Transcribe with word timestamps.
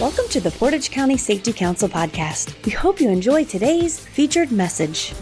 Welcome 0.00 0.28
to 0.30 0.40
the 0.40 0.50
Portage 0.50 0.90
County 0.90 1.18
Safety 1.18 1.52
Council 1.52 1.86
podcast. 1.86 2.64
We 2.64 2.72
hope 2.72 3.02
you 3.02 3.10
enjoy 3.10 3.44
today's 3.44 4.00
featured 4.00 4.50
message. 4.50 5.12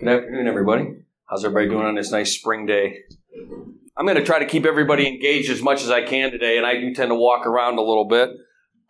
Good 0.00 0.08
afternoon, 0.08 0.48
everybody. 0.48 0.86
How's 1.26 1.44
everybody 1.44 1.68
doing 1.68 1.86
on 1.86 1.94
this 1.94 2.10
nice 2.10 2.32
spring 2.32 2.66
day? 2.66 2.98
I'm 3.96 4.06
going 4.06 4.18
to 4.18 4.24
try 4.24 4.40
to 4.40 4.44
keep 4.44 4.66
everybody 4.66 5.06
engaged 5.06 5.52
as 5.52 5.62
much 5.62 5.84
as 5.84 5.90
I 5.92 6.02
can 6.02 6.32
today, 6.32 6.56
and 6.56 6.66
I 6.66 6.80
do 6.80 6.92
tend 6.92 7.10
to 7.10 7.14
walk 7.14 7.46
around 7.46 7.78
a 7.78 7.82
little 7.82 8.08
bit. 8.08 8.30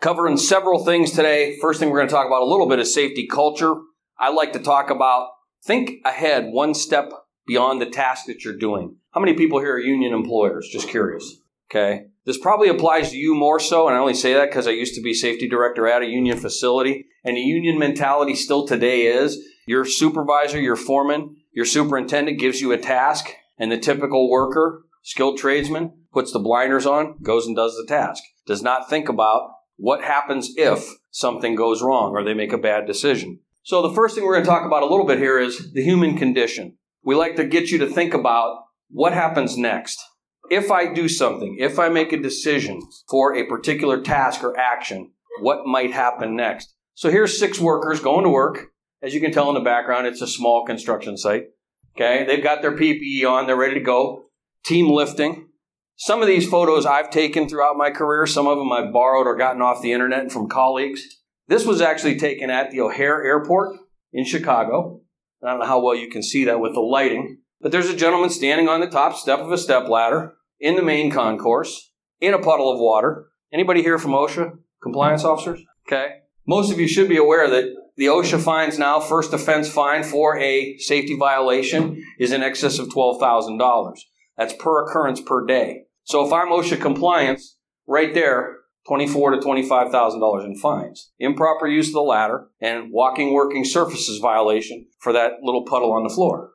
Covering 0.01 0.39
several 0.39 0.83
things 0.83 1.11
today. 1.11 1.59
First 1.61 1.79
thing 1.79 1.91
we're 1.91 1.99
going 1.99 2.09
to 2.09 2.15
talk 2.15 2.27
about 2.27 2.41
a 2.41 2.46
little 2.46 2.71
bit 2.71 2.79
is 2.79 2.95
safety 2.95 3.27
culture. 3.27 3.75
I 4.19 4.30
like 4.30 4.55
to 4.55 4.61
talk 4.61 4.88
about 4.88 5.28
think 5.65 6.01
ahead 6.05 6.47
one 6.47 6.75
step 6.75 7.11
beyond 7.47 7.80
the 7.80 7.87
task 7.87 8.27
that 8.27 8.45
you're 8.45 8.57
doing. 8.57 8.97
How 9.12 9.21
many 9.21 9.35
people 9.35 9.59
here 9.59 9.75
are 9.75 9.81
union 9.81 10.12
employers? 10.12 10.69
Just 10.71 10.89
curious. 10.89 11.41
Okay. 11.71 12.07
This 12.25 12.39
probably 12.39 12.69
applies 12.69 13.11
to 13.11 13.17
you 13.17 13.34
more 13.34 13.59
so, 13.59 13.89
and 13.89 13.97
I 13.97 14.01
only 14.01 14.15
say 14.15 14.34
that 14.34 14.51
because 14.51 14.67
I 14.67 14.73
used 14.73 14.95
to 14.95 15.03
be 15.03 15.15
safety 15.15 15.48
director 15.48 15.87
at 15.87 16.03
a 16.03 16.07
union 16.07 16.37
facility. 16.37 17.07
And 17.25 17.37
the 17.37 17.41
union 17.41 17.79
mentality 17.79 18.34
still 18.34 18.67
today 18.67 19.07
is 19.07 19.39
your 19.67 19.84
supervisor, 19.84 20.61
your 20.61 20.77
foreman, 20.77 21.37
your 21.53 21.65
superintendent 21.65 22.39
gives 22.39 22.61
you 22.61 22.73
a 22.73 22.79
task, 22.79 23.31
and 23.59 23.73
the 23.73 23.79
typical 23.79 24.31
worker, 24.31 24.83
skilled 25.03 25.39
tradesman, 25.39 25.93
puts 26.12 26.33
the 26.33 26.39
blinders 26.39 26.87
on, 26.87 27.17
goes 27.23 27.47
and 27.47 27.56
does 27.56 27.77
the 27.77 27.87
task. 27.87 28.23
Does 28.47 28.62
not 28.62 28.89
think 28.89 29.09
about 29.09 29.51
what 29.77 30.03
happens 30.03 30.53
if 30.56 30.87
something 31.11 31.55
goes 31.55 31.83
wrong 31.83 32.12
or 32.12 32.25
they 32.25 32.34
make 32.34 32.53
a 32.53 32.59
bad 32.59 32.87
decision. 32.87 33.41
So, 33.68 33.82
the 33.82 33.92
first 33.92 34.14
thing 34.14 34.24
we're 34.24 34.32
going 34.32 34.46
to 34.46 34.50
talk 34.50 34.64
about 34.64 34.82
a 34.82 34.86
little 34.86 35.04
bit 35.04 35.18
here 35.18 35.38
is 35.38 35.74
the 35.74 35.82
human 35.82 36.16
condition. 36.16 36.78
We 37.05 37.14
like 37.16 37.36
to 37.36 37.44
get 37.44 37.69
you 37.69 37.77
to 37.80 37.86
think 37.86 38.14
about 38.14 38.62
what 38.88 39.12
happens 39.12 39.58
next. 39.58 40.02
If 40.50 40.70
I 40.70 40.91
do 40.91 41.06
something, 41.06 41.58
if 41.60 41.78
I 41.78 41.91
make 41.91 42.10
a 42.14 42.16
decision 42.16 42.80
for 43.10 43.36
a 43.36 43.47
particular 43.47 44.00
task 44.00 44.42
or 44.42 44.58
action, 44.58 45.10
what 45.42 45.66
might 45.66 45.92
happen 45.92 46.34
next? 46.34 46.72
So 46.94 47.10
here's 47.10 47.38
six 47.38 47.60
workers 47.60 48.00
going 48.00 48.25
to 48.25 48.30
work. 48.30 48.69
As 49.02 49.12
you 49.12 49.20
can 49.20 49.33
tell 49.33 49.50
in 49.50 49.55
the 49.55 49.60
background, 49.60 50.06
it's 50.06 50.22
a 50.22 50.27
small 50.27 50.64
construction 50.64 51.19
site. 51.19 51.48
Okay, 51.94 52.25
they've 52.25 52.42
got 52.42 52.62
their 52.62 52.75
PPE 52.75 53.28
on, 53.28 53.47
they're 53.47 53.55
ready 53.55 53.75
to 53.75 53.84
go. 53.84 54.30
Team 54.64 54.88
lifting. 54.91 55.48
Some 55.97 56.22
of 56.22 56.27
these 56.27 56.48
photos 56.48 56.86
I've 56.86 57.10
taken 57.10 57.47
throughout 57.47 57.77
my 57.77 57.91
career, 57.91 58.25
some 58.25 58.47
of 58.47 58.56
them 58.56 58.72
I've 58.72 58.94
borrowed 58.94 59.27
or 59.27 59.36
gotten 59.36 59.60
off 59.60 59.82
the 59.82 59.92
internet 59.92 60.32
from 60.32 60.48
colleagues. 60.48 61.17
This 61.48 61.64
was 61.64 61.80
actually 61.80 62.18
taken 62.18 62.50
at 62.50 62.70
the 62.70 62.80
O'Hare 62.80 63.24
Airport 63.24 63.78
in 64.12 64.24
Chicago. 64.24 65.00
I 65.42 65.50
don't 65.50 65.60
know 65.60 65.66
how 65.66 65.80
well 65.80 65.94
you 65.94 66.08
can 66.08 66.22
see 66.22 66.44
that 66.44 66.60
with 66.60 66.74
the 66.74 66.80
lighting, 66.80 67.38
but 67.60 67.72
there's 67.72 67.88
a 67.88 67.96
gentleman 67.96 68.30
standing 68.30 68.68
on 68.68 68.80
the 68.80 68.86
top 68.86 69.16
step 69.16 69.38
of 69.38 69.50
a 69.50 69.58
step 69.58 69.88
ladder 69.88 70.34
in 70.60 70.76
the 70.76 70.82
main 70.82 71.10
concourse 71.10 71.92
in 72.20 72.34
a 72.34 72.38
puddle 72.38 72.70
of 72.72 72.78
water. 72.78 73.28
Anybody 73.52 73.82
here 73.82 73.98
from 73.98 74.12
OSHA? 74.12 74.58
Compliance 74.82 75.24
officers? 75.24 75.60
Okay. 75.86 76.16
Most 76.46 76.70
of 76.70 76.78
you 76.78 76.86
should 76.86 77.08
be 77.08 77.16
aware 77.16 77.48
that 77.48 77.64
the 77.96 78.06
OSHA 78.06 78.41
fines 78.41 78.78
now, 78.78 79.00
first 79.00 79.32
offense 79.32 79.70
fine 79.70 80.04
for 80.04 80.38
a 80.38 80.76
safety 80.78 81.16
violation 81.16 82.04
is 82.19 82.32
in 82.32 82.42
excess 82.42 82.78
of 82.78 82.88
$12,000. 82.88 83.98
That's 84.36 84.54
per 84.54 84.84
occurrence 84.84 85.20
per 85.20 85.46
day. 85.46 85.84
So 86.04 86.26
if 86.26 86.32
I'm 86.32 86.48
OSHA 86.48 86.80
compliance, 86.80 87.56
right 87.86 88.12
there, 88.12 88.58
twenty-four 88.89 89.31
to 89.31 89.41
twenty-five 89.41 89.92
thousand 89.92 90.20
dollars 90.20 90.44
in 90.44 90.56
fines. 90.56 91.12
Improper 91.19 91.69
use 91.69 91.89
of 91.89 91.94
the 91.94 92.00
ladder 92.00 92.48
and 92.61 92.91
walking 92.91 93.33
working 93.33 93.64
surfaces 93.64 94.19
violation 94.19 94.86
for 94.98 95.12
that 95.12 95.34
little 95.42 95.64
puddle 95.64 95.92
on 95.92 96.03
the 96.03 96.12
floor. 96.12 96.53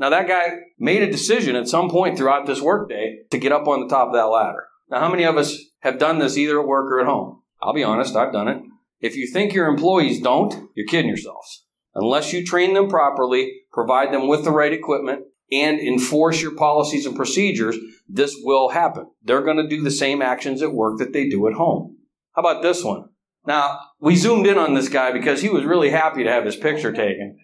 Now 0.00 0.10
that 0.10 0.26
guy 0.26 0.48
made 0.78 1.02
a 1.02 1.10
decision 1.10 1.54
at 1.54 1.68
some 1.68 1.88
point 1.88 2.16
throughout 2.18 2.46
this 2.46 2.60
workday 2.60 3.18
to 3.30 3.38
get 3.38 3.52
up 3.52 3.68
on 3.68 3.80
the 3.80 3.88
top 3.88 4.08
of 4.08 4.14
that 4.14 4.24
ladder. 4.24 4.64
Now 4.90 5.00
how 5.00 5.10
many 5.10 5.24
of 5.24 5.36
us 5.36 5.56
have 5.80 5.98
done 5.98 6.18
this 6.18 6.36
either 6.36 6.60
at 6.60 6.66
work 6.66 6.90
or 6.90 7.00
at 7.00 7.06
home? 7.06 7.42
I'll 7.62 7.74
be 7.74 7.84
honest, 7.84 8.16
I've 8.16 8.32
done 8.32 8.48
it. 8.48 8.62
If 9.00 9.16
you 9.16 9.30
think 9.30 9.52
your 9.52 9.68
employees 9.68 10.20
don't, 10.20 10.70
you're 10.74 10.86
kidding 10.86 11.08
yourselves. 11.08 11.66
Unless 11.94 12.32
you 12.32 12.44
train 12.44 12.74
them 12.74 12.88
properly, 12.88 13.52
provide 13.72 14.12
them 14.12 14.26
with 14.26 14.44
the 14.44 14.50
right 14.50 14.72
equipment, 14.72 15.26
and 15.62 15.80
enforce 15.80 16.40
your 16.40 16.54
policies 16.54 17.06
and 17.06 17.16
procedures, 17.16 17.76
this 18.08 18.36
will 18.42 18.70
happen. 18.70 19.06
They're 19.22 19.42
going 19.42 19.56
to 19.56 19.68
do 19.68 19.82
the 19.82 19.90
same 19.90 20.22
actions 20.22 20.62
at 20.62 20.72
work 20.72 20.98
that 20.98 21.12
they 21.12 21.28
do 21.28 21.46
at 21.48 21.54
home. 21.54 21.96
How 22.32 22.42
about 22.42 22.62
this 22.62 22.82
one? 22.82 23.10
Now, 23.46 23.80
we 24.00 24.16
zoomed 24.16 24.46
in 24.46 24.58
on 24.58 24.74
this 24.74 24.88
guy 24.88 25.12
because 25.12 25.42
he 25.42 25.48
was 25.48 25.64
really 25.64 25.90
happy 25.90 26.24
to 26.24 26.30
have 26.30 26.44
his 26.44 26.56
picture 26.56 26.92
taken. 26.92 27.38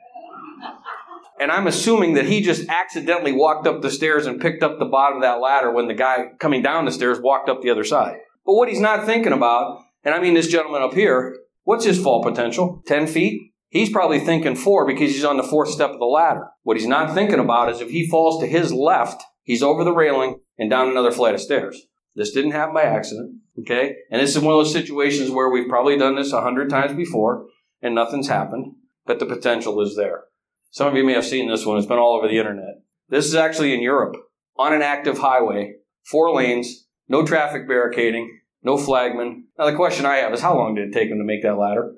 And 1.39 1.51
I'm 1.51 1.67
assuming 1.67 2.15
that 2.15 2.27
he 2.27 2.43
just 2.43 2.69
accidentally 2.69 3.33
walked 3.33 3.67
up 3.67 3.81
the 3.81 3.91
stairs 3.91 4.27
and 4.27 4.41
picked 4.41 4.63
up 4.63 4.79
the 4.79 4.85
bottom 4.85 5.17
of 5.17 5.23
that 5.23 5.41
ladder 5.41 5.71
when 5.71 5.89
the 5.89 5.95
guy 5.95 6.27
coming 6.39 6.63
down 6.63 6.85
the 6.85 6.93
stairs 6.93 7.19
walked 7.21 7.49
up 7.49 7.63
the 7.63 7.71
other 7.71 7.85
side. 7.85 8.19
But 8.45 8.55
what 8.55 8.69
he's 8.69 8.81
not 8.81 9.07
thinking 9.07 9.33
about, 9.33 9.83
and 10.05 10.15
I 10.15 10.21
mean 10.21 10.35
this 10.35 10.49
gentleman 10.49 10.83
up 10.83 10.93
here, 10.93 11.35
what's 11.65 11.85
his 11.85 12.03
fall 12.03 12.23
potential? 12.23 12.83
10 12.87 13.07
feet? 13.07 13.50
He's 13.71 13.91
probably 13.91 14.19
thinking 14.19 14.57
four 14.57 14.85
because 14.85 15.13
he's 15.13 15.25
on 15.25 15.37
the 15.37 15.45
fourth 15.45 15.71
step 15.71 15.91
of 15.91 16.01
the 16.01 16.05
ladder. 16.05 16.49
What 16.65 16.77
he's 16.77 16.89
not 16.89 17.15
thinking 17.15 17.39
about 17.39 17.71
is 17.71 17.81
if 17.81 17.91
he 17.91 18.09
falls 18.09 18.41
to 18.41 18.47
his 18.47 18.73
left, 18.73 19.23
he's 19.43 19.63
over 19.63 19.85
the 19.85 19.95
railing 19.95 20.41
and 20.59 20.69
down 20.69 20.89
another 20.89 21.13
flight 21.13 21.35
of 21.35 21.41
stairs. 21.41 21.87
This 22.17 22.33
didn't 22.33 22.51
happen 22.51 22.75
by 22.75 22.83
accident, 22.83 23.37
okay? 23.61 23.95
And 24.11 24.21
this 24.21 24.35
is 24.35 24.43
one 24.43 24.55
of 24.55 24.59
those 24.59 24.73
situations 24.73 25.31
where 25.31 25.49
we've 25.49 25.69
probably 25.69 25.97
done 25.97 26.17
this 26.17 26.33
a 26.33 26.43
hundred 26.43 26.69
times 26.69 26.95
before 26.95 27.47
and 27.81 27.95
nothing's 27.95 28.29
happened, 28.29 28.75
but 29.07 29.21
the 29.21 29.27
potential 29.27 29.81
is 29.81 29.95
there. 29.95 30.25
Some 30.73 30.89
of 30.89 30.95
you 30.95 31.05
may 31.05 31.15
have 31.15 31.25
seen 31.25 31.49
this 31.49 31.65
one. 31.65 31.79
It's 31.79 31.87
been 31.87 31.99
all 31.99 32.17
over 32.17 32.27
the 32.27 32.39
internet. 32.39 32.83
This 33.09 33.27
is 33.27 33.37
actually 33.37 33.73
in 33.73 33.83
Europe 33.83 34.17
on 34.57 34.73
an 34.73 34.83
active 34.83 35.19
highway, 35.19 35.75
four 36.05 36.35
lanes, 36.35 36.87
no 37.09 37.25
traffic 37.25 37.69
barricading, 37.69 38.41
no 38.63 38.77
flagman. 38.77 39.47
Now 39.57 39.67
the 39.67 39.77
question 39.77 40.07
I 40.07 40.17
have 40.17 40.33
is 40.33 40.41
how 40.41 40.57
long 40.57 40.75
did 40.75 40.89
it 40.89 40.93
take 40.93 41.09
him 41.09 41.19
to 41.19 41.25
make 41.25 41.43
that 41.43 41.57
ladder? 41.57 41.93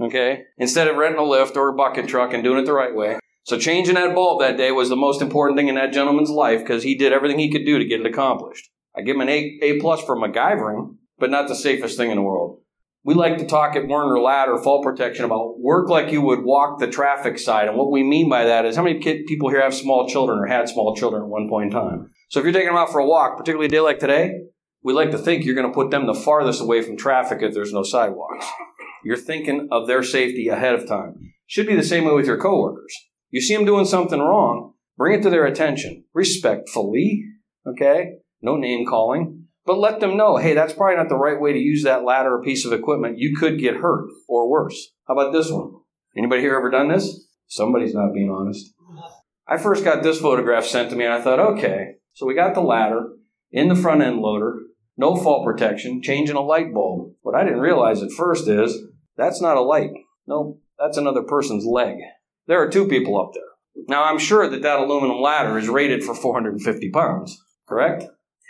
Okay? 0.00 0.44
Instead 0.58 0.88
of 0.88 0.96
renting 0.96 1.20
a 1.20 1.24
lift 1.24 1.56
or 1.56 1.68
a 1.68 1.74
bucket 1.74 2.08
truck 2.08 2.32
and 2.32 2.42
doing 2.42 2.58
it 2.58 2.66
the 2.66 2.72
right 2.72 2.94
way. 2.94 3.18
So 3.44 3.58
changing 3.58 3.96
that 3.96 4.14
bulb 4.14 4.40
that 4.40 4.56
day 4.56 4.70
was 4.70 4.88
the 4.88 4.96
most 4.96 5.20
important 5.20 5.58
thing 5.58 5.68
in 5.68 5.74
that 5.74 5.92
gentleman's 5.92 6.30
life 6.30 6.60
because 6.60 6.82
he 6.82 6.96
did 6.96 7.12
everything 7.12 7.38
he 7.38 7.50
could 7.50 7.66
do 7.66 7.78
to 7.78 7.84
get 7.84 8.00
it 8.00 8.06
accomplished. 8.06 8.70
I 8.96 9.02
give 9.02 9.16
him 9.16 9.22
an 9.22 9.28
A, 9.28 9.58
a 9.62 9.80
plus 9.80 10.02
for 10.02 10.16
MacGyvering, 10.16 10.96
but 11.18 11.30
not 11.30 11.48
the 11.48 11.56
safest 11.56 11.96
thing 11.96 12.10
in 12.10 12.16
the 12.16 12.22
world. 12.22 12.60
We 13.04 13.14
like 13.14 13.38
to 13.38 13.46
talk 13.46 13.74
at 13.74 13.88
Werner 13.88 14.20
Ladder 14.20 14.58
Fall 14.58 14.80
Protection 14.80 15.24
about 15.24 15.58
work 15.58 15.88
like 15.88 16.12
you 16.12 16.22
would 16.22 16.44
walk 16.44 16.78
the 16.78 16.86
traffic 16.86 17.36
side. 17.36 17.66
And 17.66 17.76
what 17.76 17.90
we 17.90 18.04
mean 18.04 18.28
by 18.28 18.44
that 18.44 18.64
is 18.64 18.76
how 18.76 18.84
many 18.84 19.00
kid, 19.00 19.26
people 19.26 19.48
here 19.48 19.60
have 19.60 19.74
small 19.74 20.08
children 20.08 20.38
or 20.38 20.46
had 20.46 20.68
small 20.68 20.94
children 20.94 21.22
at 21.22 21.28
one 21.28 21.48
point 21.48 21.66
in 21.66 21.70
time? 21.72 22.10
So 22.28 22.38
if 22.38 22.44
you're 22.44 22.52
taking 22.52 22.68
them 22.68 22.76
out 22.76 22.92
for 22.92 23.00
a 23.00 23.06
walk, 23.06 23.36
particularly 23.36 23.66
a 23.66 23.70
day 23.70 23.80
like 23.80 23.98
today, 23.98 24.30
we 24.84 24.92
like 24.92 25.10
to 25.10 25.18
think 25.18 25.44
you're 25.44 25.56
going 25.56 25.66
to 25.66 25.74
put 25.74 25.90
them 25.90 26.06
the 26.06 26.14
farthest 26.14 26.60
away 26.60 26.80
from 26.80 26.96
traffic 26.96 27.42
if 27.42 27.54
there's 27.54 27.72
no 27.72 27.82
sidewalks. 27.82 28.46
You're 29.04 29.16
thinking 29.16 29.68
of 29.70 29.86
their 29.86 30.02
safety 30.02 30.48
ahead 30.48 30.74
of 30.74 30.86
time. 30.86 31.32
Should 31.46 31.66
be 31.66 31.76
the 31.76 31.82
same 31.82 32.04
way 32.04 32.14
with 32.14 32.26
your 32.26 32.40
coworkers. 32.40 32.94
You 33.30 33.40
see 33.40 33.56
them 33.56 33.64
doing 33.64 33.84
something 33.84 34.20
wrong, 34.20 34.74
bring 34.96 35.18
it 35.18 35.22
to 35.22 35.30
their 35.30 35.46
attention 35.46 36.04
respectfully, 36.14 37.24
okay? 37.66 38.12
No 38.40 38.56
name 38.56 38.86
calling, 38.86 39.46
but 39.64 39.78
let 39.78 40.00
them 40.00 40.16
know, 40.16 40.36
hey, 40.36 40.54
that's 40.54 40.72
probably 40.72 40.96
not 40.96 41.08
the 41.08 41.16
right 41.16 41.40
way 41.40 41.52
to 41.52 41.58
use 41.58 41.82
that 41.84 42.04
ladder 42.04 42.34
or 42.34 42.42
piece 42.42 42.64
of 42.64 42.72
equipment. 42.72 43.18
You 43.18 43.36
could 43.36 43.58
get 43.58 43.76
hurt 43.76 44.08
or 44.28 44.50
worse. 44.50 44.90
How 45.06 45.14
about 45.14 45.32
this 45.32 45.50
one? 45.50 45.72
Anybody 46.16 46.42
here 46.42 46.56
ever 46.56 46.70
done 46.70 46.88
this? 46.88 47.26
Somebody's 47.46 47.94
not 47.94 48.12
being 48.14 48.30
honest. 48.30 48.72
I 49.46 49.56
first 49.58 49.84
got 49.84 50.02
this 50.02 50.20
photograph 50.20 50.64
sent 50.64 50.90
to 50.90 50.96
me 50.96 51.04
and 51.04 51.14
I 51.14 51.20
thought, 51.20 51.40
okay, 51.40 51.94
so 52.12 52.26
we 52.26 52.34
got 52.34 52.54
the 52.54 52.60
ladder 52.60 53.10
in 53.50 53.68
the 53.68 53.76
front 53.76 54.02
end 54.02 54.20
loader, 54.20 54.58
no 54.96 55.16
fall 55.16 55.44
protection, 55.44 56.02
changing 56.02 56.36
a 56.36 56.40
light 56.40 56.72
bulb. 56.72 57.12
What 57.22 57.34
I 57.34 57.44
didn't 57.44 57.60
realize 57.60 58.02
at 58.02 58.12
first 58.12 58.48
is 58.48 58.82
that's 59.22 59.40
not 59.40 59.56
a 59.56 59.62
light. 59.62 59.90
No, 60.26 60.58
that's 60.78 60.96
another 60.96 61.22
person's 61.22 61.64
leg. 61.64 61.96
There 62.46 62.60
are 62.60 62.70
two 62.70 62.88
people 62.88 63.20
up 63.20 63.32
there. 63.34 63.42
Now, 63.88 64.04
I'm 64.04 64.18
sure 64.18 64.48
that 64.48 64.62
that 64.62 64.78
aluminum 64.78 65.20
ladder 65.20 65.58
is 65.58 65.68
rated 65.68 66.04
for 66.04 66.14
450 66.14 66.90
pounds, 66.90 67.42
correct? 67.66 68.04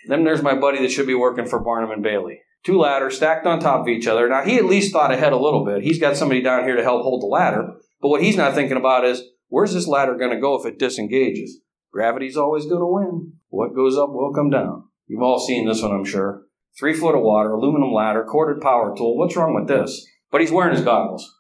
Then 0.09 0.25
there's 0.25 0.43
my 0.43 0.55
buddy 0.55 0.81
that 0.83 0.91
should 0.91 1.07
be 1.07 1.15
working 1.15 1.47
for 1.47 1.61
Barnum 1.61 1.91
and 1.91 2.03
Bailey. 2.03 2.41
Two 2.65 2.79
ladders 2.79 3.17
stacked 3.17 3.47
on 3.47 3.61
top 3.61 3.83
of 3.83 3.89
each 3.89 4.07
other. 4.07 4.29
Now, 4.29 4.45
he 4.45 4.57
at 4.57 4.65
least 4.65 4.93
thought 4.93 5.13
ahead 5.13 5.33
a 5.33 5.39
little 5.39 5.65
bit. 5.65 5.83
He's 5.83 6.01
got 6.01 6.17
somebody 6.17 6.43
down 6.43 6.65
here 6.65 6.77
to 6.77 6.83
help 6.83 7.03
hold 7.03 7.23
the 7.23 7.27
ladder. 7.27 7.75
But 8.01 8.09
what 8.09 8.23
he's 8.23 8.37
not 8.37 8.55
thinking 8.55 8.77
about 8.77 9.05
is 9.05 9.23
where's 9.49 9.75
this 9.75 9.89
ladder 9.89 10.17
going 10.17 10.31
to 10.31 10.41
go 10.41 10.59
if 10.59 10.67
it 10.67 10.79
disengages? 10.79 11.61
Gravity's 11.93 12.37
always 12.37 12.67
going 12.67 12.81
to 12.81 12.87
win. 12.87 13.33
What 13.49 13.75
goes 13.75 13.97
up 13.99 14.11
will 14.11 14.33
come 14.33 14.51
down. 14.51 14.85
You've 15.07 15.23
all 15.23 15.39
seen 15.39 15.67
this 15.67 15.83
one, 15.83 15.93
I'm 15.93 16.05
sure. 16.05 16.45
Three 16.79 16.95
foot 16.95 17.15
of 17.15 17.23
water, 17.23 17.51
aluminum 17.51 17.93
ladder, 17.93 18.25
corded 18.25 18.63
power 18.63 18.97
tool. 18.97 19.19
What's 19.19 19.37
wrong 19.37 19.55
with 19.55 19.69
this? 19.69 20.07
But 20.33 20.41
he's 20.41 20.51
wearing 20.51 20.75
his 20.75 20.85
goggles. 20.85 21.33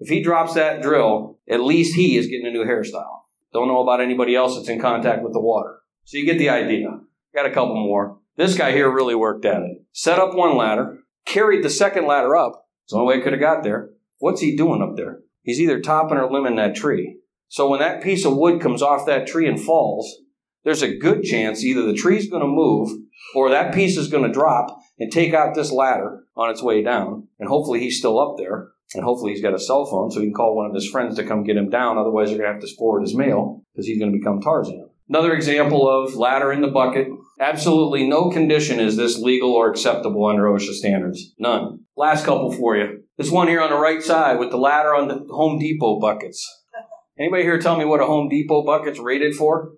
If 0.00 0.10
he 0.10 0.22
drops 0.22 0.54
that 0.54 0.82
drill, 0.82 1.38
at 1.48 1.60
least 1.60 1.94
he 1.94 2.18
is 2.18 2.26
getting 2.26 2.46
a 2.46 2.50
new 2.50 2.64
hairstyle. 2.64 3.20
Don't 3.54 3.68
know 3.68 3.80
about 3.80 4.00
anybody 4.00 4.36
else 4.36 4.56
that's 4.56 4.68
in 4.68 4.80
contact 4.80 5.22
with 5.22 5.32
the 5.32 5.40
water. 5.40 5.78
So 6.04 6.18
you 6.18 6.26
get 6.26 6.38
the 6.38 6.50
idea. 6.50 6.88
Got 7.34 7.46
a 7.46 7.54
couple 7.54 7.76
more. 7.76 8.18
This 8.36 8.56
guy 8.56 8.72
here 8.72 8.92
really 8.92 9.14
worked 9.14 9.44
at 9.44 9.62
it. 9.62 9.84
Set 9.92 10.18
up 10.18 10.34
one 10.34 10.56
ladder, 10.56 10.98
carried 11.24 11.64
the 11.64 11.70
second 11.70 12.06
ladder 12.06 12.36
up. 12.36 12.66
It's 12.84 12.92
the 12.92 12.98
only 12.98 13.08
way 13.08 13.16
he 13.16 13.22
could 13.22 13.32
have 13.32 13.40
got 13.40 13.62
there. 13.62 13.90
What's 14.18 14.40
he 14.40 14.56
doing 14.56 14.82
up 14.82 14.96
there? 14.96 15.20
He's 15.42 15.60
either 15.60 15.80
topping 15.80 16.18
or 16.18 16.28
limbing 16.28 16.56
that 16.56 16.74
tree. 16.74 17.18
So 17.48 17.68
when 17.68 17.80
that 17.80 18.02
piece 18.02 18.24
of 18.24 18.36
wood 18.36 18.60
comes 18.60 18.82
off 18.82 19.06
that 19.06 19.26
tree 19.26 19.48
and 19.48 19.60
falls, 19.60 20.16
there's 20.64 20.82
a 20.82 20.96
good 20.96 21.22
chance 21.22 21.64
either 21.64 21.82
the 21.82 21.94
tree's 21.94 22.28
going 22.28 22.42
to 22.42 22.48
move 22.48 22.90
or 23.34 23.50
that 23.50 23.74
piece 23.74 23.96
is 23.96 24.08
going 24.08 24.24
to 24.24 24.32
drop 24.32 24.78
and 24.98 25.10
take 25.10 25.32
out 25.32 25.54
this 25.54 25.72
ladder 25.72 26.24
on 26.38 26.50
its 26.50 26.62
way 26.62 26.82
down. 26.82 27.28
And 27.38 27.48
hopefully 27.48 27.80
he's 27.80 27.98
still 27.98 28.18
up 28.18 28.36
there. 28.38 28.68
And 28.94 29.04
hopefully 29.04 29.32
he's 29.32 29.42
got 29.42 29.54
a 29.54 29.58
cell 29.58 29.84
phone 29.84 30.10
so 30.10 30.20
he 30.20 30.26
can 30.26 30.34
call 30.34 30.56
one 30.56 30.64
of 30.64 30.74
his 30.74 30.88
friends 30.88 31.16
to 31.16 31.24
come 31.24 31.44
get 31.44 31.58
him 31.58 31.68
down. 31.68 31.98
Otherwise, 31.98 32.28
they're 32.28 32.38
going 32.38 32.48
to 32.48 32.54
have 32.54 32.62
to 32.62 32.76
forward 32.76 33.02
his 33.02 33.14
mail 33.14 33.62
because 33.72 33.86
he's 33.86 33.98
going 33.98 34.10
to 34.10 34.18
become 34.18 34.40
Tarzan. 34.40 34.88
Another 35.10 35.34
example 35.34 35.88
of 35.88 36.14
ladder 36.14 36.52
in 36.52 36.62
the 36.62 36.68
bucket. 36.68 37.08
Absolutely 37.40 38.08
no 38.08 38.30
condition 38.30 38.80
is 38.80 38.96
this 38.96 39.18
legal 39.18 39.52
or 39.52 39.70
acceptable 39.70 40.24
under 40.26 40.44
OSHA 40.44 40.72
standards. 40.72 41.34
None. 41.38 41.80
Last 41.96 42.24
couple 42.24 42.50
for 42.52 42.76
you. 42.76 43.02
This 43.18 43.30
one 43.30 43.48
here 43.48 43.60
on 43.60 43.70
the 43.70 43.76
right 43.76 44.02
side 44.02 44.38
with 44.38 44.50
the 44.50 44.56
ladder 44.56 44.94
on 44.94 45.08
the 45.08 45.26
Home 45.30 45.58
Depot 45.58 45.98
buckets. 45.98 46.46
Anybody 47.18 47.42
here 47.42 47.58
tell 47.58 47.76
me 47.76 47.84
what 47.84 48.00
a 48.00 48.06
Home 48.06 48.28
Depot 48.28 48.64
bucket's 48.64 48.98
rated 48.98 49.34
for? 49.34 49.72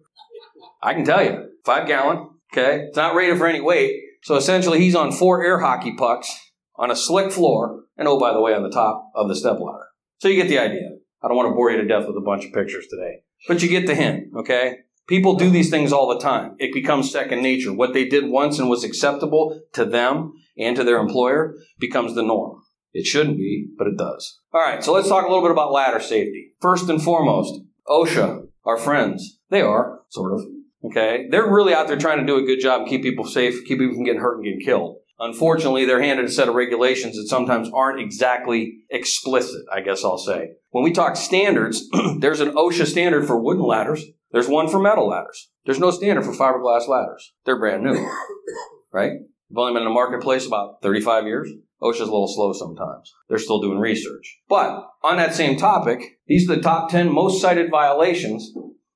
I 0.83 0.95
can 0.95 1.05
tell 1.05 1.25
you. 1.25 1.49
Five 1.65 1.87
gallon. 1.87 2.29
Okay. 2.53 2.85
It's 2.89 2.97
not 2.97 3.15
rated 3.15 3.39
for 3.39 3.47
any 3.47 3.61
weight. 3.61 3.97
So 4.23 4.37
essentially, 4.37 4.79
he's 4.79 4.95
on 4.95 5.13
four 5.13 5.45
air 5.45 5.59
hockey 5.59 5.95
pucks 5.97 6.50
on 6.81 6.91
a 6.91 6.97
slick 6.97 7.31
floor, 7.31 7.85
and 7.97 8.09
oh, 8.09 8.19
by 8.19 8.33
the 8.33 8.41
way, 8.41 8.55
on 8.55 8.63
the 8.63 8.71
top 8.71 9.13
of 9.15 9.29
the 9.29 9.37
step 9.37 9.61
ladder. 9.61 9.87
So 10.19 10.29
you 10.29 10.43
get 10.43 10.49
the 10.49 10.59
idea. 10.59 10.89
I 11.23 11.29
don't 11.29 11.37
want 11.37 11.51
to 11.51 11.55
bore 11.55 11.71
you 11.71 11.77
to 11.77 11.87
death 11.87 12.07
with 12.07 12.17
a 12.17 12.25
bunch 12.25 12.47
of 12.47 12.55
pictures 12.55 12.87
today, 12.89 13.23
but 13.47 13.63
you 13.63 13.69
get 13.69 13.87
the 13.87 13.95
hint, 13.95 14.29
okay? 14.35 14.79
People 15.07 15.35
do 15.35 15.51
these 15.51 15.69
things 15.69 15.93
all 15.93 16.09
the 16.09 16.19
time. 16.19 16.57
It 16.59 16.73
becomes 16.73 17.13
second 17.13 17.43
nature. 17.43 17.73
What 17.73 17.93
they 17.93 18.07
did 18.07 18.31
once 18.31 18.59
and 18.59 18.71
was 18.71 18.83
acceptable 18.83 19.61
to 19.75 19.85
them 19.85 20.33
and 20.57 20.75
to 20.77 20.85
their 20.85 20.99
employer 20.99 21.57
becomes 21.79 22.15
the 22.15 22.23
norm. 22.23 22.63
It 22.93 23.07
shouldn't 23.07 23.37
be, 23.37 23.69
but 23.77 23.87
it 23.87 23.99
does. 23.99 24.41
All 24.53 24.61
right, 24.61 24.83
so 24.83 24.95
let's 24.95 25.09
talk 25.09 25.25
a 25.25 25.29
little 25.29 25.43
bit 25.43 25.51
about 25.51 25.73
ladder 25.73 26.01
safety. 26.01 26.55
First 26.61 26.89
and 26.89 27.03
foremost, 27.03 27.61
OSHA, 27.89 28.47
our 28.65 28.79
friends. 28.79 29.39
They 29.51 29.61
are, 29.61 30.01
sort 30.09 30.33
of. 30.33 30.41
Okay? 30.85 31.27
They're 31.31 31.53
really 31.53 31.75
out 31.75 31.89
there 31.89 31.99
trying 31.99 32.21
to 32.21 32.27
do 32.27 32.37
a 32.37 32.47
good 32.47 32.61
job 32.61 32.83
and 32.83 32.91
keep 32.91 33.03
people 33.03 33.27
safe, 33.27 33.65
keep 33.67 33.79
people 33.79 33.95
from 33.95 34.05
getting 34.05 34.21
hurt 34.21 34.37
and 34.37 34.45
getting 34.45 34.65
killed. 34.65 34.97
Unfortunately, 35.21 35.85
they're 35.85 36.03
handed 36.03 36.25
a 36.25 36.31
set 36.31 36.49
of 36.49 36.55
regulations 36.55 37.17
that 37.17 37.29
sometimes 37.29 37.71
aren't 37.73 38.01
exactly 38.01 38.79
explicit, 38.91 39.63
I 39.73 39.83
guess 39.83 40.03
I'll 40.03 40.19
say. 40.19 40.53
When 40.71 40.83
we 40.83 40.93
talk 40.93 41.15
standards, 41.15 41.89
there's 42.19 42.41
an 42.41 42.53
OSHA 42.53 42.87
standard 42.87 43.27
for 43.27 43.41
wooden 43.41 43.65
ladders. 43.65 44.05
There's 44.33 44.49
one 44.49 44.69
for 44.69 44.81
metal 44.81 45.09
ladders. 45.09 45.51
There's 45.67 45.79
no 45.79 45.91
standard 45.91 46.25
for 46.25 46.33
fiberglass 46.33 46.89
ladders. 46.89 47.35
They're 47.45 47.59
brand 47.59 47.85
new, 47.85 47.95
right? 48.93 49.13
They've 49.51 49.59
only 49.59 49.75
been 49.75 49.83
in 49.83 49.89
the 49.89 49.95
marketplace 49.95 50.47
about 50.47 50.81
35 50.83 51.27
years. 51.27 51.51
OSHA's 51.83 52.01
a 52.01 52.05
little 52.05 52.29
slow 52.29 52.53
sometimes. 52.53 53.13
They're 53.29 53.39
still 53.39 53.61
doing 53.61 53.79
research. 53.79 54.39
But 54.49 54.87
on 55.03 55.17
that 55.19 55.35
same 55.35 55.57
topic, 55.57 56.01
these 56.27 56.49
are 56.49 56.57
the 56.57 56.63
top 56.63 56.91
10 56.91 57.13
most 57.13 57.41
cited 57.41 57.71
violations 57.71 58.53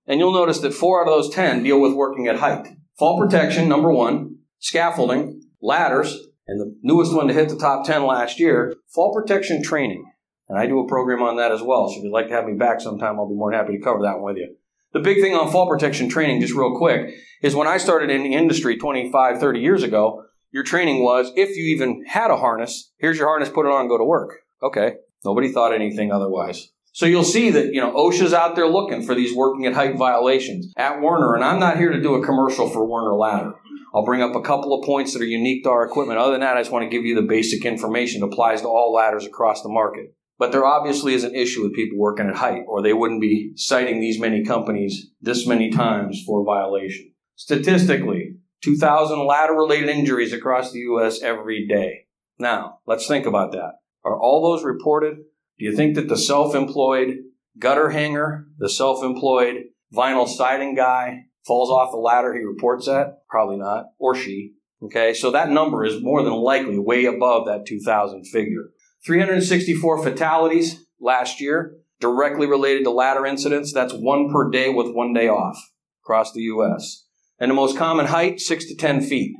and 0.06 0.20
you'll 0.20 0.32
notice 0.32 0.60
that 0.60 0.74
four 0.74 1.00
out 1.00 1.08
of 1.10 1.14
those 1.14 1.34
10 1.34 1.62
deal 1.62 1.80
with 1.80 1.94
working 1.94 2.26
at 2.26 2.36
height. 2.36 2.68
Fall 2.98 3.18
protection, 3.18 3.68
number 3.68 3.90
one, 3.90 4.38
scaffolding, 4.58 5.42
ladders, 5.64 6.16
and 6.46 6.60
the 6.60 6.76
newest 6.82 7.14
one 7.14 7.26
to 7.28 7.34
hit 7.34 7.48
the 7.48 7.56
top 7.56 7.86
10 7.86 8.06
last 8.06 8.38
year, 8.38 8.74
fall 8.94 9.12
protection 9.12 9.62
training. 9.62 10.04
And 10.48 10.58
I 10.58 10.66
do 10.66 10.78
a 10.80 10.86
program 10.86 11.22
on 11.22 11.36
that 11.36 11.52
as 11.52 11.62
well. 11.62 11.88
So 11.88 11.98
if 11.98 12.04
you'd 12.04 12.12
like 12.12 12.28
to 12.28 12.34
have 12.34 12.44
me 12.44 12.52
back 12.52 12.80
sometime, 12.80 13.18
I'll 13.18 13.28
be 13.28 13.34
more 13.34 13.50
than 13.50 13.58
happy 13.58 13.76
to 13.78 13.82
cover 13.82 14.02
that 14.02 14.20
one 14.20 14.34
with 14.34 14.36
you. 14.36 14.54
The 14.92 15.00
big 15.00 15.20
thing 15.20 15.34
on 15.34 15.50
fall 15.50 15.68
protection 15.68 16.08
training, 16.08 16.40
just 16.40 16.54
real 16.54 16.76
quick, 16.76 17.14
is 17.42 17.54
when 17.54 17.66
I 17.66 17.78
started 17.78 18.10
in 18.10 18.22
the 18.22 18.34
industry 18.34 18.76
25, 18.76 19.40
30 19.40 19.60
years 19.60 19.82
ago, 19.82 20.22
your 20.52 20.62
training 20.62 21.02
was 21.02 21.32
if 21.34 21.56
you 21.56 21.64
even 21.74 22.04
had 22.06 22.30
a 22.30 22.36
harness, 22.36 22.92
here's 22.98 23.18
your 23.18 23.26
harness, 23.26 23.48
put 23.48 23.66
it 23.66 23.72
on, 23.72 23.88
go 23.88 23.98
to 23.98 24.04
work. 24.04 24.36
Okay. 24.62 24.96
Nobody 25.24 25.50
thought 25.50 25.74
anything 25.74 26.12
otherwise. 26.12 26.68
So 26.92 27.06
you'll 27.06 27.24
see 27.24 27.50
that, 27.50 27.74
you 27.74 27.80
know, 27.80 27.92
OSHA's 27.92 28.32
out 28.32 28.54
there 28.54 28.68
looking 28.68 29.02
for 29.02 29.16
these 29.16 29.34
working 29.34 29.66
at 29.66 29.72
height 29.72 29.96
violations 29.96 30.72
at 30.76 31.00
Werner. 31.00 31.34
And 31.34 31.42
I'm 31.42 31.58
not 31.58 31.76
here 31.76 31.90
to 31.90 32.00
do 32.00 32.14
a 32.14 32.24
commercial 32.24 32.70
for 32.70 32.86
Werner 32.86 33.16
Ladder. 33.16 33.54
I'll 33.94 34.04
bring 34.04 34.22
up 34.22 34.34
a 34.34 34.42
couple 34.42 34.74
of 34.74 34.84
points 34.84 35.12
that 35.12 35.22
are 35.22 35.26
unique 35.26 35.62
to 35.62 35.70
our 35.70 35.84
equipment. 35.84 36.18
Other 36.18 36.32
than 36.32 36.40
that, 36.40 36.56
I 36.56 36.60
just 36.60 36.72
want 36.72 36.82
to 36.82 36.88
give 36.88 37.04
you 37.04 37.14
the 37.14 37.22
basic 37.22 37.64
information 37.64 38.20
that 38.20 38.26
applies 38.26 38.62
to 38.62 38.66
all 38.66 38.92
ladders 38.92 39.24
across 39.24 39.62
the 39.62 39.68
market. 39.68 40.16
But 40.36 40.50
there 40.50 40.66
obviously 40.66 41.14
is 41.14 41.22
an 41.22 41.36
issue 41.36 41.62
with 41.62 41.74
people 41.74 41.96
working 41.96 42.28
at 42.28 42.34
height, 42.34 42.62
or 42.66 42.82
they 42.82 42.92
wouldn't 42.92 43.20
be 43.20 43.52
citing 43.54 44.00
these 44.00 44.18
many 44.18 44.44
companies 44.44 45.10
this 45.20 45.46
many 45.46 45.70
times 45.70 46.20
for 46.26 46.44
violation. 46.44 47.12
Statistically, 47.36 48.34
2,000 48.64 49.26
ladder 49.26 49.52
related 49.52 49.88
injuries 49.88 50.32
across 50.32 50.72
the 50.72 50.80
U.S. 50.80 51.22
every 51.22 51.68
day. 51.68 52.06
Now, 52.36 52.80
let's 52.88 53.06
think 53.06 53.26
about 53.26 53.52
that. 53.52 53.74
Are 54.04 54.18
all 54.18 54.42
those 54.42 54.64
reported? 54.64 55.18
Do 55.58 55.64
you 55.64 55.76
think 55.76 55.94
that 55.94 56.08
the 56.08 56.18
self 56.18 56.56
employed 56.56 57.14
gutter 57.60 57.90
hanger, 57.90 58.48
the 58.58 58.68
self 58.68 59.04
employed 59.04 59.66
vinyl 59.94 60.26
siding 60.26 60.74
guy 60.74 61.26
falls 61.46 61.70
off 61.70 61.90
the 61.90 61.96
ladder 61.96 62.34
he 62.34 62.40
reports 62.40 62.88
at? 62.88 63.26
Probably 63.28 63.56
not. 63.56 63.86
Or 63.98 64.14
she. 64.14 64.54
Okay, 64.82 65.14
so 65.14 65.30
that 65.30 65.50
number 65.50 65.84
is 65.84 66.02
more 66.02 66.22
than 66.22 66.32
likely 66.32 66.78
way 66.78 67.04
above 67.06 67.46
that 67.46 67.66
2,000 67.66 68.24
figure. 68.24 68.70
364 69.06 70.02
fatalities 70.02 70.84
last 71.00 71.40
year 71.40 71.76
directly 72.00 72.46
related 72.46 72.84
to 72.84 72.90
ladder 72.90 73.24
incidents. 73.24 73.72
That's 73.72 73.94
one 73.94 74.30
per 74.30 74.50
day 74.50 74.68
with 74.68 74.94
one 74.94 75.12
day 75.12 75.28
off 75.28 75.56
across 76.02 76.32
the 76.32 76.42
U.S. 76.42 77.06
And 77.38 77.50
the 77.50 77.54
most 77.54 77.78
common 77.78 78.06
height, 78.06 78.40
6 78.40 78.66
to 78.66 78.76
10 78.76 79.00
feet 79.00 79.34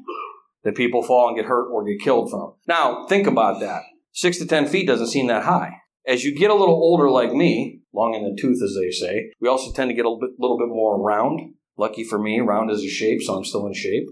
that 0.62 0.74
people 0.74 1.02
fall 1.02 1.28
and 1.28 1.36
get 1.36 1.46
hurt 1.46 1.70
or 1.70 1.84
get 1.84 2.00
killed 2.00 2.30
from. 2.30 2.54
Now, 2.66 3.06
think 3.06 3.26
about 3.26 3.60
that. 3.60 3.82
6 4.12 4.38
to 4.38 4.46
10 4.46 4.66
feet 4.66 4.86
doesn't 4.86 5.08
seem 5.08 5.26
that 5.26 5.44
high. 5.44 5.72
As 6.06 6.24
you 6.24 6.34
get 6.34 6.50
a 6.50 6.54
little 6.54 6.74
older 6.74 7.10
like 7.10 7.32
me, 7.32 7.80
long 7.92 8.14
in 8.14 8.22
the 8.22 8.36
tooth 8.40 8.62
as 8.62 8.76
they 8.78 8.90
say, 8.90 9.32
we 9.40 9.48
also 9.48 9.72
tend 9.72 9.90
to 9.90 9.94
get 9.94 10.04
a 10.04 10.08
little 10.08 10.20
bit, 10.20 10.30
little 10.38 10.58
bit 10.58 10.68
more 10.68 11.00
round. 11.02 11.54
Lucky 11.76 12.04
for 12.04 12.18
me, 12.18 12.40
round 12.40 12.70
is 12.70 12.82
a 12.82 12.88
shape, 12.88 13.22
so 13.22 13.34
I'm 13.34 13.44
still 13.44 13.66
in 13.66 13.74
shape. 13.74 14.06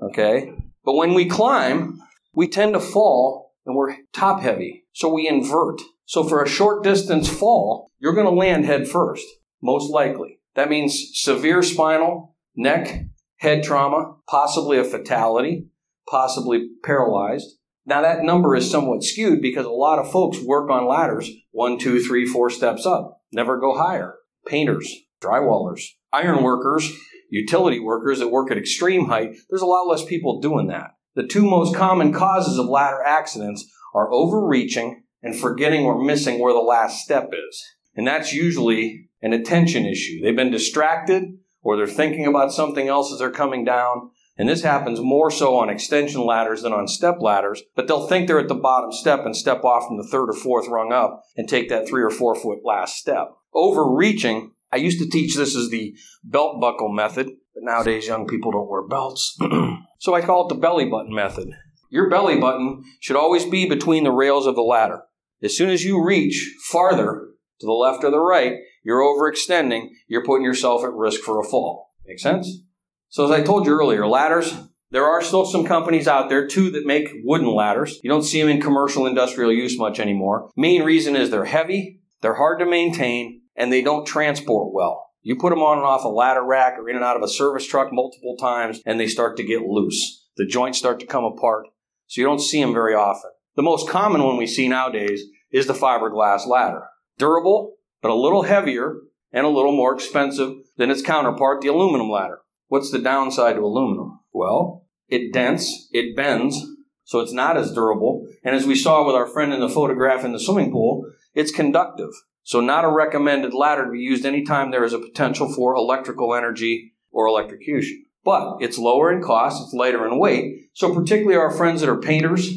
Okay? 0.00 0.52
But 0.84 0.94
when 0.94 1.14
we 1.14 1.28
climb, 1.28 2.00
we 2.34 2.48
tend 2.48 2.74
to 2.74 2.80
fall 2.80 3.54
and 3.66 3.76
we're 3.76 3.96
top 4.12 4.40
heavy. 4.40 4.84
So 4.92 5.12
we 5.12 5.28
invert. 5.28 5.80
So 6.04 6.24
for 6.24 6.42
a 6.42 6.48
short 6.48 6.82
distance 6.82 7.28
fall, 7.28 7.90
you're 7.98 8.14
going 8.14 8.26
to 8.26 8.32
land 8.32 8.64
head 8.64 8.88
first, 8.88 9.26
most 9.62 9.90
likely. 9.90 10.40
That 10.54 10.70
means 10.70 11.10
severe 11.14 11.62
spinal, 11.62 12.36
neck, 12.54 13.06
head 13.36 13.62
trauma, 13.62 14.16
possibly 14.28 14.78
a 14.78 14.84
fatality, 14.84 15.66
possibly 16.08 16.68
paralyzed. 16.84 17.56
Now 17.84 18.02
that 18.02 18.22
number 18.22 18.54
is 18.54 18.70
somewhat 18.70 19.02
skewed 19.02 19.40
because 19.40 19.66
a 19.66 19.70
lot 19.70 19.98
of 19.98 20.10
folks 20.10 20.38
work 20.40 20.70
on 20.70 20.86
ladders 20.86 21.30
one, 21.50 21.78
two, 21.78 22.00
three, 22.00 22.24
four 22.26 22.48
steps 22.50 22.86
up, 22.86 23.22
never 23.32 23.58
go 23.58 23.76
higher. 23.76 24.14
Painters, 24.46 24.92
drywallers, 25.20 25.82
iron 26.12 26.42
workers, 26.42 26.90
utility 27.30 27.80
workers 27.80 28.18
that 28.18 28.28
work 28.28 28.50
at 28.50 28.58
extreme 28.58 29.06
height, 29.06 29.36
there's 29.48 29.62
a 29.62 29.66
lot 29.66 29.86
less 29.86 30.04
people 30.04 30.40
doing 30.40 30.68
that. 30.68 30.90
The 31.14 31.26
two 31.26 31.42
most 31.42 31.74
common 31.74 32.12
causes 32.12 32.58
of 32.58 32.66
ladder 32.66 33.02
accidents 33.02 33.70
are 33.94 34.12
overreaching 34.12 35.04
and 35.22 35.38
forgetting 35.38 35.84
or 35.84 36.02
missing 36.02 36.40
where 36.40 36.52
the 36.52 36.58
last 36.58 37.02
step 37.02 37.30
is. 37.32 37.64
And 37.94 38.06
that's 38.06 38.32
usually 38.32 39.08
an 39.20 39.32
attention 39.32 39.86
issue. 39.86 40.22
They've 40.22 40.34
been 40.34 40.50
distracted 40.50 41.24
or 41.62 41.76
they're 41.76 41.86
thinking 41.86 42.26
about 42.26 42.52
something 42.52 42.88
else 42.88 43.12
as 43.12 43.18
they're 43.18 43.30
coming 43.30 43.64
down 43.64 44.10
and 44.38 44.48
this 44.48 44.62
happens 44.62 45.00
more 45.00 45.30
so 45.30 45.56
on 45.56 45.68
extension 45.68 46.24
ladders 46.24 46.62
than 46.62 46.72
on 46.72 46.88
step 46.88 47.16
ladders, 47.20 47.62
but 47.76 47.86
they'll 47.86 48.06
think 48.06 48.26
they're 48.26 48.40
at 48.40 48.48
the 48.48 48.54
bottom 48.54 48.90
step 48.90 49.26
and 49.26 49.36
step 49.36 49.62
off 49.62 49.86
from 49.86 49.98
the 49.98 50.08
third 50.10 50.30
or 50.30 50.32
fourth 50.32 50.68
rung 50.68 50.92
up 50.92 51.22
and 51.36 51.48
take 51.48 51.68
that 51.68 51.86
three 51.86 52.02
or 52.02 52.10
four 52.10 52.34
foot 52.34 52.60
last 52.64 52.96
step. 52.96 53.28
Overreaching, 53.54 54.51
I 54.72 54.76
used 54.76 54.98
to 55.00 55.08
teach 55.08 55.36
this 55.36 55.54
as 55.54 55.68
the 55.68 55.94
belt 56.24 56.60
buckle 56.60 56.88
method, 56.88 57.26
but 57.54 57.62
nowadays 57.62 58.06
young 58.06 58.26
people 58.26 58.52
don't 58.52 58.70
wear 58.70 58.86
belts. 58.86 59.36
so 60.00 60.14
I 60.14 60.22
call 60.22 60.46
it 60.46 60.54
the 60.54 60.60
belly 60.60 60.86
button 60.86 61.14
method. 61.14 61.50
Your 61.90 62.08
belly 62.08 62.40
button 62.40 62.82
should 63.00 63.16
always 63.16 63.44
be 63.44 63.68
between 63.68 64.04
the 64.04 64.12
rails 64.12 64.46
of 64.46 64.54
the 64.54 64.62
ladder. 64.62 65.02
As 65.42 65.56
soon 65.56 65.68
as 65.68 65.84
you 65.84 66.02
reach 66.02 66.54
farther 66.70 67.28
to 67.60 67.66
the 67.66 67.72
left 67.72 68.02
or 68.02 68.10
the 68.10 68.18
right, 68.18 68.54
you're 68.82 69.02
overextending, 69.02 69.88
you're 70.08 70.24
putting 70.24 70.44
yourself 70.44 70.84
at 70.84 70.92
risk 70.92 71.20
for 71.20 71.38
a 71.38 71.44
fall. 71.44 71.90
Make 72.06 72.18
sense? 72.18 72.62
So 73.10 73.26
as 73.26 73.30
I 73.30 73.42
told 73.44 73.66
you 73.66 73.72
earlier, 73.72 74.06
ladders, 74.06 74.56
there 74.90 75.04
are 75.04 75.22
still 75.22 75.44
some 75.44 75.66
companies 75.66 76.08
out 76.08 76.30
there 76.30 76.46
too 76.46 76.70
that 76.70 76.86
make 76.86 77.10
wooden 77.24 77.54
ladders. 77.54 78.00
You 78.02 78.08
don't 78.08 78.22
see 78.22 78.40
them 78.40 78.48
in 78.48 78.60
commercial 78.60 79.06
industrial 79.06 79.52
use 79.52 79.78
much 79.78 80.00
anymore. 80.00 80.50
Main 80.56 80.82
reason 80.82 81.14
is 81.14 81.28
they're 81.28 81.44
heavy, 81.44 82.00
they're 82.22 82.34
hard 82.34 82.58
to 82.60 82.66
maintain, 82.66 83.41
and 83.56 83.72
they 83.72 83.82
don't 83.82 84.06
transport 84.06 84.72
well. 84.72 85.06
You 85.22 85.36
put 85.36 85.50
them 85.50 85.60
on 85.62 85.78
and 85.78 85.86
off 85.86 86.04
a 86.04 86.08
ladder 86.08 86.44
rack 86.44 86.78
or 86.78 86.88
in 86.88 86.96
and 86.96 87.04
out 87.04 87.16
of 87.16 87.22
a 87.22 87.28
service 87.28 87.66
truck 87.66 87.92
multiple 87.92 88.36
times 88.36 88.80
and 88.84 88.98
they 88.98 89.06
start 89.06 89.36
to 89.36 89.44
get 89.44 89.62
loose. 89.62 90.26
The 90.36 90.46
joints 90.46 90.78
start 90.78 90.98
to 91.00 91.06
come 91.06 91.24
apart. 91.24 91.66
So 92.06 92.20
you 92.20 92.26
don't 92.26 92.40
see 92.40 92.60
them 92.60 92.74
very 92.74 92.94
often. 92.94 93.30
The 93.54 93.62
most 93.62 93.88
common 93.88 94.22
one 94.22 94.36
we 94.36 94.46
see 94.46 94.68
nowadays 94.68 95.22
is 95.50 95.66
the 95.66 95.74
fiberglass 95.74 96.46
ladder. 96.46 96.84
Durable, 97.18 97.74
but 98.00 98.10
a 98.10 98.14
little 98.14 98.42
heavier 98.42 98.96
and 99.32 99.46
a 99.46 99.50
little 99.50 99.72
more 99.72 99.94
expensive 99.94 100.54
than 100.76 100.90
its 100.90 101.02
counterpart, 101.02 101.60
the 101.60 101.68
aluminum 101.68 102.10
ladder. 102.10 102.38
What's 102.68 102.90
the 102.90 102.98
downside 102.98 103.56
to 103.56 103.62
aluminum? 103.62 104.20
Well, 104.32 104.86
it 105.08 105.32
dents, 105.32 105.88
it 105.92 106.16
bends, 106.16 106.58
so 107.04 107.20
it's 107.20 107.32
not 107.32 107.56
as 107.56 107.72
durable. 107.72 108.26
And 108.42 108.56
as 108.56 108.66
we 108.66 108.74
saw 108.74 109.06
with 109.06 109.14
our 109.14 109.26
friend 109.26 109.52
in 109.52 109.60
the 109.60 109.68
photograph 109.68 110.24
in 110.24 110.32
the 110.32 110.40
swimming 110.40 110.72
pool, 110.72 111.04
it's 111.34 111.52
conductive. 111.52 112.10
So, 112.44 112.60
not 112.60 112.84
a 112.84 112.88
recommended 112.88 113.54
ladder 113.54 113.84
to 113.84 113.90
be 113.92 114.00
used 114.00 114.26
anytime 114.26 114.70
there 114.70 114.84
is 114.84 114.92
a 114.92 114.98
potential 114.98 115.52
for 115.52 115.74
electrical 115.74 116.34
energy 116.34 116.94
or 117.10 117.26
electrocution. 117.26 118.04
But 118.24 118.58
it's 118.60 118.78
lower 118.78 119.12
in 119.12 119.22
cost, 119.22 119.62
it's 119.62 119.74
lighter 119.74 120.06
in 120.06 120.18
weight. 120.18 120.70
So, 120.74 120.94
particularly 120.94 121.36
our 121.36 121.52
friends 121.52 121.80
that 121.80 121.90
are 121.90 122.00
painters, 122.00 122.50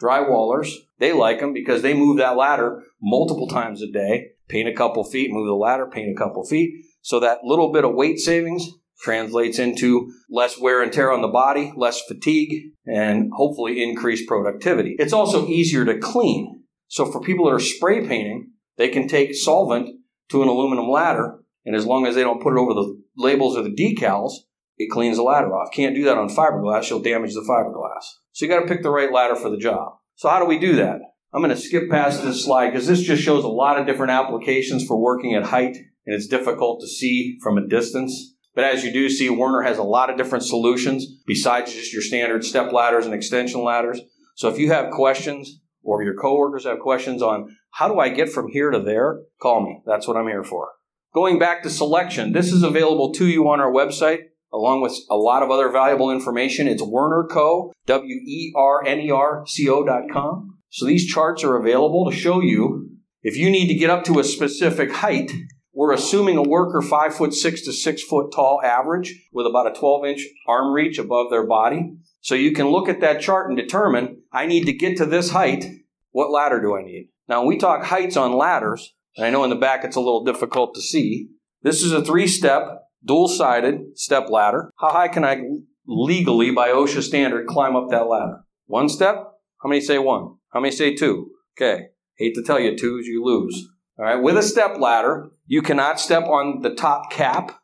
drywallers, 0.00 0.74
they 0.98 1.12
like 1.12 1.40
them 1.40 1.52
because 1.52 1.82
they 1.82 1.94
move 1.94 2.18
that 2.18 2.36
ladder 2.36 2.82
multiple 3.02 3.48
times 3.48 3.82
a 3.82 3.90
day. 3.90 4.32
Paint 4.48 4.68
a 4.68 4.74
couple 4.74 5.04
feet, 5.04 5.30
move 5.30 5.46
the 5.46 5.54
ladder, 5.54 5.86
paint 5.86 6.10
a 6.10 6.18
couple 6.18 6.44
feet. 6.44 6.84
So, 7.02 7.20
that 7.20 7.44
little 7.44 7.72
bit 7.72 7.84
of 7.84 7.94
weight 7.94 8.18
savings 8.18 8.68
translates 9.00 9.58
into 9.58 10.12
less 10.28 10.60
wear 10.60 10.82
and 10.82 10.92
tear 10.92 11.10
on 11.10 11.22
the 11.22 11.28
body, 11.28 11.72
less 11.76 12.02
fatigue, 12.06 12.72
and 12.86 13.30
hopefully 13.34 13.82
increased 13.82 14.28
productivity. 14.28 14.96
It's 14.98 15.14
also 15.14 15.46
easier 15.46 15.86
to 15.86 15.98
clean. 15.98 16.64
So, 16.88 17.10
for 17.10 17.20
people 17.20 17.46
that 17.46 17.54
are 17.54 17.60
spray 17.60 18.06
painting, 18.06 18.50
they 18.76 18.88
can 18.88 19.08
take 19.08 19.34
solvent 19.34 19.90
to 20.30 20.42
an 20.42 20.48
aluminum 20.48 20.88
ladder, 20.88 21.38
and 21.64 21.74
as 21.74 21.86
long 21.86 22.06
as 22.06 22.14
they 22.14 22.22
don't 22.22 22.42
put 22.42 22.54
it 22.54 22.58
over 22.58 22.74
the 22.74 23.00
labels 23.16 23.56
or 23.56 23.62
the 23.62 23.70
decals, 23.70 24.32
it 24.78 24.90
cleans 24.90 25.16
the 25.18 25.22
ladder 25.22 25.54
off. 25.54 25.72
Can't 25.72 25.94
do 25.94 26.04
that 26.04 26.16
on 26.16 26.28
fiberglass, 26.28 26.88
you'll 26.88 27.00
damage 27.00 27.34
the 27.34 27.46
fiberglass. 27.48 28.02
So 28.32 28.46
you 28.46 28.50
got 28.50 28.60
to 28.60 28.66
pick 28.66 28.82
the 28.82 28.90
right 28.90 29.12
ladder 29.12 29.36
for 29.36 29.50
the 29.50 29.58
job. 29.58 29.94
So 30.14 30.28
how 30.28 30.38
do 30.38 30.46
we 30.46 30.58
do 30.58 30.76
that? 30.76 31.00
I'm 31.32 31.42
going 31.42 31.54
to 31.54 31.60
skip 31.60 31.90
past 31.90 32.24
this 32.24 32.44
slide 32.44 32.70
because 32.70 32.86
this 32.86 33.02
just 33.02 33.22
shows 33.22 33.44
a 33.44 33.48
lot 33.48 33.78
of 33.78 33.86
different 33.86 34.12
applications 34.12 34.84
for 34.84 35.00
working 35.00 35.34
at 35.34 35.44
height, 35.44 35.76
and 35.76 36.14
it's 36.14 36.26
difficult 36.26 36.80
to 36.80 36.88
see 36.88 37.38
from 37.42 37.58
a 37.58 37.66
distance. 37.66 38.34
But 38.54 38.64
as 38.64 38.84
you 38.84 38.92
do 38.92 39.08
see, 39.08 39.30
Werner 39.30 39.62
has 39.62 39.78
a 39.78 39.82
lot 39.82 40.10
of 40.10 40.16
different 40.16 40.44
solutions 40.44 41.06
besides 41.26 41.72
just 41.72 41.92
your 41.92 42.02
standard 42.02 42.44
step 42.44 42.72
ladders 42.72 43.04
and 43.04 43.14
extension 43.14 43.62
ladders. 43.62 44.00
So 44.34 44.48
if 44.48 44.58
you 44.58 44.72
have 44.72 44.90
questions 44.90 45.60
or 45.82 46.02
your 46.02 46.14
coworkers 46.14 46.64
have 46.64 46.78
questions 46.80 47.22
on 47.22 47.56
how 47.72 47.88
do 47.88 47.98
I 47.98 48.08
get 48.08 48.30
from 48.30 48.48
here 48.48 48.70
to 48.70 48.80
there? 48.80 49.20
Call 49.40 49.62
me. 49.62 49.82
That's 49.86 50.06
what 50.06 50.16
I'm 50.16 50.26
here 50.26 50.44
for. 50.44 50.70
Going 51.14 51.38
back 51.38 51.62
to 51.62 51.70
selection, 51.70 52.32
this 52.32 52.52
is 52.52 52.62
available 52.62 53.12
to 53.14 53.26
you 53.26 53.48
on 53.48 53.60
our 53.60 53.72
website 53.72 54.20
along 54.52 54.80
with 54.80 54.94
a 55.10 55.16
lot 55.16 55.42
of 55.42 55.50
other 55.50 55.68
valuable 55.70 56.10
information. 56.10 56.68
It's 56.68 56.82
Werner 56.82 57.26
Co, 57.30 57.72
W 57.86 58.14
E 58.14 58.52
R 58.56 58.84
N 58.84 59.00
E 59.00 59.10
R 59.10 59.44
C 59.46 59.68
O 59.68 59.84
dot 59.84 60.04
com. 60.12 60.58
So 60.70 60.86
these 60.86 61.06
charts 61.06 61.42
are 61.44 61.56
available 61.56 62.10
to 62.10 62.16
show 62.16 62.40
you 62.40 62.90
if 63.22 63.36
you 63.36 63.50
need 63.50 63.68
to 63.68 63.74
get 63.74 63.90
up 63.90 64.04
to 64.04 64.18
a 64.18 64.24
specific 64.24 64.92
height. 64.92 65.32
We're 65.72 65.92
assuming 65.92 66.36
a 66.36 66.42
worker 66.42 66.82
five 66.82 67.14
foot 67.14 67.32
six 67.32 67.62
to 67.62 67.72
six 67.72 68.02
foot 68.02 68.32
tall 68.32 68.60
average 68.62 69.28
with 69.32 69.46
about 69.46 69.70
a 69.70 69.78
12 69.78 70.04
inch 70.06 70.26
arm 70.46 70.72
reach 70.72 70.98
above 70.98 71.30
their 71.30 71.46
body. 71.46 71.96
So 72.20 72.34
you 72.34 72.52
can 72.52 72.68
look 72.68 72.88
at 72.88 73.00
that 73.00 73.20
chart 73.20 73.48
and 73.48 73.56
determine 73.56 74.22
I 74.32 74.46
need 74.46 74.66
to 74.66 74.72
get 74.72 74.96
to 74.98 75.06
this 75.06 75.30
height. 75.30 75.64
What 76.10 76.30
ladder 76.30 76.60
do 76.60 76.76
I 76.76 76.82
need? 76.82 77.08
Now, 77.28 77.40
when 77.40 77.48
we 77.48 77.58
talk 77.58 77.84
heights 77.84 78.16
on 78.16 78.36
ladders, 78.36 78.94
and 79.16 79.24
I 79.24 79.30
know 79.30 79.44
in 79.44 79.50
the 79.50 79.56
back 79.56 79.84
it's 79.84 79.96
a 79.96 80.00
little 80.00 80.24
difficult 80.24 80.74
to 80.74 80.80
see, 80.80 81.28
this 81.62 81.82
is 81.82 81.92
a 81.92 82.04
three 82.04 82.26
step, 82.26 82.62
dual 83.04 83.28
sided 83.28 83.96
step 83.98 84.28
ladder. 84.28 84.70
How 84.78 84.90
high 84.90 85.08
can 85.08 85.24
I 85.24 85.42
legally, 85.86 86.50
by 86.50 86.68
OSHA 86.68 87.02
standard, 87.02 87.46
climb 87.46 87.76
up 87.76 87.90
that 87.90 88.08
ladder? 88.08 88.44
One 88.66 88.88
step? 88.88 89.16
How 89.62 89.68
many 89.68 89.80
say 89.80 89.98
one? 89.98 90.36
How 90.52 90.60
many 90.60 90.74
say 90.74 90.94
two? 90.94 91.30
Okay. 91.56 91.88
Hate 92.16 92.34
to 92.34 92.42
tell 92.42 92.60
you, 92.60 92.76
twos 92.76 93.06
you 93.06 93.24
lose. 93.24 93.68
All 93.98 94.04
right. 94.04 94.22
With 94.22 94.36
a 94.36 94.42
step 94.42 94.78
ladder, 94.78 95.30
you 95.46 95.62
cannot 95.62 96.00
step 96.00 96.24
on 96.24 96.62
the 96.62 96.74
top 96.74 97.10
cap 97.10 97.60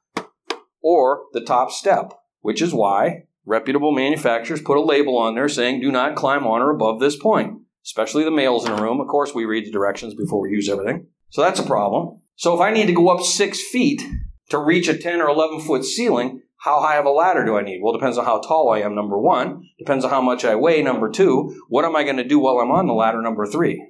or 0.82 1.24
the 1.32 1.40
top 1.40 1.70
step, 1.70 2.12
which 2.40 2.62
is 2.62 2.72
why 2.72 3.24
reputable 3.46 3.92
manufacturers 3.92 4.60
put 4.60 4.76
a 4.76 4.82
label 4.82 5.16
on 5.16 5.34
there 5.34 5.48
saying 5.48 5.80
do 5.80 5.90
not 5.90 6.16
climb 6.16 6.46
on 6.46 6.60
or 6.60 6.70
above 6.70 7.00
this 7.00 7.16
point 7.16 7.58
especially 7.86 8.24
the 8.24 8.30
males 8.32 8.66
in 8.66 8.72
a 8.72 8.82
room. 8.82 9.00
Of 9.00 9.06
course, 9.06 9.32
we 9.32 9.44
read 9.44 9.64
the 9.64 9.70
directions 9.70 10.14
before 10.14 10.40
we 10.40 10.50
use 10.50 10.68
everything. 10.68 11.06
So 11.30 11.40
that's 11.40 11.60
a 11.60 11.66
problem. 11.66 12.20
So 12.34 12.52
if 12.52 12.60
I 12.60 12.72
need 12.72 12.86
to 12.86 12.92
go 12.92 13.08
up 13.08 13.24
six 13.24 13.62
feet 13.62 14.02
to 14.50 14.58
reach 14.58 14.88
a 14.88 14.98
10 14.98 15.20
or 15.20 15.28
11 15.28 15.60
foot 15.60 15.84
ceiling, 15.84 16.42
how 16.58 16.80
high 16.80 16.96
of 16.96 17.06
a 17.06 17.10
ladder 17.10 17.44
do 17.44 17.56
I 17.56 17.62
need? 17.62 17.80
Well, 17.80 17.92
depends 17.92 18.18
on 18.18 18.24
how 18.24 18.40
tall 18.40 18.70
I 18.70 18.80
am, 18.80 18.96
number 18.96 19.18
one. 19.18 19.62
Depends 19.78 20.04
on 20.04 20.10
how 20.10 20.20
much 20.20 20.44
I 20.44 20.56
weigh, 20.56 20.82
number 20.82 21.08
two. 21.08 21.54
What 21.68 21.84
am 21.84 21.94
I 21.94 22.02
going 22.02 22.16
to 22.16 22.24
do 22.24 22.40
while 22.40 22.58
I'm 22.58 22.72
on 22.72 22.88
the 22.88 22.92
ladder, 22.92 23.22
number 23.22 23.46
three? 23.46 23.86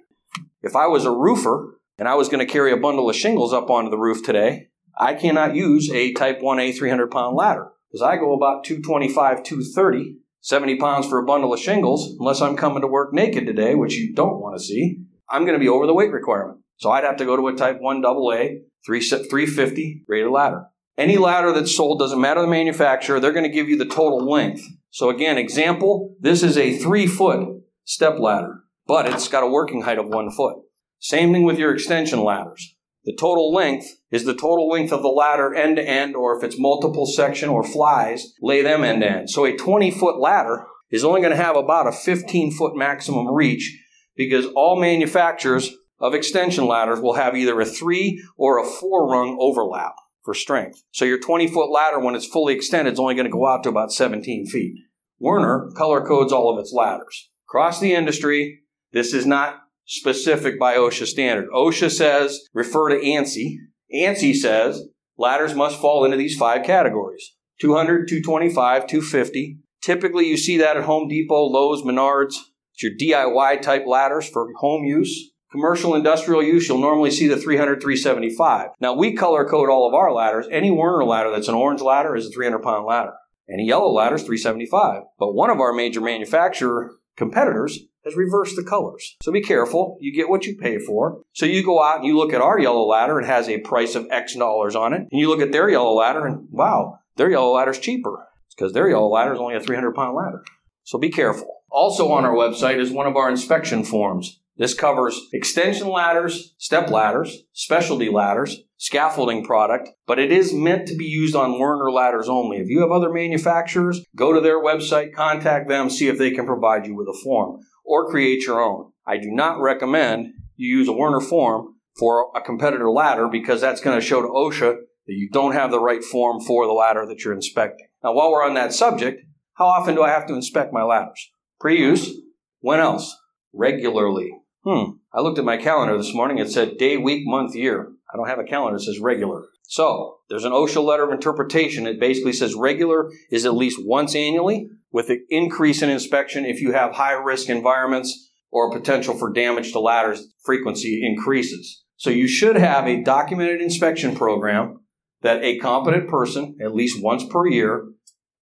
If 0.62 0.76
I 0.76 0.86
was 0.86 1.06
a 1.06 1.10
roofer 1.10 1.78
and 1.98 2.06
I 2.06 2.16
was 2.16 2.28
going 2.28 2.46
to 2.46 2.52
carry 2.52 2.72
a 2.72 2.76
bundle 2.76 3.08
of 3.08 3.16
shingles 3.16 3.54
up 3.54 3.70
onto 3.70 3.90
the 3.90 3.98
roof 3.98 4.22
today, 4.22 4.68
I 4.98 5.14
cannot 5.14 5.54
use 5.54 5.90
a 5.90 6.12
Type 6.12 6.40
1A 6.40 6.76
300 6.76 7.10
pound 7.10 7.36
ladder 7.36 7.70
because 7.90 8.02
I 8.02 8.16
go 8.16 8.34
about 8.34 8.64
225, 8.64 9.42
230 9.42 10.16
70 10.46 10.76
pounds 10.76 11.08
for 11.08 11.18
a 11.18 11.24
bundle 11.24 11.52
of 11.52 11.58
shingles, 11.58 12.14
unless 12.20 12.40
I'm 12.40 12.56
coming 12.56 12.80
to 12.82 12.86
work 12.86 13.12
naked 13.12 13.46
today, 13.46 13.74
which 13.74 13.96
you 13.96 14.14
don't 14.14 14.40
want 14.40 14.56
to 14.56 14.62
see, 14.62 14.98
I'm 15.28 15.42
going 15.44 15.58
to 15.58 15.62
be 15.62 15.68
over 15.68 15.88
the 15.88 15.92
weight 15.92 16.12
requirement. 16.12 16.60
So 16.76 16.92
I'd 16.92 17.02
have 17.02 17.16
to 17.16 17.24
go 17.24 17.34
to 17.34 17.48
a 17.48 17.56
type 17.56 17.80
1 17.80 18.04
AA 18.04 18.60
350 18.86 20.04
rated 20.06 20.30
ladder. 20.30 20.66
Any 20.96 21.16
ladder 21.16 21.52
that's 21.52 21.76
sold, 21.76 21.98
doesn't 21.98 22.20
matter 22.20 22.42
the 22.42 22.46
manufacturer, 22.46 23.18
they're 23.18 23.32
going 23.32 23.42
to 23.42 23.50
give 23.50 23.68
you 23.68 23.76
the 23.76 23.86
total 23.86 24.24
length. 24.24 24.62
So 24.90 25.10
again, 25.10 25.36
example, 25.36 26.14
this 26.20 26.44
is 26.44 26.56
a 26.56 26.78
three 26.78 27.08
foot 27.08 27.62
step 27.84 28.20
ladder, 28.20 28.60
but 28.86 29.06
it's 29.06 29.26
got 29.26 29.42
a 29.42 29.48
working 29.48 29.82
height 29.82 29.98
of 29.98 30.06
one 30.06 30.30
foot. 30.30 30.58
Same 31.00 31.32
thing 31.32 31.42
with 31.42 31.58
your 31.58 31.74
extension 31.74 32.22
ladders. 32.22 32.75
The 33.06 33.16
total 33.18 33.52
length 33.52 33.86
is 34.10 34.25
the 34.25 34.34
total 34.34 34.68
length 34.68 34.92
of 34.92 35.02
the 35.02 35.08
ladder 35.08 35.54
end 35.54 35.76
to 35.76 35.82
end, 35.82 36.16
or 36.16 36.36
if 36.36 36.42
it's 36.42 36.58
multiple 36.58 37.06
section 37.06 37.48
or 37.48 37.62
flies, 37.62 38.34
lay 38.42 38.62
them 38.62 38.82
end 38.82 39.02
to 39.02 39.08
end. 39.08 39.30
So 39.30 39.44
a 39.44 39.56
20 39.56 39.92
foot 39.92 40.18
ladder 40.18 40.66
is 40.90 41.04
only 41.04 41.20
going 41.20 41.30
to 41.30 41.42
have 41.42 41.56
about 41.56 41.86
a 41.86 41.92
15 41.92 42.52
foot 42.52 42.76
maximum 42.76 43.32
reach 43.32 43.80
because 44.16 44.46
all 44.56 44.80
manufacturers 44.80 45.72
of 46.00 46.14
extension 46.14 46.66
ladders 46.66 47.00
will 47.00 47.14
have 47.14 47.36
either 47.36 47.58
a 47.60 47.64
three 47.64 48.22
or 48.36 48.58
a 48.58 48.66
four 48.66 49.08
rung 49.08 49.38
overlap 49.40 49.94
for 50.25 50.34
strength. 50.34 50.82
So 50.90 51.04
your 51.04 51.20
20 51.20 51.46
foot 51.46 51.70
ladder, 51.70 52.00
when 52.00 52.16
it's 52.16 52.26
fully 52.26 52.54
extended, 52.54 52.94
is 52.94 52.98
only 52.98 53.14
going 53.14 53.26
to 53.26 53.32
go 53.32 53.46
out 53.46 53.62
to 53.62 53.68
about 53.68 53.92
17 53.92 54.46
feet. 54.46 54.75
Werner 55.20 55.70
color 55.76 56.04
codes 56.04 56.32
all 56.32 56.52
of 56.52 56.58
its 56.58 56.72
ladders. 56.72 57.30
Across 57.48 57.80
the 57.80 57.94
industry, 57.94 58.62
this 58.92 59.14
is 59.14 59.25
not 59.25 59.60
specific 59.86 60.58
by 60.58 60.76
OSHA 60.76 61.06
standard. 61.06 61.48
OSHA 61.54 61.90
says 61.90 62.40
refer 62.52 62.90
to 62.90 62.96
ANSI. 62.96 63.56
ANSI 63.94 64.34
says 64.34 64.82
ladders 65.16 65.54
must 65.54 65.80
fall 65.80 66.04
into 66.04 66.16
these 66.16 66.36
five 66.36 66.64
categories 66.64 67.34
200, 67.60 68.08
225, 68.08 68.86
250. 68.86 69.58
Typically, 69.82 70.26
you 70.26 70.36
see 70.36 70.58
that 70.58 70.76
at 70.76 70.84
Home 70.84 71.08
Depot, 71.08 71.46
Lowe's, 71.46 71.82
Menards. 71.82 72.34
It's 72.74 72.82
your 72.82 72.92
DIY 72.92 73.62
type 73.62 73.84
ladders 73.86 74.28
for 74.28 74.48
home 74.58 74.84
use. 74.84 75.30
Commercial 75.52 75.94
industrial 75.94 76.42
use, 76.42 76.68
you'll 76.68 76.78
normally 76.78 77.10
see 77.10 77.28
the 77.28 77.36
300, 77.36 77.80
375. 77.80 78.70
Now, 78.80 78.94
we 78.94 79.14
color 79.14 79.48
code 79.48 79.70
all 79.70 79.88
of 79.88 79.94
our 79.94 80.12
ladders. 80.12 80.46
Any 80.50 80.70
Werner 80.70 81.04
ladder 81.04 81.30
that's 81.30 81.48
an 81.48 81.54
orange 81.54 81.80
ladder 81.80 82.16
is 82.16 82.26
a 82.26 82.30
300 82.30 82.58
pound 82.58 82.84
ladder. 82.84 83.12
Any 83.48 83.66
yellow 83.66 83.90
ladder 83.90 84.16
is 84.16 84.22
375. 84.22 85.04
But 85.18 85.34
one 85.34 85.50
of 85.50 85.60
our 85.60 85.72
major 85.72 86.00
manufacturer 86.00 86.90
competitors 87.16 87.78
has 88.06 88.16
reversed 88.16 88.56
the 88.56 88.62
colors. 88.62 89.16
So 89.20 89.32
be 89.32 89.42
careful. 89.42 89.98
You 90.00 90.14
get 90.14 90.28
what 90.28 90.46
you 90.46 90.56
pay 90.56 90.78
for. 90.78 91.22
So 91.34 91.44
you 91.44 91.64
go 91.64 91.82
out 91.82 91.98
and 91.98 92.06
you 92.06 92.16
look 92.16 92.32
at 92.32 92.40
our 92.40 92.58
yellow 92.58 92.86
ladder 92.86 93.18
and 93.18 93.26
has 93.26 93.48
a 93.48 93.58
price 93.58 93.94
of 93.94 94.06
X 94.10 94.36
dollars 94.36 94.76
on 94.76 94.92
it. 94.94 95.00
And 95.10 95.20
you 95.20 95.28
look 95.28 95.40
at 95.40 95.52
their 95.52 95.68
yellow 95.68 95.92
ladder 95.92 96.25
and 96.25 96.46
wow, 96.50 97.00
their 97.16 97.30
yellow 97.30 97.52
ladder 97.52 97.72
is 97.72 97.80
cheaper. 97.80 98.26
It's 98.46 98.54
because 98.54 98.72
their 98.72 98.88
yellow 98.88 99.08
ladder 99.08 99.34
is 99.34 99.40
only 99.40 99.56
a 99.56 99.60
300 99.60 99.94
pound 99.94 100.16
ladder. 100.16 100.44
So 100.84 100.98
be 100.98 101.10
careful. 101.10 101.48
Also 101.70 102.10
on 102.12 102.25
our 102.25 102.34
website 102.34 102.78
is 102.78 102.92
one 102.92 103.08
of 103.08 103.16
our 103.16 103.28
inspection 103.28 103.84
forms. 103.84 104.40
This 104.56 104.72
covers 104.72 105.20
extension 105.34 105.88
ladders, 105.88 106.54
step 106.56 106.88
ladders, 106.88 107.42
specialty 107.52 108.08
ladders, 108.08 108.62
scaffolding 108.78 109.44
product, 109.44 109.90
but 110.06 110.18
it 110.18 110.32
is 110.32 110.54
meant 110.54 110.88
to 110.88 110.96
be 110.96 111.04
used 111.04 111.36
on 111.36 111.58
Werner 111.58 111.90
ladders 111.90 112.28
only. 112.28 112.58
If 112.58 112.68
you 112.68 112.80
have 112.80 112.90
other 112.90 113.12
manufacturers, 113.12 114.02
go 114.14 114.32
to 114.32 114.40
their 114.40 114.62
website, 114.62 115.12
contact 115.12 115.68
them, 115.68 115.90
see 115.90 116.08
if 116.08 116.16
they 116.16 116.30
can 116.30 116.46
provide 116.46 116.86
you 116.86 116.94
with 116.94 117.08
a 117.08 117.18
form 117.22 117.60
or 117.86 118.10
create 118.10 118.46
your 118.46 118.60
own. 118.60 118.92
I 119.06 119.16
do 119.16 119.30
not 119.30 119.60
recommend 119.60 120.28
you 120.56 120.76
use 120.78 120.88
a 120.88 120.92
Werner 120.92 121.20
form 121.20 121.74
for 121.98 122.30
a 122.34 122.40
competitor 122.40 122.90
ladder 122.90 123.28
because 123.28 123.60
that's 123.60 123.80
going 123.80 123.98
to 123.98 124.04
show 124.04 124.20
to 124.22 124.28
OSHA 124.28 124.76
that 125.06 125.14
you 125.14 125.28
don't 125.30 125.52
have 125.52 125.70
the 125.70 125.80
right 125.80 126.02
form 126.02 126.40
for 126.40 126.66
the 126.66 126.72
ladder 126.72 127.06
that 127.06 127.24
you're 127.24 127.34
inspecting. 127.34 127.86
Now, 128.02 128.12
while 128.12 128.30
we're 128.30 128.44
on 128.44 128.54
that 128.54 128.72
subject, 128.72 129.22
how 129.54 129.66
often 129.66 129.94
do 129.94 130.02
I 130.02 130.10
have 130.10 130.26
to 130.26 130.34
inspect 130.34 130.72
my 130.72 130.82
ladders? 130.82 131.30
Pre 131.60 131.78
use. 131.78 132.12
When 132.60 132.80
else? 132.80 133.16
Regularly. 133.54 134.32
Hmm. 134.64 134.96
I 135.12 135.20
looked 135.20 135.38
at 135.38 135.44
my 135.44 135.56
calendar 135.56 135.96
this 135.96 136.12
morning. 136.12 136.38
It 136.38 136.50
said 136.50 136.76
day, 136.76 136.96
week, 136.96 137.22
month, 137.24 137.54
year. 137.54 137.92
I 138.12 138.16
don't 138.16 138.28
have 138.28 138.38
a 138.38 138.44
calendar 138.44 138.78
that 138.78 138.84
says 138.84 138.98
regular. 138.98 139.44
So 139.62 140.18
there's 140.28 140.44
an 140.44 140.52
OSHA 140.52 140.84
letter 140.84 141.04
of 141.04 141.12
interpretation. 141.12 141.86
It 141.86 142.00
basically 142.00 142.32
says 142.32 142.54
regular 142.54 143.10
is 143.30 143.46
at 143.46 143.54
least 143.54 143.78
once 143.84 144.14
annually 144.14 144.68
with 144.96 145.10
an 145.10 145.22
increase 145.28 145.82
in 145.82 145.90
inspection 145.90 146.46
if 146.46 146.62
you 146.62 146.72
have 146.72 146.94
high 146.94 147.12
risk 147.12 147.50
environments 147.50 148.30
or 148.50 148.72
potential 148.72 149.12
for 149.12 149.30
damage 149.30 149.70
to 149.70 149.78
ladders, 149.78 150.26
frequency 150.42 151.06
increases. 151.06 151.84
So 151.96 152.08
you 152.08 152.26
should 152.26 152.56
have 152.56 152.86
a 152.86 153.02
documented 153.02 153.60
inspection 153.60 154.16
program 154.16 154.80
that 155.20 155.44
a 155.44 155.58
competent 155.58 156.08
person, 156.08 156.56
at 156.64 156.74
least 156.74 157.02
once 157.02 157.24
per 157.24 157.46
year, 157.46 157.84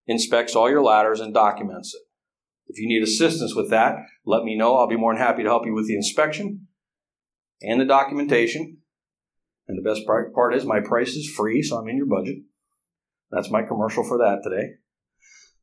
inspects 0.06 0.54
all 0.54 0.70
your 0.70 0.84
ladders 0.84 1.18
and 1.18 1.34
documents 1.34 1.92
it. 1.92 2.02
If 2.68 2.78
you 2.78 2.86
need 2.86 3.02
assistance 3.02 3.56
with 3.56 3.70
that, 3.70 3.96
let 4.24 4.44
me 4.44 4.56
know. 4.56 4.76
I'll 4.76 4.86
be 4.86 4.96
more 4.96 5.12
than 5.12 5.20
happy 5.20 5.42
to 5.42 5.48
help 5.48 5.66
you 5.66 5.74
with 5.74 5.88
the 5.88 5.96
inspection 5.96 6.68
and 7.62 7.80
the 7.80 7.84
documentation. 7.84 8.76
And 9.66 9.76
the 9.76 9.82
best 9.82 10.06
part 10.06 10.54
is 10.54 10.64
my 10.64 10.78
price 10.78 11.16
is 11.16 11.28
free, 11.36 11.62
so 11.62 11.78
I'm 11.78 11.88
in 11.88 11.96
your 11.96 12.06
budget. 12.06 12.36
That's 13.32 13.50
my 13.50 13.62
commercial 13.62 14.04
for 14.04 14.18
that 14.18 14.42
today. 14.44 14.74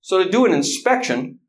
So 0.01 0.24
to 0.24 0.29
do 0.29 0.46
an 0.46 0.51
inspection, 0.51 1.39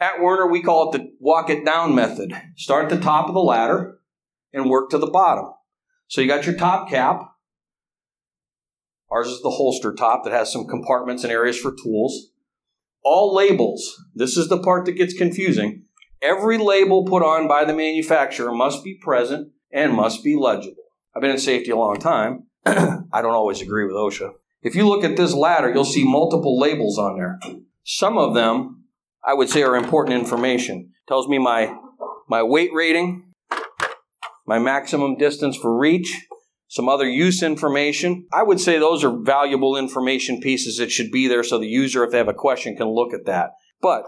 at 0.00 0.20
Werner 0.20 0.48
we 0.48 0.62
call 0.62 0.90
it 0.90 0.98
the 0.98 1.12
walk 1.20 1.48
it 1.48 1.64
down 1.64 1.94
method. 1.94 2.32
Start 2.56 2.90
at 2.90 2.98
the 2.98 3.04
top 3.04 3.28
of 3.28 3.34
the 3.34 3.40
ladder 3.40 4.00
and 4.52 4.68
work 4.68 4.90
to 4.90 4.98
the 4.98 5.06
bottom. 5.06 5.46
So 6.08 6.20
you 6.20 6.26
got 6.26 6.46
your 6.46 6.56
top 6.56 6.90
cap. 6.90 7.22
Ours 9.10 9.28
is 9.28 9.42
the 9.42 9.50
holster 9.50 9.92
top 9.92 10.24
that 10.24 10.32
has 10.32 10.52
some 10.52 10.66
compartments 10.66 11.24
and 11.24 11.32
areas 11.32 11.58
for 11.58 11.74
tools. 11.74 12.30
All 13.02 13.34
labels, 13.34 14.02
this 14.14 14.36
is 14.36 14.48
the 14.48 14.62
part 14.62 14.84
that 14.86 14.92
gets 14.92 15.14
confusing. 15.14 15.84
Every 16.22 16.58
label 16.58 17.04
put 17.06 17.22
on 17.22 17.48
by 17.48 17.64
the 17.64 17.72
manufacturer 17.72 18.52
must 18.52 18.84
be 18.84 18.94
present 18.94 19.52
and 19.72 19.94
must 19.94 20.22
be 20.22 20.36
legible. 20.36 20.82
I've 21.14 21.22
been 21.22 21.30
in 21.30 21.38
safety 21.38 21.70
a 21.70 21.76
long 21.76 21.98
time. 21.98 22.46
I 22.66 23.22
don't 23.22 23.34
always 23.34 23.62
agree 23.62 23.86
with 23.86 23.94
OSHA. 23.94 24.32
If 24.62 24.74
you 24.74 24.86
look 24.86 25.04
at 25.04 25.16
this 25.16 25.32
ladder, 25.32 25.72
you'll 25.72 25.84
see 25.84 26.04
multiple 26.04 26.58
labels 26.58 26.98
on 26.98 27.16
there. 27.16 27.38
Some 27.84 28.18
of 28.18 28.34
them, 28.34 28.84
I 29.24 29.34
would 29.34 29.48
say, 29.48 29.62
are 29.62 29.76
important 29.76 30.18
information. 30.18 30.92
Tells 31.08 31.28
me 31.28 31.38
my 31.38 31.74
my 32.28 32.42
weight 32.42 32.70
rating, 32.72 33.32
my 34.46 34.58
maximum 34.58 35.16
distance 35.16 35.56
for 35.56 35.76
reach, 35.76 36.26
some 36.68 36.88
other 36.88 37.08
use 37.08 37.42
information. 37.42 38.26
I 38.32 38.44
would 38.44 38.60
say 38.60 38.78
those 38.78 39.02
are 39.02 39.10
valuable 39.10 39.76
information 39.76 40.40
pieces 40.40 40.76
that 40.78 40.92
should 40.92 41.10
be 41.10 41.26
there 41.26 41.42
so 41.42 41.58
the 41.58 41.66
user, 41.66 42.04
if 42.04 42.12
they 42.12 42.18
have 42.18 42.28
a 42.28 42.34
question, 42.34 42.76
can 42.76 42.88
look 42.88 43.12
at 43.12 43.26
that. 43.26 43.50
But 43.82 44.04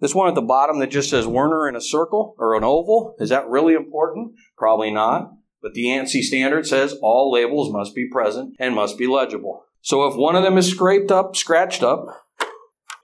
this 0.00 0.14
one 0.14 0.28
at 0.28 0.34
the 0.34 0.42
bottom 0.42 0.80
that 0.80 0.90
just 0.90 1.10
says 1.10 1.26
Werner 1.26 1.68
in 1.68 1.76
a 1.76 1.80
circle 1.80 2.34
or 2.38 2.56
an 2.56 2.64
oval, 2.64 3.14
is 3.18 3.28
that 3.28 3.48
really 3.48 3.74
important? 3.74 4.32
Probably 4.56 4.90
not. 4.90 5.30
But 5.60 5.74
the 5.74 5.86
ANSI 5.86 6.22
standard 6.22 6.66
says 6.66 6.96
all 7.02 7.32
labels 7.32 7.72
must 7.72 7.94
be 7.94 8.08
present 8.08 8.54
and 8.58 8.74
must 8.74 8.96
be 8.96 9.06
legible. 9.06 9.64
So 9.80 10.06
if 10.06 10.16
one 10.16 10.36
of 10.36 10.42
them 10.42 10.58
is 10.58 10.70
scraped 10.70 11.10
up, 11.10 11.34
scratched 11.36 11.82
up, 11.82 12.06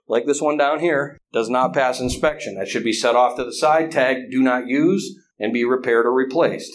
like 0.07 0.25
this 0.25 0.41
one 0.41 0.57
down 0.57 0.79
here, 0.79 1.17
does 1.33 1.49
not 1.49 1.73
pass 1.73 1.99
inspection. 1.99 2.55
That 2.55 2.67
should 2.67 2.83
be 2.83 2.93
set 2.93 3.15
off 3.15 3.35
to 3.37 3.43
the 3.43 3.53
side, 3.53 3.91
tagged 3.91 4.31
do 4.31 4.41
not 4.41 4.67
use, 4.67 5.19
and 5.39 5.51
be 5.51 5.65
repaired 5.65 6.05
or 6.05 6.13
replaced. 6.13 6.71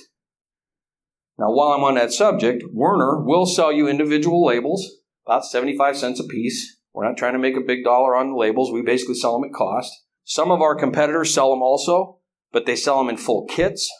Now, 1.38 1.52
while 1.52 1.68
I'm 1.68 1.84
on 1.84 1.94
that 1.94 2.12
subject, 2.12 2.62
Werner 2.72 3.22
will 3.22 3.46
sell 3.46 3.72
you 3.72 3.88
individual 3.88 4.44
labels, 4.44 4.86
about 5.26 5.44
75 5.44 5.96
cents 5.96 6.20
a 6.20 6.24
piece. 6.24 6.76
We're 6.92 7.06
not 7.06 7.16
trying 7.16 7.32
to 7.32 7.38
make 7.38 7.56
a 7.56 7.62
big 7.62 7.84
dollar 7.84 8.14
on 8.14 8.30
the 8.30 8.36
labels. 8.36 8.72
We 8.72 8.82
basically 8.82 9.14
sell 9.14 9.40
them 9.40 9.48
at 9.48 9.54
cost. 9.54 9.92
Some 10.24 10.50
of 10.50 10.60
our 10.60 10.74
competitors 10.74 11.32
sell 11.32 11.50
them 11.50 11.62
also, 11.62 12.18
but 12.52 12.66
they 12.66 12.76
sell 12.76 12.98
them 12.98 13.08
in 13.08 13.16
full 13.16 13.46
kits. 13.46 13.90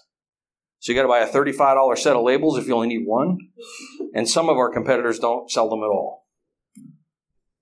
So 0.80 0.92
you 0.92 0.98
got 0.98 1.02
to 1.02 1.08
buy 1.08 1.20
a 1.20 1.28
$35 1.28 1.98
set 1.98 2.16
of 2.16 2.24
labels 2.24 2.58
if 2.58 2.66
you 2.66 2.74
only 2.74 2.88
need 2.88 3.06
one. 3.06 3.38
And 4.14 4.28
some 4.28 4.48
of 4.48 4.56
our 4.56 4.70
competitors 4.70 5.18
don't 5.18 5.50
sell 5.50 5.68
them 5.68 5.80
at 5.80 5.90
all. 5.90 6.26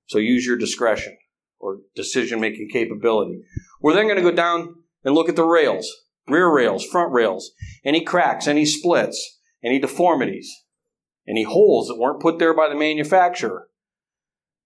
So 0.07 0.19
use 0.19 0.47
your 0.47 0.57
discretion 0.57 1.19
or 1.59 1.81
decision 1.95 2.41
making 2.41 2.71
capability. 2.73 3.43
We're 3.83 3.95
then 3.95 4.07
going 4.07 4.17
to 4.17 4.23
go 4.23 4.31
down 4.31 4.77
and 5.05 5.15
look 5.15 5.29
at 5.29 5.37
the 5.37 5.45
rails 5.45 5.93
rear 6.29 6.53
rails, 6.53 6.85
front 6.85 7.13
rails, 7.13 7.53
any 7.85 8.03
cracks, 8.03 8.47
any 8.47 8.65
splits, 8.65 9.39
any 9.65 9.79
deformities, 9.79 10.55
any 11.27 11.43
holes 11.43 11.89
that 11.89 11.99
weren't 11.99 12.21
put 12.21 12.39
there 12.39 12.55
by 12.55 12.69
the 12.69 12.75
manufacturer. 12.75 13.69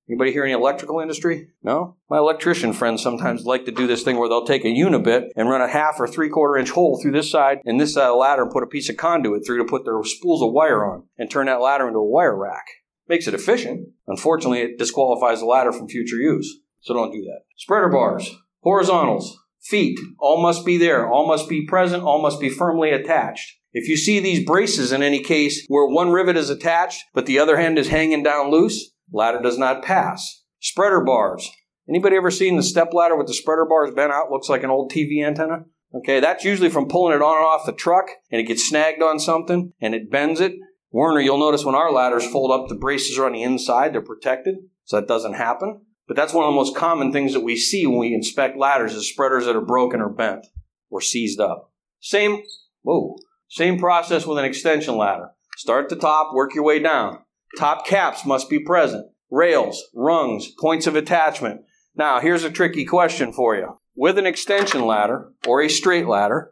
Anybody 0.09 0.33
here 0.33 0.45
in 0.45 0.53
the 0.53 0.59
electrical 0.59 1.01
industry? 1.01 1.49
No? 1.63 1.97
My 2.11 2.19
electrician 2.19 2.73
friends 2.73 3.03
sometimes 3.03 3.45
like 3.45 3.65
to 3.67 3.73
do 3.73 3.87
this 3.87 4.03
thing 4.03 4.17
where 4.17 4.29
they'll 4.29 4.45
take 4.45 4.65
a 4.65 4.69
unibit 4.69 5.29
and 5.37 5.49
run 5.49 5.61
a 5.61 5.69
half 5.69 5.95
or 5.99 6.09
three 6.09 6.29
quarter 6.29 6.59
inch 6.59 6.71
hole 6.71 7.01
through 7.01 7.13
this 7.13 7.31
side 7.31 7.61
and 7.65 7.81
this 7.81 7.95
side 7.95 8.07
of 8.07 8.15
the 8.15 8.17
ladder 8.17 8.43
and 8.43 8.51
put 8.51 8.65
a 8.65 8.67
piece 8.67 8.89
of 8.89 8.97
conduit 8.97 9.47
through 9.47 9.59
to 9.59 9.65
put 9.65 9.85
their 9.85 10.03
spools 10.03 10.43
of 10.43 10.53
wire 10.53 10.85
on 10.85 11.05
and 11.19 11.31
turn 11.31 11.47
that 11.47 11.61
ladder 11.61 11.87
into 11.87 12.01
a 12.01 12.05
wire 12.05 12.37
rack. 12.37 12.65
Makes 13.09 13.29
it 13.29 13.35
efficient. 13.35 13.89
Unfortunately, 14.07 14.61
it 14.61 14.79
disqualifies 14.79 15.41
the 15.41 15.47
ladder 15.47 15.73
from 15.73 15.89
future 15.89 16.17
use. 16.17 16.61
So 16.81 16.95
don't 16.95 17.13
do 17.13 17.23
that. 17.23 17.43
Spreader 17.57 17.89
bars, 17.89 18.35
horizontals, 18.61 19.39
feet, 19.63 19.99
all 20.19 20.43
must 20.43 20.67
be 20.67 20.79
there, 20.79 21.09
all 21.09 21.29
must 21.29 21.49
be 21.49 21.65
present, 21.65 22.03
all 22.03 22.21
must 22.21 22.41
be 22.41 22.49
firmly 22.49 22.91
attached. 22.91 23.59
If 23.73 23.89
you 23.89 23.97
see 23.97 24.19
these 24.19 24.45
braces 24.45 24.93
in 24.93 25.03
any 25.03 25.23
case 25.23 25.65
where 25.69 25.87
one 25.87 26.11
rivet 26.11 26.37
is 26.37 26.51
attached 26.51 27.05
but 27.15 27.27
the 27.27 27.39
other 27.39 27.57
end 27.57 27.79
is 27.79 27.89
hanging 27.89 28.23
down 28.23 28.51
loose, 28.51 28.91
ladder 29.13 29.41
does 29.41 29.59
not 29.59 29.85
pass. 29.85 30.43
Spreader 30.61 31.01
bars. 31.01 31.51
Anybody 31.89 32.17
ever 32.17 32.31
seen 32.31 32.57
the 32.57 32.63
step 32.63 32.93
ladder 32.93 33.17
with 33.17 33.27
the 33.27 33.35
spreader 33.35 33.65
bars 33.65 33.93
bent 33.95 34.13
out? 34.13 34.31
Looks 34.31 34.49
like 34.49 34.63
an 34.63 34.71
old 34.71 34.91
TV 34.91 35.25
antenna. 35.25 35.65
Okay, 35.95 36.21
that's 36.21 36.45
usually 36.45 36.71
from 36.71 36.89
pulling 36.89 37.15
it 37.15 37.23
on 37.23 37.37
and 37.37 37.45
off 37.45 37.67
the 37.67 37.73
truck 37.73 38.07
and 38.31 38.41
it 38.41 38.45
gets 38.45 38.67
snagged 38.67 39.03
on 39.03 39.19
something 39.19 39.73
and 39.81 39.95
it 39.95 40.11
bends 40.11 40.41
it. 40.41 40.55
Werner, 40.91 41.21
you'll 41.21 41.39
notice 41.39 41.65
when 41.65 41.75
our 41.75 41.93
ladders 41.93 42.27
fold 42.27 42.51
up, 42.51 42.69
the 42.69 42.75
braces 42.75 43.19
are 43.19 43.27
on 43.27 43.33
the 43.33 43.43
inside, 43.43 43.93
they're 43.93 44.03
protected, 44.03 44.57
so 44.85 44.97
that 44.97 45.09
doesn't 45.09 45.35
happen. 45.35 45.83
But 46.07 46.17
that's 46.17 46.35
one 46.35 46.45
of 46.45 46.51
the 46.53 46.57
most 46.57 46.77
common 46.77 47.13
things 47.13 47.33
that 47.33 47.41
we 47.41 47.57
see 47.57 47.87
when 47.87 47.99
we 47.99 48.15
inspect 48.15 48.59
ladders 48.59 48.95
is 48.95 49.09
spreaders 49.09 49.47
that 49.47 49.57
are 49.57 49.63
broken 49.63 50.01
or 50.01 50.11
bent 50.11 50.47
or 50.91 51.01
seized 51.01 51.41
up. 51.41 51.73
Same, 52.01 52.43
whoa, 52.83 53.17
same 53.49 53.79
process 53.79 54.27
with 54.27 54.39
an 54.39 54.45
extension 54.45 54.97
ladder. 54.97 55.31
Start 55.57 55.85
at 55.85 55.91
the 55.91 55.97
top, 55.97 56.35
work 56.35 56.55
your 56.55 56.65
way 56.65 56.79
down. 56.79 57.22
Top 57.59 57.87
caps 57.87 58.25
must 58.25 58.49
be 58.49 58.59
present. 58.59 59.07
Rails, 59.31 59.83
rungs, 59.95 60.49
points 60.61 60.87
of 60.87 60.97
attachment. 60.97 61.63
Now, 61.95 62.21
here's 62.21 62.45
a 62.45 62.51
tricky 62.51 62.85
question 62.85 63.33
for 63.33 63.55
you. 63.55 63.79
With 63.95 64.19
an 64.19 64.27
extension 64.27 64.87
ladder 64.87 65.33
or 65.47 65.63
a 65.63 65.69
straight 65.69 66.07
ladder, 66.07 66.51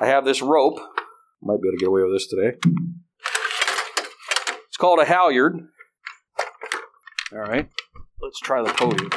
I 0.00 0.06
have 0.06 0.24
this 0.24 0.42
rope. 0.42 0.78
Might 1.42 1.62
be 1.62 1.68
able 1.68 1.78
to 1.78 1.80
get 1.80 1.88
away 1.88 2.02
with 2.02 2.12
this 2.12 2.26
today. 2.26 2.58
It's 4.68 4.76
called 4.76 5.00
a 5.00 5.04
halyard. 5.04 5.58
All 7.32 7.38
right. 7.38 7.68
Let's 8.20 8.40
try 8.40 8.62
the 8.62 8.72
podium. 8.72 9.10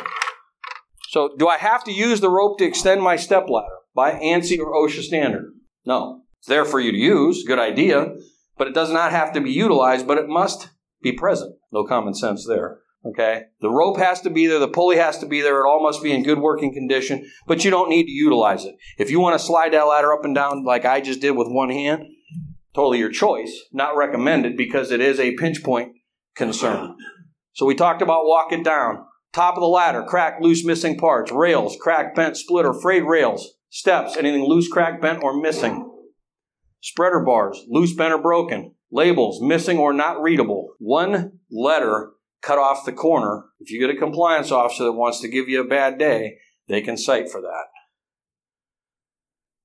So, 1.09 1.35
do 1.37 1.47
I 1.47 1.57
have 1.57 1.83
to 1.85 1.91
use 1.91 2.21
the 2.21 2.29
rope 2.29 2.57
to 2.59 2.65
extend 2.65 3.01
my 3.01 3.17
step 3.17 3.49
ladder 3.49 3.67
by 3.93 4.13
ANSI 4.13 4.59
or 4.59 4.73
OSHA 4.73 5.01
standard? 5.01 5.53
No. 5.85 6.21
It's 6.39 6.47
there 6.47 6.65
for 6.65 6.79
you 6.79 6.91
to 6.91 6.97
use. 6.97 7.43
Good 7.45 7.59
idea. 7.59 8.15
But 8.61 8.67
it 8.67 8.75
does 8.75 8.91
not 8.91 9.09
have 9.09 9.33
to 9.33 9.41
be 9.41 9.49
utilized, 9.49 10.05
but 10.05 10.19
it 10.19 10.27
must 10.27 10.69
be 11.01 11.13
present. 11.13 11.55
No 11.71 11.83
common 11.83 12.13
sense 12.13 12.45
there. 12.45 12.77
Okay? 13.03 13.45
The 13.59 13.71
rope 13.71 13.97
has 13.97 14.21
to 14.21 14.29
be 14.29 14.45
there, 14.45 14.59
the 14.59 14.67
pulley 14.67 14.97
has 14.97 15.17
to 15.17 15.25
be 15.25 15.41
there, 15.41 15.61
it 15.61 15.67
all 15.67 15.81
must 15.81 16.03
be 16.03 16.11
in 16.11 16.21
good 16.21 16.37
working 16.37 16.71
condition, 16.71 17.27
but 17.47 17.65
you 17.65 17.71
don't 17.71 17.89
need 17.89 18.03
to 18.03 18.11
utilize 18.11 18.65
it. 18.65 18.75
If 18.99 19.09
you 19.09 19.19
want 19.19 19.33
to 19.33 19.43
slide 19.43 19.73
that 19.73 19.87
ladder 19.87 20.13
up 20.13 20.25
and 20.25 20.35
down 20.35 20.63
like 20.63 20.85
I 20.85 21.01
just 21.01 21.21
did 21.21 21.31
with 21.31 21.47
one 21.49 21.71
hand, 21.71 22.03
totally 22.75 22.99
your 22.99 23.09
choice. 23.09 23.51
Not 23.73 23.97
recommended 23.97 24.55
because 24.57 24.91
it 24.91 25.01
is 25.01 25.19
a 25.19 25.35
pinch 25.37 25.63
point 25.63 25.93
concern. 26.35 26.95
So 27.53 27.65
we 27.65 27.73
talked 27.73 28.03
about 28.03 28.27
walk 28.27 28.51
it 28.51 28.63
down. 28.63 29.05
Top 29.33 29.55
of 29.55 29.61
the 29.61 29.67
ladder, 29.67 30.03
crack, 30.03 30.35
loose, 30.39 30.63
missing 30.63 30.99
parts. 30.99 31.31
Rails, 31.31 31.77
crack, 31.81 32.13
bent, 32.13 32.37
split, 32.37 32.67
or 32.67 32.79
frayed 32.79 33.05
rails. 33.05 33.55
Steps, 33.71 34.17
anything 34.17 34.43
loose, 34.43 34.67
crack, 34.67 35.01
bent, 35.01 35.23
or 35.23 35.41
missing. 35.41 35.90
Spreader 36.81 37.19
bars, 37.19 37.63
loose, 37.67 37.95
bent, 37.95 38.13
or 38.13 38.17
broken. 38.17 38.73
Labels, 38.91 39.39
missing 39.41 39.77
or 39.77 39.93
not 39.93 40.21
readable. 40.21 40.73
One 40.79 41.39
letter 41.49 42.11
cut 42.41 42.57
off 42.57 42.85
the 42.85 42.91
corner. 42.91 43.45
If 43.59 43.71
you 43.71 43.79
get 43.79 43.95
a 43.95 43.99
compliance 43.99 44.51
officer 44.51 44.85
that 44.85 44.93
wants 44.93 45.21
to 45.21 45.29
give 45.29 45.47
you 45.47 45.61
a 45.61 45.67
bad 45.67 45.97
day, 45.97 46.37
they 46.67 46.81
can 46.81 46.97
cite 46.97 47.29
for 47.29 47.41
that. 47.41 47.65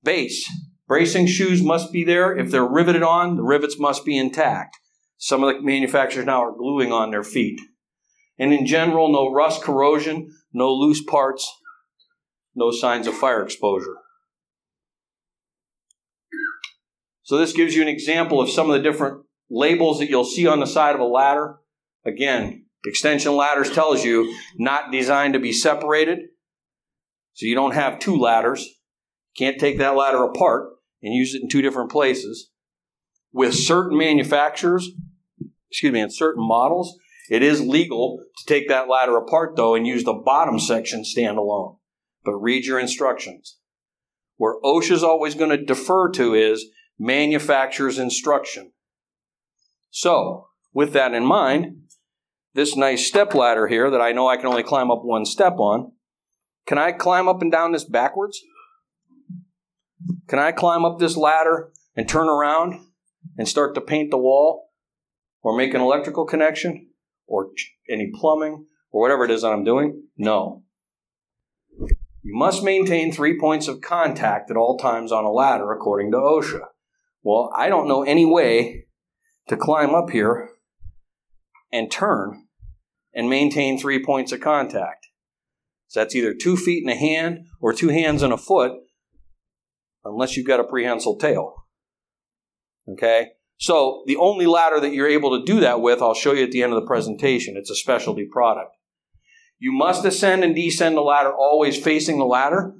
Base. 0.03 0.49
Bracing 0.87 1.27
shoes 1.27 1.61
must 1.61 1.91
be 1.91 2.05
there. 2.05 2.37
If 2.37 2.49
they're 2.49 2.65
riveted 2.65 3.03
on, 3.03 3.35
the 3.35 3.43
rivets 3.43 3.77
must 3.77 4.05
be 4.05 4.17
intact. 4.17 4.77
Some 5.17 5.43
of 5.43 5.53
the 5.53 5.61
manufacturers 5.61 6.25
now 6.25 6.43
are 6.43 6.55
gluing 6.55 6.93
on 6.93 7.11
their 7.11 7.23
feet. 7.23 7.59
And 8.39 8.53
in 8.53 8.65
general, 8.65 9.11
no 9.11 9.33
rust, 9.33 9.63
corrosion, 9.63 10.29
no 10.53 10.71
loose 10.71 11.03
parts, 11.03 11.51
no 12.55 12.71
signs 12.71 13.07
of 13.07 13.15
fire 13.15 13.43
exposure. 13.43 13.95
So 17.27 17.37
this 17.37 17.51
gives 17.51 17.75
you 17.75 17.81
an 17.81 17.89
example 17.89 18.39
of 18.39 18.49
some 18.49 18.69
of 18.69 18.77
the 18.77 18.89
different 18.89 19.25
labels 19.49 19.99
that 19.99 20.09
you'll 20.09 20.23
see 20.23 20.47
on 20.47 20.61
the 20.61 20.65
side 20.65 20.95
of 20.95 21.01
a 21.01 21.05
ladder. 21.05 21.57
Again, 22.05 22.67
extension 22.85 23.35
ladders 23.35 23.69
tells 23.69 24.05
you 24.05 24.33
not 24.55 24.93
designed 24.93 25.33
to 25.33 25.39
be 25.39 25.51
separated. 25.51 26.19
So 27.33 27.45
you 27.45 27.53
don't 27.53 27.73
have 27.73 27.99
two 27.99 28.15
ladders. 28.17 28.65
Can't 29.37 29.59
take 29.59 29.77
that 29.77 29.97
ladder 29.97 30.23
apart 30.23 30.69
and 31.03 31.13
use 31.13 31.35
it 31.35 31.41
in 31.41 31.49
two 31.49 31.61
different 31.61 31.91
places. 31.91 32.49
With 33.33 33.53
certain 33.53 33.97
manufacturers, 33.97 34.89
excuse 35.69 35.91
me, 35.91 35.99
in 35.99 36.09
certain 36.09 36.47
models, 36.47 36.97
it 37.29 37.43
is 37.43 37.59
legal 37.59 38.23
to 38.37 38.45
take 38.45 38.69
that 38.69 38.87
ladder 38.87 39.17
apart, 39.17 39.57
though, 39.57 39.75
and 39.75 39.85
use 39.85 40.05
the 40.05 40.13
bottom 40.13 40.61
section 40.61 41.03
standalone. 41.03 41.75
But 42.23 42.37
read 42.37 42.63
your 42.63 42.79
instructions. 42.79 43.57
Where 44.37 44.55
OSHA 44.63 44.91
is 44.91 45.03
always 45.03 45.35
going 45.35 45.49
to 45.49 45.61
defer 45.61 46.09
to 46.11 46.33
is 46.33 46.65
manufacturer's 46.99 47.99
instruction. 47.99 48.71
So, 49.91 50.47
with 50.73 50.93
that 50.93 51.13
in 51.13 51.25
mind, 51.25 51.83
this 52.53 52.75
nice 52.75 53.07
step 53.07 53.33
ladder 53.33 53.67
here 53.67 53.89
that 53.89 54.01
I 54.01 54.11
know 54.11 54.27
I 54.27 54.37
can 54.37 54.47
only 54.47 54.63
climb 54.63 54.91
up 54.91 55.03
one 55.03 55.25
step 55.25 55.53
on, 55.57 55.91
can 56.65 56.77
I 56.77 56.91
climb 56.91 57.27
up 57.27 57.41
and 57.41 57.51
down 57.51 57.71
this 57.71 57.85
backwards? 57.85 58.41
Can 60.27 60.39
I 60.39 60.51
climb 60.51 60.83
up 60.83 60.99
this 60.99 61.15
ladder 61.15 61.71
and 61.95 62.07
turn 62.07 62.27
around 62.27 62.79
and 63.37 63.47
start 63.47 63.73
to 63.75 63.81
paint 63.81 64.11
the 64.11 64.17
wall 64.17 64.69
or 65.41 65.57
make 65.57 65.73
an 65.73 65.81
electrical 65.81 66.25
connection 66.25 66.89
or 67.25 67.51
any 67.89 68.11
plumbing 68.13 68.65
or 68.91 69.01
whatever 69.01 69.23
it 69.23 69.31
is 69.31 69.43
that 69.43 69.53
I'm 69.53 69.63
doing? 69.63 70.03
No. 70.17 70.63
You 71.79 72.35
must 72.35 72.63
maintain 72.63 73.11
three 73.11 73.39
points 73.39 73.69
of 73.69 73.79
contact 73.79 74.51
at 74.51 74.57
all 74.57 74.77
times 74.77 75.13
on 75.13 75.23
a 75.23 75.31
ladder, 75.31 75.71
according 75.71 76.11
to 76.11 76.17
OSHA. 76.17 76.65
Well, 77.27 77.51
I 77.57 77.67
don't 77.67 77.89
know 77.89 78.03
any 78.03 78.23
way 78.23 78.85
to 79.49 79.57
climb 79.57 79.93
up 79.93 80.11
here 80.11 80.51
and 81.73 81.91
turn 81.91 82.45
and 83.13 83.29
maintain 83.29 83.77
three 83.77 84.01
points 84.01 84.31
of 84.31 84.39
contact. 84.39 85.07
So 85.87 85.99
that's 85.99 86.15
either 86.15 86.33
two 86.33 86.55
feet 86.55 86.85
and 86.85 86.89
a 86.89 86.95
hand 86.95 87.39
or 87.59 87.73
two 87.73 87.89
hands 87.89 88.23
and 88.23 88.31
a 88.31 88.37
foot, 88.37 88.77
unless 90.05 90.37
you've 90.37 90.47
got 90.47 90.61
a 90.61 90.63
prehensile 90.63 91.17
tail. 91.17 91.65
Okay? 92.93 93.31
So 93.57 94.03
the 94.07 94.15
only 94.15 94.45
ladder 94.45 94.79
that 94.79 94.93
you're 94.93 95.09
able 95.09 95.37
to 95.37 95.45
do 95.45 95.59
that 95.59 95.81
with, 95.81 96.01
I'll 96.01 96.13
show 96.13 96.31
you 96.31 96.45
at 96.45 96.51
the 96.51 96.63
end 96.63 96.71
of 96.71 96.79
the 96.79 96.87
presentation. 96.87 97.57
It's 97.57 97.69
a 97.69 97.75
specialty 97.75 98.25
product. 98.31 98.71
You 99.59 99.73
must 99.73 100.05
ascend 100.05 100.45
and 100.45 100.55
descend 100.55 100.95
the 100.95 101.01
ladder 101.01 101.33
always 101.33 101.77
facing 101.77 102.19
the 102.19 102.25
ladder. 102.25 102.71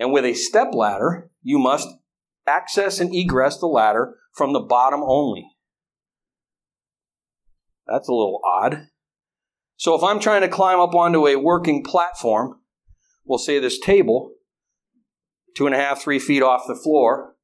And 0.00 0.12
with 0.12 0.24
a 0.24 0.34
step 0.34 0.74
ladder, 0.74 1.30
you 1.44 1.60
must 1.60 1.86
access 2.46 3.00
and 3.00 3.14
egress 3.14 3.58
the 3.58 3.66
ladder 3.66 4.16
from 4.34 4.52
the 4.52 4.60
bottom 4.60 5.02
only. 5.02 5.46
That's 7.86 8.08
a 8.08 8.12
little 8.12 8.40
odd. 8.44 8.88
So 9.76 9.94
if 9.94 10.02
I'm 10.02 10.20
trying 10.20 10.42
to 10.42 10.48
climb 10.48 10.80
up 10.80 10.94
onto 10.94 11.26
a 11.26 11.36
working 11.36 11.82
platform, 11.82 12.60
we'll 13.24 13.38
say 13.38 13.58
this 13.58 13.78
table, 13.78 14.32
two 15.56 15.66
and 15.66 15.74
a 15.74 15.78
half, 15.78 16.02
three 16.02 16.18
feet 16.18 16.42
off 16.42 16.66
the 16.66 16.74
floor, 16.74 17.34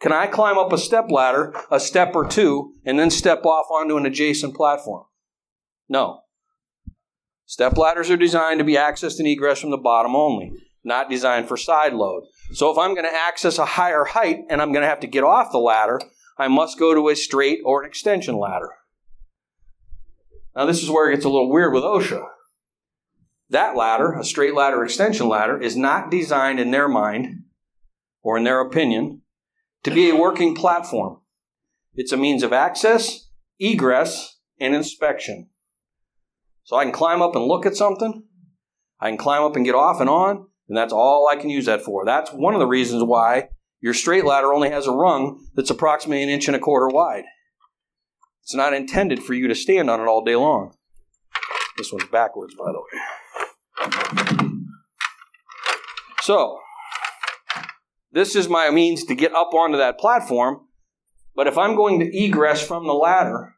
can 0.00 0.12
I 0.12 0.26
climb 0.26 0.58
up 0.58 0.72
a 0.72 0.78
step 0.78 1.10
ladder, 1.10 1.54
a 1.70 1.80
step 1.80 2.14
or 2.14 2.26
two, 2.26 2.74
and 2.84 2.98
then 2.98 3.10
step 3.10 3.44
off 3.46 3.66
onto 3.70 3.96
an 3.96 4.04
adjacent 4.04 4.54
platform? 4.54 5.04
No. 5.88 6.20
Step 7.46 7.78
ladders 7.78 8.10
are 8.10 8.16
designed 8.16 8.58
to 8.58 8.64
be 8.64 8.74
accessed 8.74 9.18
and 9.18 9.28
egress 9.28 9.60
from 9.60 9.70
the 9.70 9.78
bottom 9.78 10.14
only, 10.14 10.52
not 10.84 11.08
designed 11.08 11.48
for 11.48 11.56
side 11.56 11.94
load. 11.94 12.24
So 12.52 12.70
if 12.70 12.78
I'm 12.78 12.94
going 12.94 13.06
to 13.06 13.14
access 13.14 13.58
a 13.58 13.64
higher 13.64 14.04
height 14.04 14.44
and 14.48 14.62
I'm 14.62 14.72
going 14.72 14.82
to 14.82 14.88
have 14.88 15.00
to 15.00 15.06
get 15.06 15.24
off 15.24 15.52
the 15.52 15.58
ladder, 15.58 16.00
I 16.38 16.48
must 16.48 16.78
go 16.78 16.94
to 16.94 17.08
a 17.08 17.16
straight 17.16 17.60
or 17.64 17.82
an 17.82 17.88
extension 17.88 18.38
ladder. 18.38 18.70
Now, 20.54 20.64
this 20.64 20.82
is 20.82 20.90
where 20.90 21.10
it 21.10 21.14
gets 21.14 21.24
a 21.24 21.28
little 21.28 21.50
weird 21.50 21.74
with 21.74 21.82
OSHA. 21.82 22.24
That 23.50 23.76
ladder, 23.76 24.12
a 24.12 24.24
straight 24.24 24.54
ladder 24.54 24.82
extension 24.82 25.28
ladder, 25.28 25.60
is 25.60 25.76
not 25.76 26.10
designed 26.10 26.58
in 26.58 26.70
their 26.70 26.88
mind 26.88 27.42
or 28.22 28.36
in 28.36 28.44
their 28.44 28.60
opinion 28.60 29.22
to 29.84 29.90
be 29.90 30.08
a 30.08 30.16
working 30.16 30.54
platform. 30.54 31.20
It's 31.94 32.12
a 32.12 32.16
means 32.16 32.42
of 32.42 32.52
access, 32.52 33.28
egress, 33.58 34.40
and 34.58 34.74
inspection. 34.74 35.50
So 36.64 36.76
I 36.76 36.84
can 36.84 36.92
climb 36.92 37.22
up 37.22 37.36
and 37.36 37.44
look 37.44 37.66
at 37.66 37.76
something. 37.76 38.24
I 38.98 39.10
can 39.10 39.18
climb 39.18 39.42
up 39.42 39.56
and 39.56 39.64
get 39.64 39.74
off 39.74 40.00
and 40.00 40.10
on, 40.10 40.48
and 40.68 40.76
that's 40.76 40.92
all 40.92 41.28
I 41.28 41.36
can 41.36 41.50
use 41.50 41.66
that 41.66 41.82
for. 41.82 42.04
That's 42.04 42.30
one 42.32 42.54
of 42.54 42.60
the 42.60 42.66
reasons 42.66 43.02
why 43.04 43.48
your 43.80 43.94
straight 43.94 44.24
ladder 44.24 44.52
only 44.52 44.70
has 44.70 44.86
a 44.86 44.92
rung 44.92 45.46
that's 45.54 45.70
approximately 45.70 46.22
an 46.22 46.28
inch 46.28 46.48
and 46.48 46.56
a 46.56 46.60
quarter 46.60 46.88
wide. 46.88 47.24
It's 48.42 48.54
not 48.54 48.74
intended 48.74 49.22
for 49.22 49.34
you 49.34 49.48
to 49.48 49.54
stand 49.54 49.90
on 49.90 50.00
it 50.00 50.06
all 50.06 50.24
day 50.24 50.36
long. 50.36 50.74
This 51.76 51.92
one's 51.92 52.08
backwards, 52.10 52.54
by 52.54 52.72
the 52.72 52.80
way. 52.80 53.00
So, 56.22 56.58
this 58.12 58.34
is 58.34 58.48
my 58.48 58.70
means 58.70 59.04
to 59.04 59.14
get 59.14 59.34
up 59.34 59.52
onto 59.52 59.76
that 59.78 59.98
platform. 59.98 60.62
But 61.34 61.46
if 61.46 61.58
I'm 61.58 61.76
going 61.76 62.00
to 62.00 62.16
egress 62.16 62.66
from 62.66 62.86
the 62.86 62.94
ladder, 62.94 63.56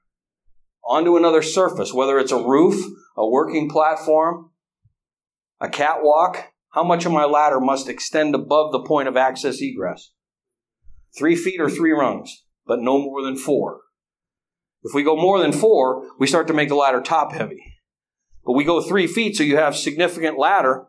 onto 0.89 1.17
another 1.17 1.43
surface, 1.43 1.93
whether 1.93 2.19
it's 2.19 2.33
a 2.33 2.43
roof, 2.43 2.83
a 3.17 3.27
working 3.29 3.69
platform, 3.69 4.51
a 5.61 5.69
catwalk, 5.69 6.48
how 6.71 6.85
much 6.85 7.07
of 7.07 7.13
my 7.13 7.25
ladder 7.25 7.61
must 7.61 7.89
extend 7.89 8.35
above 8.35 8.73
the 8.73 8.83
point 8.83 9.09
of 9.09 9.17
access 9.17 9.61
egress? 9.61 10.13
Three 11.17 11.37
feet 11.37 11.61
or 11.61 11.71
three 11.71 11.93
rungs, 11.93 12.45
but 12.67 12.81
no 12.81 12.99
more 12.99 13.23
than 13.23 13.37
four. 13.37 13.81
If 14.83 14.95
we 14.95 15.03
go 15.03 15.17
more 15.17 15.41
than 15.41 15.53
four, 15.53 16.07
we 16.19 16.27
start 16.27 16.47
to 16.49 16.55
make 16.55 16.69
the 16.69 16.75
ladder 16.75 17.01
top 17.01 17.33
heavy. 17.33 17.63
But 18.45 18.53
we 18.53 18.65
go 18.65 18.81
three 18.81 19.07
feet, 19.07 19.37
so 19.37 19.43
you 19.43 19.57
have 19.57 19.77
significant 19.77 20.39
ladder 20.39 20.87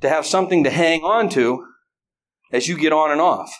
to 0.00 0.08
have 0.08 0.26
something 0.26 0.64
to 0.64 0.70
hang 0.70 1.02
on 1.02 1.28
to 1.30 1.64
as 2.52 2.68
you 2.68 2.76
get 2.76 2.92
on 2.92 3.10
and 3.10 3.20
off. 3.20 3.52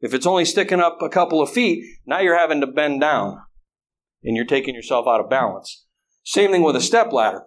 If 0.00 0.14
it's 0.14 0.26
only 0.26 0.44
sticking 0.44 0.80
up 0.80 0.98
a 1.02 1.08
couple 1.08 1.42
of 1.42 1.50
feet, 1.50 1.84
now 2.06 2.20
you're 2.20 2.38
having 2.38 2.60
to 2.60 2.66
bend 2.66 3.00
down 3.00 3.38
and 4.24 4.36
you're 4.36 4.46
taking 4.46 4.74
yourself 4.74 5.06
out 5.06 5.20
of 5.20 5.30
balance. 5.30 5.86
Same 6.24 6.50
thing 6.50 6.62
with 6.62 6.76
a 6.76 6.80
step 6.80 7.12
ladder. 7.12 7.42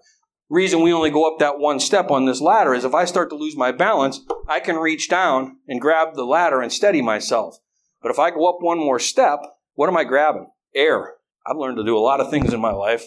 Reason 0.53 0.83
we 0.83 0.93
only 0.93 1.09
go 1.09 1.27
up 1.27 1.39
that 1.39 1.57
one 1.57 1.79
step 1.79 2.11
on 2.11 2.25
this 2.25 2.39
ladder 2.39 2.75
is 2.75 2.85
if 2.85 2.93
I 2.93 3.05
start 3.05 3.31
to 3.31 3.35
lose 3.35 3.57
my 3.57 3.71
balance, 3.71 4.21
I 4.47 4.59
can 4.59 4.75
reach 4.75 5.09
down 5.09 5.57
and 5.67 5.81
grab 5.81 6.13
the 6.13 6.25
ladder 6.25 6.61
and 6.61 6.71
steady 6.71 7.01
myself. 7.01 7.57
But 8.03 8.11
if 8.11 8.19
I 8.19 8.29
go 8.29 8.47
up 8.47 8.57
one 8.59 8.77
more 8.77 8.99
step, 8.99 9.39
what 9.73 9.89
am 9.89 9.97
I 9.97 10.03
grabbing? 10.03 10.51
Air. 10.75 11.15
I've 11.43 11.57
learned 11.57 11.77
to 11.77 11.83
do 11.83 11.97
a 11.97 12.05
lot 12.05 12.19
of 12.19 12.29
things 12.29 12.53
in 12.53 12.61
my 12.61 12.69
life. 12.69 13.03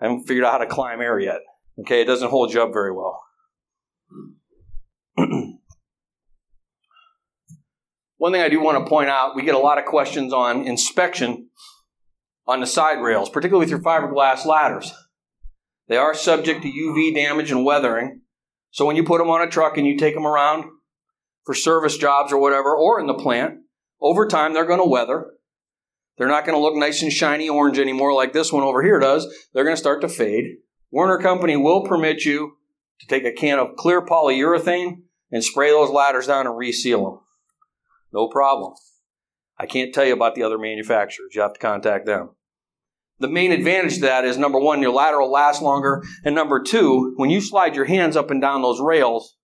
I 0.00 0.04
haven't 0.04 0.28
figured 0.28 0.44
out 0.44 0.52
how 0.52 0.58
to 0.58 0.66
climb 0.66 1.00
air 1.00 1.18
yet. 1.18 1.40
Okay, 1.80 2.02
it 2.02 2.04
doesn't 2.04 2.30
hold 2.30 2.54
you 2.54 2.62
up 2.62 2.72
very 2.72 2.92
well. 2.92 3.20
One 8.18 8.32
thing 8.32 8.42
I 8.42 8.48
do 8.48 8.60
want 8.60 8.78
to 8.78 8.88
point 8.88 9.10
out, 9.10 9.34
we 9.34 9.42
get 9.42 9.56
a 9.56 9.58
lot 9.58 9.78
of 9.78 9.86
questions 9.86 10.32
on 10.32 10.64
inspection 10.64 11.48
on 12.46 12.60
the 12.60 12.66
side 12.68 13.02
rails, 13.02 13.28
particularly 13.28 13.64
with 13.64 13.70
your 13.70 13.80
fiberglass 13.80 14.46
ladders. 14.46 14.92
They 15.88 15.96
are 15.96 16.14
subject 16.14 16.62
to 16.62 16.72
UV 16.72 17.14
damage 17.14 17.50
and 17.50 17.64
weathering. 17.64 18.22
So 18.70 18.84
when 18.84 18.96
you 18.96 19.04
put 19.04 19.18
them 19.18 19.30
on 19.30 19.46
a 19.46 19.50
truck 19.50 19.78
and 19.78 19.86
you 19.86 19.96
take 19.96 20.14
them 20.14 20.26
around 20.26 20.64
for 21.44 21.54
service 21.54 21.96
jobs 21.96 22.32
or 22.32 22.38
whatever, 22.38 22.76
or 22.76 23.00
in 23.00 23.06
the 23.06 23.14
plant, 23.14 23.60
over 24.00 24.26
time 24.26 24.52
they're 24.52 24.66
going 24.66 24.80
to 24.80 24.88
weather. 24.88 25.26
They're 26.18 26.28
not 26.28 26.44
going 26.44 26.56
to 26.56 26.62
look 26.62 26.76
nice 26.76 27.02
and 27.02 27.12
shiny 27.12 27.48
orange 27.48 27.78
anymore 27.78 28.12
like 28.14 28.32
this 28.32 28.52
one 28.52 28.62
over 28.62 28.82
here 28.82 28.98
does. 28.98 29.26
They're 29.52 29.64
going 29.64 29.76
to 29.76 29.80
start 29.80 30.00
to 30.00 30.08
fade. 30.08 30.56
Werner 30.90 31.18
Company 31.18 31.56
will 31.56 31.86
permit 31.86 32.24
you 32.24 32.56
to 33.00 33.06
take 33.06 33.24
a 33.24 33.32
can 33.32 33.58
of 33.58 33.76
clear 33.76 34.04
polyurethane 34.04 35.02
and 35.30 35.44
spray 35.44 35.70
those 35.70 35.90
ladders 35.90 36.26
down 36.26 36.46
and 36.46 36.56
reseal 36.56 37.04
them. 37.04 37.20
No 38.12 38.28
problem. 38.28 38.74
I 39.58 39.66
can't 39.66 39.94
tell 39.94 40.04
you 40.04 40.14
about 40.14 40.34
the 40.34 40.42
other 40.42 40.58
manufacturers. 40.58 41.34
You 41.34 41.42
have 41.42 41.54
to 41.54 41.60
contact 41.60 42.06
them. 42.06 42.30
The 43.18 43.28
main 43.28 43.50
advantage 43.50 43.94
to 43.94 44.00
that 44.02 44.24
is 44.24 44.36
number 44.36 44.58
one, 44.58 44.82
your 44.82 44.92
ladder 44.92 45.20
will 45.20 45.30
last 45.30 45.62
longer. 45.62 46.02
And 46.24 46.34
number 46.34 46.62
two, 46.62 47.14
when 47.16 47.30
you 47.30 47.40
slide 47.40 47.74
your 47.74 47.86
hands 47.86 48.16
up 48.16 48.30
and 48.30 48.40
down 48.40 48.62
those 48.62 48.80
rails, 48.80 49.36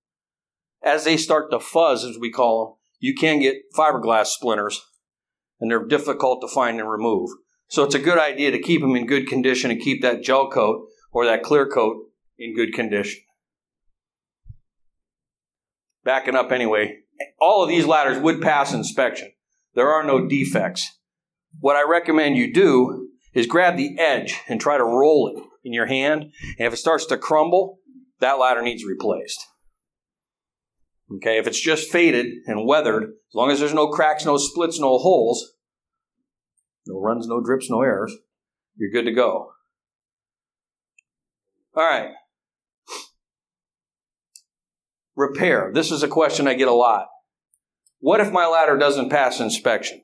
as 0.83 1.05
they 1.05 1.17
start 1.17 1.51
to 1.51 1.61
fuzz, 1.61 2.05
as 2.05 2.19
we 2.19 2.31
call 2.31 2.65
them, 2.65 2.77
you 2.99 3.15
can 3.15 3.41
get 3.41 3.57
fiberglass 3.77 4.27
splinters, 4.27 4.81
and 5.61 5.71
they're 5.71 5.87
difficult 5.87 6.41
to 6.43 6.49
find 6.49 6.79
and 6.79 6.91
remove. 6.91 7.31
So 7.69 7.83
it's 7.85 7.95
a 7.95 8.01
good 8.01 8.19
idea 8.19 8.51
to 8.51 8.61
keep 8.61 8.83
them 8.83 8.95
in 8.95 9.07
good 9.07 9.27
condition 9.27 9.71
and 9.71 9.81
keep 9.81 10.03
that 10.03 10.23
gel 10.23 10.51
coat 10.51 10.87
or 11.11 11.25
that 11.25 11.43
clear 11.43 11.67
coat 11.67 11.97
in 12.39 12.55
good 12.55 12.75
condition. 12.75 13.23
Backing 16.05 16.35
up 16.35 16.53
anyway, 16.53 16.99
all 17.41 17.63
of 17.63 17.69
these 17.69 17.87
ladders 17.87 18.19
would 18.19 18.43
pass 18.43 18.75
inspection. 18.75 19.33
There 19.75 19.89
are 19.89 20.05
no 20.05 20.27
defects. 20.27 20.99
What 21.61 21.77
I 21.77 21.89
recommend 21.89 22.37
you 22.37 22.53
do 22.53 23.09
is 23.35 23.47
grab 23.47 23.77
the 23.77 23.99
edge 23.99 24.41
and 24.49 24.61
try 24.61 24.77
to 24.77 24.85
roll 24.85 25.33
it 25.35 25.43
in 25.65 25.73
your 25.73 25.87
hand. 25.87 26.33
And 26.59 26.67
if 26.67 26.73
it 26.73 26.79
starts 26.79 27.07
to 27.07 27.17
crumble, 27.17 27.79
that 28.21 28.39
ladder 28.39 28.63
needs 28.63 28.85
replaced. 28.85 29.41
Okay, 31.17 31.39
if 31.39 31.47
it's 31.47 31.61
just 31.61 31.91
faded 31.91 32.27
and 32.47 32.67
weathered, 32.67 33.05
as 33.05 33.35
long 33.35 33.51
as 33.51 33.61
there's 33.61 33.75
no 33.75 33.89
cracks, 33.89 34.25
no 34.25 34.39
splits, 34.39 34.79
no 34.79 34.99
holes, 34.99 35.53
no 36.87 36.99
runs, 36.99 37.27
no 37.27 37.41
drips, 37.41 37.69
no 37.69 37.83
errors, 37.83 38.15
you're 38.77 38.91
good 38.91 39.05
to 39.05 39.13
go. 39.13 39.53
All 41.75 41.83
right. 41.83 42.11
Repair. 45.15 45.71
This 45.75 45.91
is 45.91 46.03
a 46.03 46.09
question 46.09 46.49
I 46.49 46.55
get 46.55 46.69
a 46.69 46.73
lot. 46.73 47.09
What 48.01 48.21
if 48.21 48.33
my 48.33 48.47
ladder 48.47 48.77
doesn't 48.77 49.11
pass 49.11 49.41
inspection? 49.41 50.03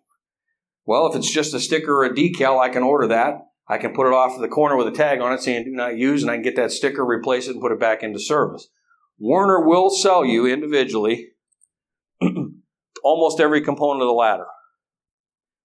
Well, 0.88 1.06
if 1.06 1.16
it's 1.16 1.30
just 1.30 1.52
a 1.52 1.60
sticker 1.60 2.00
or 2.00 2.06
a 2.06 2.14
decal, 2.14 2.58
I 2.58 2.70
can 2.70 2.82
order 2.82 3.08
that. 3.08 3.34
I 3.68 3.76
can 3.76 3.92
put 3.92 4.06
it 4.06 4.14
off 4.14 4.34
to 4.34 4.40
the 4.40 4.48
corner 4.48 4.74
with 4.74 4.86
a 4.86 4.90
tag 4.90 5.20
on 5.20 5.34
it 5.34 5.42
saying 5.42 5.64
do 5.64 5.70
not 5.70 5.98
use, 5.98 6.22
and 6.22 6.30
I 6.30 6.36
can 6.36 6.42
get 6.42 6.56
that 6.56 6.72
sticker, 6.72 7.04
replace 7.04 7.46
it, 7.46 7.50
and 7.50 7.60
put 7.60 7.72
it 7.72 7.78
back 7.78 8.02
into 8.02 8.18
service. 8.18 8.68
Werner 9.18 9.68
will 9.68 9.90
sell 9.90 10.24
you 10.24 10.46
individually 10.46 11.32
almost 13.02 13.38
every 13.38 13.60
component 13.60 14.00
of 14.00 14.06
the 14.06 14.12
ladder. 14.12 14.46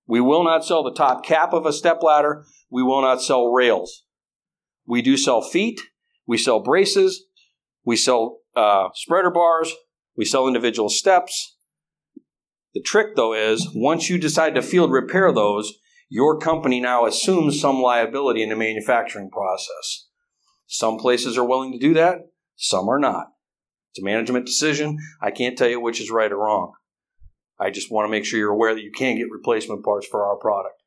We 0.06 0.20
will 0.20 0.44
not 0.44 0.66
sell 0.66 0.84
the 0.84 0.94
top 0.94 1.24
cap 1.24 1.54
of 1.54 1.66
a 1.66 1.72
step 1.72 2.04
ladder. 2.04 2.44
We 2.70 2.84
will 2.84 3.02
not 3.02 3.22
sell 3.22 3.50
rails. 3.50 4.04
We 4.86 5.02
do 5.02 5.16
sell 5.16 5.42
feet. 5.42 5.80
We 6.28 6.38
sell 6.38 6.60
braces. 6.60 7.28
We 7.86 7.96
sell 7.96 8.40
uh, 8.58 8.90
spreader 8.94 9.32
bars. 9.32 9.74
We 10.18 10.26
sell 10.26 10.50
individual 10.50 10.90
steps. 10.90 11.53
The 12.74 12.82
trick, 12.82 13.16
though, 13.16 13.34
is 13.34 13.70
once 13.76 14.10
you 14.10 14.18
decide 14.18 14.56
to 14.56 14.62
field 14.62 14.92
repair 14.92 15.32
those, 15.32 15.74
your 16.10 16.40
company 16.40 16.80
now 16.80 17.06
assumes 17.06 17.60
some 17.60 17.82
liability 17.82 18.42
in 18.42 18.50
the 18.50 18.56
manufacturing 18.56 19.30
process. 19.30 20.08
Some 20.68 20.98
places 20.98 21.38
are 21.38 21.46
willing 21.46 21.72
to 21.72 21.80
do 21.80 21.94
that, 21.94 22.20
some 22.56 22.90
are 22.90 23.00
not. 23.00 23.28
It's 23.92 24.02
a 24.02 24.06
management 24.06 24.46
decision. 24.46 24.98
I 25.22 25.30
can't 25.30 25.58
tell 25.58 25.70
you 25.70 25.80
which 25.80 26.02
is 26.02 26.10
right 26.10 26.32
or 26.32 26.38
wrong. 26.38 26.74
I 27.60 27.70
just 27.70 27.92
want 27.92 28.08
to 28.08 28.12
make 28.12 28.26
sure 28.26 28.40
you're 28.40 28.52
aware 28.52 28.74
that 28.74 28.82
you 28.82 28.92
can 28.92 29.18
get 29.18 29.30
replacement 29.32 29.86
parts 29.86 30.08
for 30.08 30.26
our 30.26 30.38
product. 30.38 30.82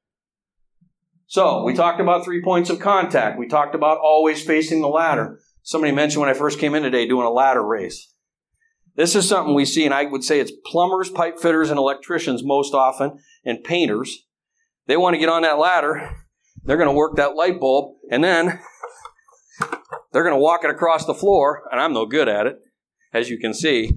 So, 1.29 1.63
we 1.65 1.75
talked 1.75 2.01
about 2.01 2.25
three 2.25 2.43
points 2.43 2.71
of 2.71 2.81
contact. 2.81 3.39
We 3.39 3.49
talked 3.49 3.75
about 3.75 3.99
always 3.99 4.45
facing 4.45 4.81
the 4.81 4.89
ladder. 4.89 5.41
Somebody 5.63 5.93
mentioned 5.93 6.21
when 6.21 6.31
I 6.31 6.35
first 6.35 6.59
came 6.59 6.75
in 6.75 6.83
today 6.83 7.07
doing 7.07 7.27
a 7.27 7.31
ladder 7.31 7.65
race. 7.65 8.13
This 8.97 9.15
is 9.15 9.29
something 9.29 9.55
we 9.55 9.67
see, 9.67 9.85
and 9.85 9.93
I 9.93 10.07
would 10.07 10.25
say 10.25 10.41
it's 10.41 10.53
plumbers, 10.65 11.11
pipe 11.11 11.39
fitters, 11.39 11.71
and 11.71 11.79
electricians 11.79 12.43
most 12.43 12.73
often, 12.73 13.19
and 13.45 13.63
painters. 13.63 14.27
They 14.87 14.97
want 14.97 15.15
to 15.15 15.19
get 15.19 15.29
on 15.29 15.43
that 15.43 15.59
ladder. 15.59 16.17
They're 16.65 16.79
going 16.79 16.89
to 16.89 16.95
work 16.95 17.17
that 17.17 17.37
light 17.37 17.61
bulb, 17.61 17.97
and 18.11 18.25
then 18.25 18.59
they're 20.13 20.25
going 20.25 20.35
to 20.35 20.41
walk 20.41 20.65
it 20.65 20.71
across 20.71 21.05
the 21.05 21.15
floor, 21.15 21.63
and 21.71 21.81
I'm 21.81 21.93
no 21.93 22.07
good 22.07 22.29
at 22.29 22.47
it, 22.47 22.59
as 23.13 23.29
you 23.29 23.39
can 23.39 23.53
see. 23.53 23.91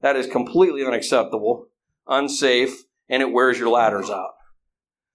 That 0.00 0.16
is 0.16 0.26
completely 0.26 0.84
unacceptable, 0.84 1.66
unsafe, 2.06 2.84
and 3.08 3.22
it 3.22 3.32
wears 3.32 3.58
your 3.58 3.70
ladders 3.70 4.08
out. 4.08 4.30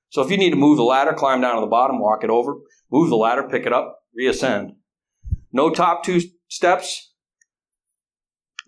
So 0.10 0.21
if 0.21 0.32
you 0.32 0.38
need 0.38 0.49
to 0.49 0.56
move 0.56 0.78
the 0.78 0.84
ladder, 0.84 1.13
climb 1.13 1.41
down 1.41 1.56
to 1.56 1.62
the 1.62 1.67
bottom, 1.67 1.99
walk 1.99 2.23
it 2.23 2.30
over, 2.30 2.56
move 2.91 3.10
the 3.10 3.15
ladder, 3.15 3.47
pick 3.47 3.65
it 3.65 3.73
up, 3.73 3.99
reascend. 4.19 4.71
No 5.52 5.69
top 5.69 6.04
two 6.04 6.21
steps, 6.47 7.09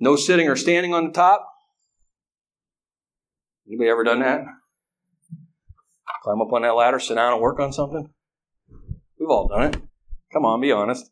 no 0.01 0.15
sitting 0.17 0.49
or 0.49 0.57
standing 0.57 0.93
on 0.93 1.05
the 1.05 1.11
top. 1.11 1.47
Anybody 3.67 3.89
ever 3.89 4.03
done 4.03 4.19
that? 4.19 4.41
Climb 6.23 6.41
up 6.41 6.51
on 6.51 6.63
that 6.63 6.75
ladder, 6.75 6.99
sit 6.99 7.15
down 7.15 7.33
and 7.33 7.41
work 7.41 7.59
on 7.59 7.71
something? 7.71 8.09
We've 9.19 9.29
all 9.29 9.47
done 9.47 9.73
it. 9.73 9.77
Come 10.33 10.43
on, 10.43 10.59
be 10.59 10.71
honest. 10.71 11.09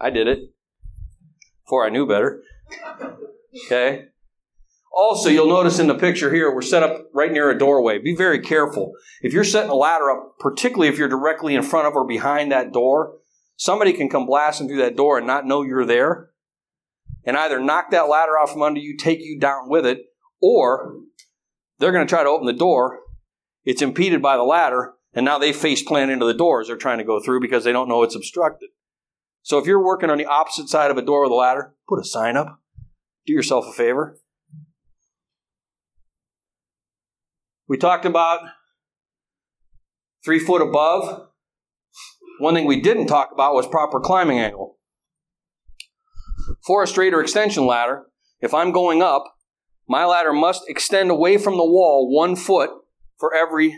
I 0.00 0.10
did 0.10 0.28
it 0.28 0.54
before 1.64 1.84
I 1.84 1.90
knew 1.90 2.06
better. 2.06 2.42
Okay? 3.66 4.04
Also, 4.92 5.28
you'll 5.28 5.48
notice 5.48 5.78
in 5.78 5.88
the 5.88 5.94
picture 5.94 6.32
here, 6.32 6.54
we're 6.54 6.62
set 6.62 6.82
up 6.82 7.08
right 7.12 7.32
near 7.32 7.50
a 7.50 7.58
doorway. 7.58 7.98
Be 7.98 8.14
very 8.14 8.40
careful. 8.40 8.92
If 9.20 9.32
you're 9.32 9.44
setting 9.44 9.70
a 9.70 9.74
ladder 9.74 10.10
up, 10.10 10.38
particularly 10.38 10.88
if 10.88 10.96
you're 10.96 11.08
directly 11.08 11.54
in 11.54 11.62
front 11.62 11.86
of 11.86 11.94
or 11.94 12.06
behind 12.06 12.52
that 12.52 12.72
door, 12.72 13.18
somebody 13.56 13.92
can 13.92 14.08
come 14.08 14.26
blasting 14.26 14.68
through 14.68 14.78
that 14.78 14.96
door 14.96 15.18
and 15.18 15.26
not 15.26 15.44
know 15.44 15.62
you're 15.62 15.84
there 15.84 16.30
and 17.26 17.36
either 17.36 17.60
knock 17.60 17.90
that 17.90 18.08
ladder 18.08 18.38
off 18.38 18.52
from 18.52 18.62
under 18.62 18.80
you, 18.80 18.96
take 18.96 19.20
you 19.20 19.38
down 19.38 19.68
with 19.68 19.84
it, 19.84 19.98
or 20.40 21.00
they're 21.78 21.92
going 21.92 22.06
to 22.06 22.08
try 22.08 22.22
to 22.22 22.30
open 22.30 22.46
the 22.46 22.52
door. 22.52 23.00
It's 23.64 23.82
impeded 23.82 24.22
by 24.22 24.36
the 24.36 24.44
ladder, 24.44 24.94
and 25.12 25.24
now 25.24 25.38
they 25.38 25.52
face 25.52 25.82
plant 25.82 26.12
into 26.12 26.24
the 26.24 26.32
door 26.32 26.60
as 26.60 26.68
they're 26.68 26.76
trying 26.76 26.98
to 26.98 27.04
go 27.04 27.20
through 27.20 27.40
because 27.40 27.64
they 27.64 27.72
don't 27.72 27.88
know 27.88 28.04
it's 28.04 28.14
obstructed. 28.14 28.70
So 29.42 29.58
if 29.58 29.66
you're 29.66 29.84
working 29.84 30.08
on 30.08 30.18
the 30.18 30.26
opposite 30.26 30.68
side 30.68 30.90
of 30.90 30.96
a 30.96 31.02
door 31.02 31.22
with 31.22 31.32
a 31.32 31.34
ladder, 31.34 31.74
put 31.88 32.00
a 32.00 32.04
sign 32.04 32.36
up. 32.36 32.60
Do 33.26 33.32
yourself 33.32 33.66
a 33.68 33.72
favor. 33.72 34.18
We 37.68 37.76
talked 37.76 38.04
about 38.04 38.40
three 40.24 40.38
foot 40.38 40.62
above. 40.62 41.28
One 42.38 42.54
thing 42.54 42.66
we 42.66 42.80
didn't 42.80 43.06
talk 43.06 43.30
about 43.32 43.54
was 43.54 43.66
proper 43.66 43.98
climbing 43.98 44.38
angle. 44.38 44.75
For 46.66 46.82
a 46.82 46.86
straighter 46.86 47.20
extension 47.20 47.66
ladder, 47.66 48.06
if 48.40 48.54
I'm 48.54 48.72
going 48.72 49.02
up, 49.02 49.24
my 49.88 50.04
ladder 50.04 50.32
must 50.32 50.62
extend 50.68 51.10
away 51.10 51.38
from 51.38 51.56
the 51.56 51.64
wall 51.64 52.12
one 52.12 52.36
foot 52.36 52.70
for 53.18 53.34
every 53.34 53.76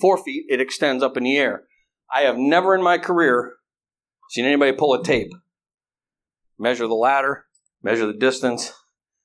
four 0.00 0.22
feet 0.22 0.46
it 0.48 0.60
extends 0.60 1.02
up 1.02 1.16
in 1.16 1.24
the 1.24 1.36
air. 1.36 1.64
I 2.12 2.22
have 2.22 2.36
never 2.36 2.74
in 2.74 2.82
my 2.82 2.98
career 2.98 3.54
seen 4.30 4.44
anybody 4.44 4.72
pull 4.72 4.94
a 4.94 5.02
tape. 5.02 5.30
Measure 6.58 6.86
the 6.86 6.94
ladder, 6.94 7.46
measure 7.82 8.06
the 8.06 8.12
distance. 8.12 8.72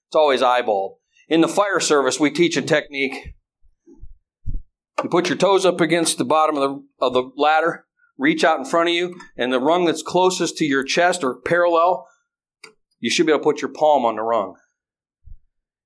It's 0.09 0.15
always 0.15 0.41
eyeball. 0.41 0.99
In 1.27 1.41
the 1.41 1.47
fire 1.47 1.79
service, 1.79 2.19
we 2.19 2.31
teach 2.31 2.55
a 2.55 2.61
technique. 2.61 3.35
You 5.03 5.09
put 5.09 5.29
your 5.29 5.37
toes 5.37 5.65
up 5.65 5.81
against 5.81 6.17
the 6.17 6.25
bottom 6.25 6.57
of 6.57 6.61
the, 6.61 7.05
of 7.05 7.13
the 7.13 7.31
ladder, 7.35 7.85
reach 8.17 8.43
out 8.43 8.59
in 8.59 8.65
front 8.65 8.89
of 8.89 8.95
you, 8.95 9.19
and 9.37 9.51
the 9.51 9.59
rung 9.59 9.85
that's 9.85 10.01
closest 10.01 10.57
to 10.57 10.65
your 10.65 10.83
chest 10.83 11.23
or 11.23 11.39
parallel 11.41 12.07
you 13.07 13.11
should 13.11 13.25
be 13.25 13.31
able 13.31 13.39
to 13.39 13.43
put 13.45 13.61
your 13.61 13.71
palm 13.71 14.03
on 14.03 14.17
the 14.17 14.21
rung. 14.21 14.55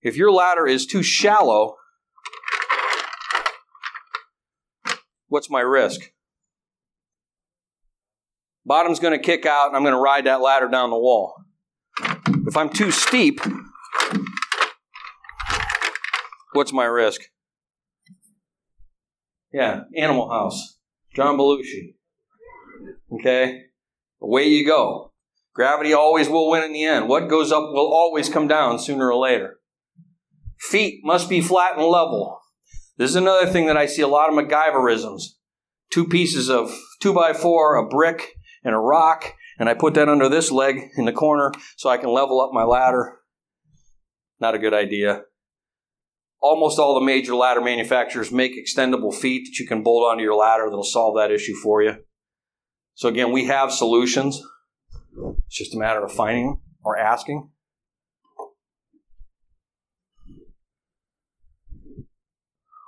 If 0.01 0.17
your 0.17 0.31
ladder 0.31 0.65
is 0.65 0.87
too 0.87 1.03
shallow, 1.03 1.75
what's 5.27 5.47
my 5.47 5.59
risk? 5.59 6.01
Bottom's 8.65 8.97
going 8.99 9.13
to 9.15 9.23
kick 9.23 9.45
out 9.45 9.67
and 9.67 9.75
I'm 9.75 9.83
going 9.83 9.93
to 9.93 10.01
ride 10.01 10.25
that 10.25 10.41
ladder 10.41 10.67
down 10.67 10.89
the 10.89 10.97
wall. 10.97 11.35
If 12.47 12.57
I'm 12.57 12.69
too 12.69 12.89
steep, 12.89 13.39
what's 16.53 16.73
my 16.73 16.85
risk? 16.85 17.21
Yeah, 19.53 19.81
Animal 19.95 20.27
House, 20.27 20.79
John 21.15 21.37
Belushi. 21.37 21.93
Okay, 23.13 23.65
away 24.19 24.47
you 24.47 24.65
go. 24.65 25.10
Gravity 25.53 25.93
always 25.93 26.29
will 26.29 26.49
win 26.49 26.63
in 26.63 26.73
the 26.73 26.85
end. 26.85 27.09
What 27.09 27.29
goes 27.29 27.51
up 27.51 27.63
will 27.71 27.93
always 27.93 28.29
come 28.29 28.47
down 28.47 28.79
sooner 28.79 29.11
or 29.11 29.17
later. 29.17 29.59
Feet 30.59 31.01
must 31.03 31.29
be 31.29 31.41
flat 31.41 31.77
and 31.77 31.85
level. 31.85 32.39
This 32.97 33.09
is 33.09 33.15
another 33.15 33.47
thing 33.47 33.65
that 33.65 33.77
I 33.77 33.85
see 33.85 34.01
a 34.01 34.07
lot 34.07 34.29
of 34.29 34.35
MacGyverisms. 34.35 35.23
Two 35.91 36.07
pieces 36.07 36.49
of 36.49 36.77
two 37.01 37.13
by 37.13 37.33
four, 37.33 37.75
a 37.75 37.87
brick, 37.87 38.35
and 38.63 38.73
a 38.73 38.77
rock, 38.77 39.33
and 39.57 39.67
I 39.67 39.73
put 39.73 39.95
that 39.95 40.07
under 40.07 40.29
this 40.29 40.51
leg 40.51 40.79
in 40.95 41.05
the 41.05 41.11
corner 41.11 41.51
so 41.77 41.89
I 41.89 41.97
can 41.97 42.09
level 42.09 42.39
up 42.39 42.51
my 42.53 42.63
ladder. 42.63 43.17
Not 44.39 44.55
a 44.55 44.59
good 44.59 44.73
idea. 44.73 45.23
Almost 46.39 46.79
all 46.79 46.99
the 46.99 47.05
major 47.05 47.35
ladder 47.35 47.61
manufacturers 47.61 48.31
make 48.31 48.53
extendable 48.53 49.13
feet 49.13 49.45
that 49.45 49.59
you 49.59 49.67
can 49.67 49.83
bolt 49.83 50.11
onto 50.11 50.23
your 50.23 50.35
ladder 50.35 50.65
that'll 50.65 50.83
solve 50.83 51.17
that 51.17 51.31
issue 51.31 51.55
for 51.55 51.83
you. 51.83 51.97
So 52.93 53.09
again, 53.09 53.31
we 53.31 53.45
have 53.45 53.71
solutions. 53.71 54.41
It's 55.47 55.57
just 55.57 55.75
a 55.75 55.79
matter 55.79 56.03
of 56.03 56.11
finding 56.11 56.47
them 56.47 56.61
or 56.83 56.97
asking. 56.97 57.49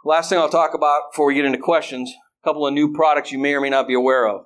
Last 0.06 0.30
thing 0.30 0.38
I'll 0.38 0.50
talk 0.50 0.74
about 0.74 1.12
before 1.12 1.28
we 1.28 1.36
get 1.36 1.46
into 1.46 1.58
questions, 1.58 2.14
a 2.44 2.48
couple 2.48 2.68
of 2.68 2.74
new 2.74 2.94
products 2.94 3.32
you 3.32 3.40
may 3.40 3.54
or 3.54 3.62
may 3.62 3.70
not 3.70 3.88
be 3.88 3.94
aware 3.94 4.28
of. 4.28 4.46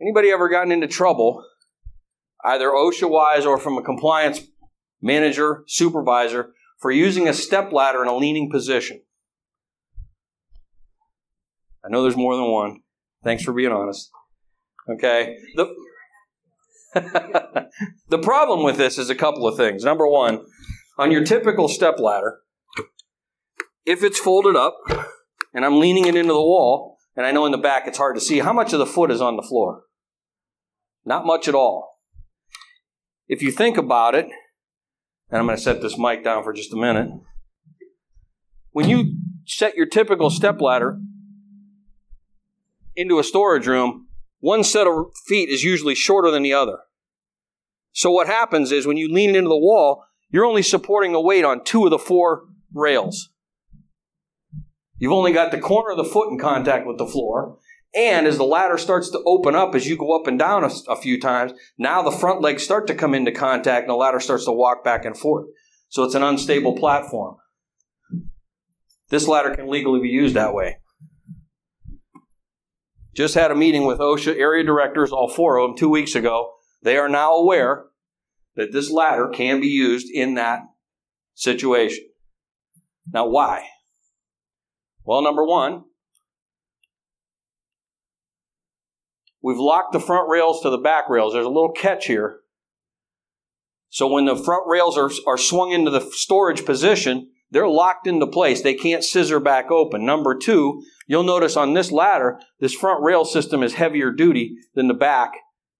Anybody 0.00 0.30
ever 0.30 0.48
gotten 0.48 0.72
into 0.72 0.86
trouble, 0.86 1.44
either 2.44 2.70
OSHA 2.70 3.10
wise 3.10 3.44
or 3.44 3.58
from 3.58 3.76
a 3.76 3.82
compliance 3.82 4.40
manager, 5.02 5.64
supervisor, 5.66 6.52
for 6.78 6.90
using 6.90 7.28
a 7.28 7.34
step 7.34 7.70
ladder 7.72 8.02
in 8.02 8.08
a 8.08 8.16
leaning 8.16 8.50
position? 8.50 9.02
I 11.84 11.90
know 11.90 12.02
there's 12.02 12.16
more 12.16 12.36
than 12.36 12.50
one. 12.50 12.80
Thanks 13.22 13.42
for 13.42 13.52
being 13.52 13.72
honest. 13.72 14.10
Okay. 14.88 15.36
The, 15.56 15.74
the 18.08 18.18
problem 18.18 18.62
with 18.62 18.76
this 18.76 18.98
is 18.98 19.10
a 19.10 19.14
couple 19.14 19.46
of 19.46 19.56
things. 19.56 19.84
Number 19.84 20.06
one, 20.06 20.44
on 20.98 21.10
your 21.10 21.24
typical 21.24 21.68
step 21.68 21.98
ladder, 21.98 22.38
if 23.84 24.02
it's 24.02 24.18
folded 24.18 24.56
up 24.56 24.76
and 25.52 25.64
I'm 25.64 25.80
leaning 25.80 26.06
it 26.06 26.16
into 26.16 26.32
the 26.32 26.40
wall, 26.40 26.98
and 27.16 27.24
I 27.26 27.30
know 27.30 27.46
in 27.46 27.52
the 27.52 27.58
back 27.58 27.86
it's 27.86 27.98
hard 27.98 28.16
to 28.16 28.20
see, 28.20 28.40
how 28.40 28.52
much 28.52 28.72
of 28.72 28.78
the 28.78 28.86
foot 28.86 29.10
is 29.10 29.20
on 29.20 29.36
the 29.36 29.42
floor? 29.42 29.82
Not 31.04 31.26
much 31.26 31.48
at 31.48 31.54
all. 31.54 32.00
If 33.28 33.42
you 33.42 33.50
think 33.50 33.76
about 33.76 34.14
it, 34.14 34.26
and 35.30 35.38
I'm 35.38 35.46
going 35.46 35.56
to 35.56 35.62
set 35.62 35.80
this 35.80 35.98
mic 35.98 36.22
down 36.22 36.42
for 36.44 36.52
just 36.52 36.72
a 36.72 36.76
minute. 36.76 37.10
When 38.70 38.88
you 38.88 39.16
set 39.46 39.76
your 39.76 39.86
typical 39.86 40.30
step 40.30 40.60
ladder 40.60 40.98
into 42.96 43.18
a 43.18 43.24
storage 43.24 43.66
room, 43.66 44.08
one 44.44 44.62
set 44.62 44.86
of 44.86 45.06
feet 45.26 45.48
is 45.48 45.64
usually 45.64 45.94
shorter 45.94 46.30
than 46.30 46.42
the 46.42 46.52
other. 46.52 46.80
So 47.92 48.10
what 48.10 48.26
happens 48.26 48.72
is 48.72 48.86
when 48.86 48.98
you 48.98 49.10
lean 49.10 49.34
into 49.34 49.48
the 49.48 49.56
wall, 49.56 50.04
you're 50.28 50.44
only 50.44 50.60
supporting 50.60 51.12
the 51.12 51.20
weight 51.20 51.46
on 51.46 51.64
two 51.64 51.84
of 51.84 51.90
the 51.90 51.98
four 51.98 52.42
rails. 52.74 53.30
You've 54.98 55.14
only 55.14 55.32
got 55.32 55.50
the 55.50 55.58
corner 55.58 55.92
of 55.92 55.96
the 55.96 56.04
foot 56.04 56.30
in 56.30 56.38
contact 56.38 56.86
with 56.86 56.98
the 56.98 57.06
floor. 57.06 57.56
And 57.96 58.26
as 58.26 58.36
the 58.36 58.44
ladder 58.44 58.76
starts 58.76 59.08
to 59.12 59.22
open 59.24 59.54
up, 59.54 59.74
as 59.74 59.88
you 59.88 59.96
go 59.96 60.14
up 60.14 60.26
and 60.26 60.38
down 60.38 60.62
a, 60.62 60.70
a, 60.90 60.96
few 60.96 61.18
times, 61.18 61.54
now 61.78 62.02
the 62.02 62.10
front 62.10 62.42
legs 62.42 62.62
start 62.62 62.86
to 62.88 62.94
come 62.94 63.14
into 63.14 63.32
contact 63.32 63.84
and 63.84 63.90
the 63.90 63.96
ladder 63.96 64.20
starts 64.20 64.44
to 64.44 64.52
walk 64.52 64.84
back 64.84 65.06
and 65.06 65.16
forth. 65.16 65.46
So 65.88 66.04
it's 66.04 66.14
an 66.14 66.22
unstable 66.22 66.76
platform. 66.76 67.36
This 69.08 69.26
ladder 69.26 69.54
can 69.54 69.70
legally 69.70 70.00
be 70.00 70.10
used 70.10 70.34
that 70.34 70.52
way. 70.52 70.80
Just 73.14 73.34
had 73.34 73.50
a 73.50 73.54
meeting 73.54 73.86
with 73.86 73.98
OSHA 73.98 74.36
area 74.36 74.64
directors, 74.64 75.12
all 75.12 75.28
four 75.28 75.56
of 75.56 75.68
them, 75.68 75.76
two 75.76 75.88
weeks 75.88 76.14
ago. 76.14 76.54
They 76.82 76.96
are 76.96 77.08
now 77.08 77.34
aware 77.34 77.86
that 78.56 78.72
this 78.72 78.90
ladder 78.90 79.28
can 79.28 79.60
be 79.60 79.68
used 79.68 80.08
in 80.12 80.34
that 80.34 80.60
situation. 81.34 82.06
Now, 83.12 83.26
why? 83.28 83.68
Well, 85.04 85.22
number 85.22 85.44
one, 85.44 85.84
we've 89.42 89.58
locked 89.58 89.92
the 89.92 90.00
front 90.00 90.28
rails 90.28 90.62
to 90.62 90.70
the 90.70 90.78
back 90.78 91.08
rails. 91.08 91.34
There's 91.34 91.46
a 91.46 91.50
little 91.50 91.72
catch 91.72 92.06
here. 92.06 92.40
So 93.90 94.08
when 94.08 94.24
the 94.24 94.36
front 94.36 94.64
rails 94.66 94.98
are, 94.98 95.10
are 95.26 95.38
swung 95.38 95.70
into 95.70 95.90
the 95.90 96.00
storage 96.00 96.64
position, 96.64 97.30
they're 97.50 97.68
locked 97.68 98.06
into 98.06 98.26
place. 98.26 98.62
They 98.62 98.74
can't 98.74 99.04
scissor 99.04 99.40
back 99.40 99.70
open. 99.70 100.04
Number 100.04 100.34
two, 100.34 100.82
you'll 101.06 101.22
notice 101.22 101.56
on 101.56 101.74
this 101.74 101.92
ladder, 101.92 102.40
this 102.58 102.74
front 102.74 103.02
rail 103.02 103.24
system 103.24 103.62
is 103.62 103.74
heavier 103.74 104.10
duty 104.10 104.56
than 104.74 104.88
the 104.88 104.94
back. 104.94 105.32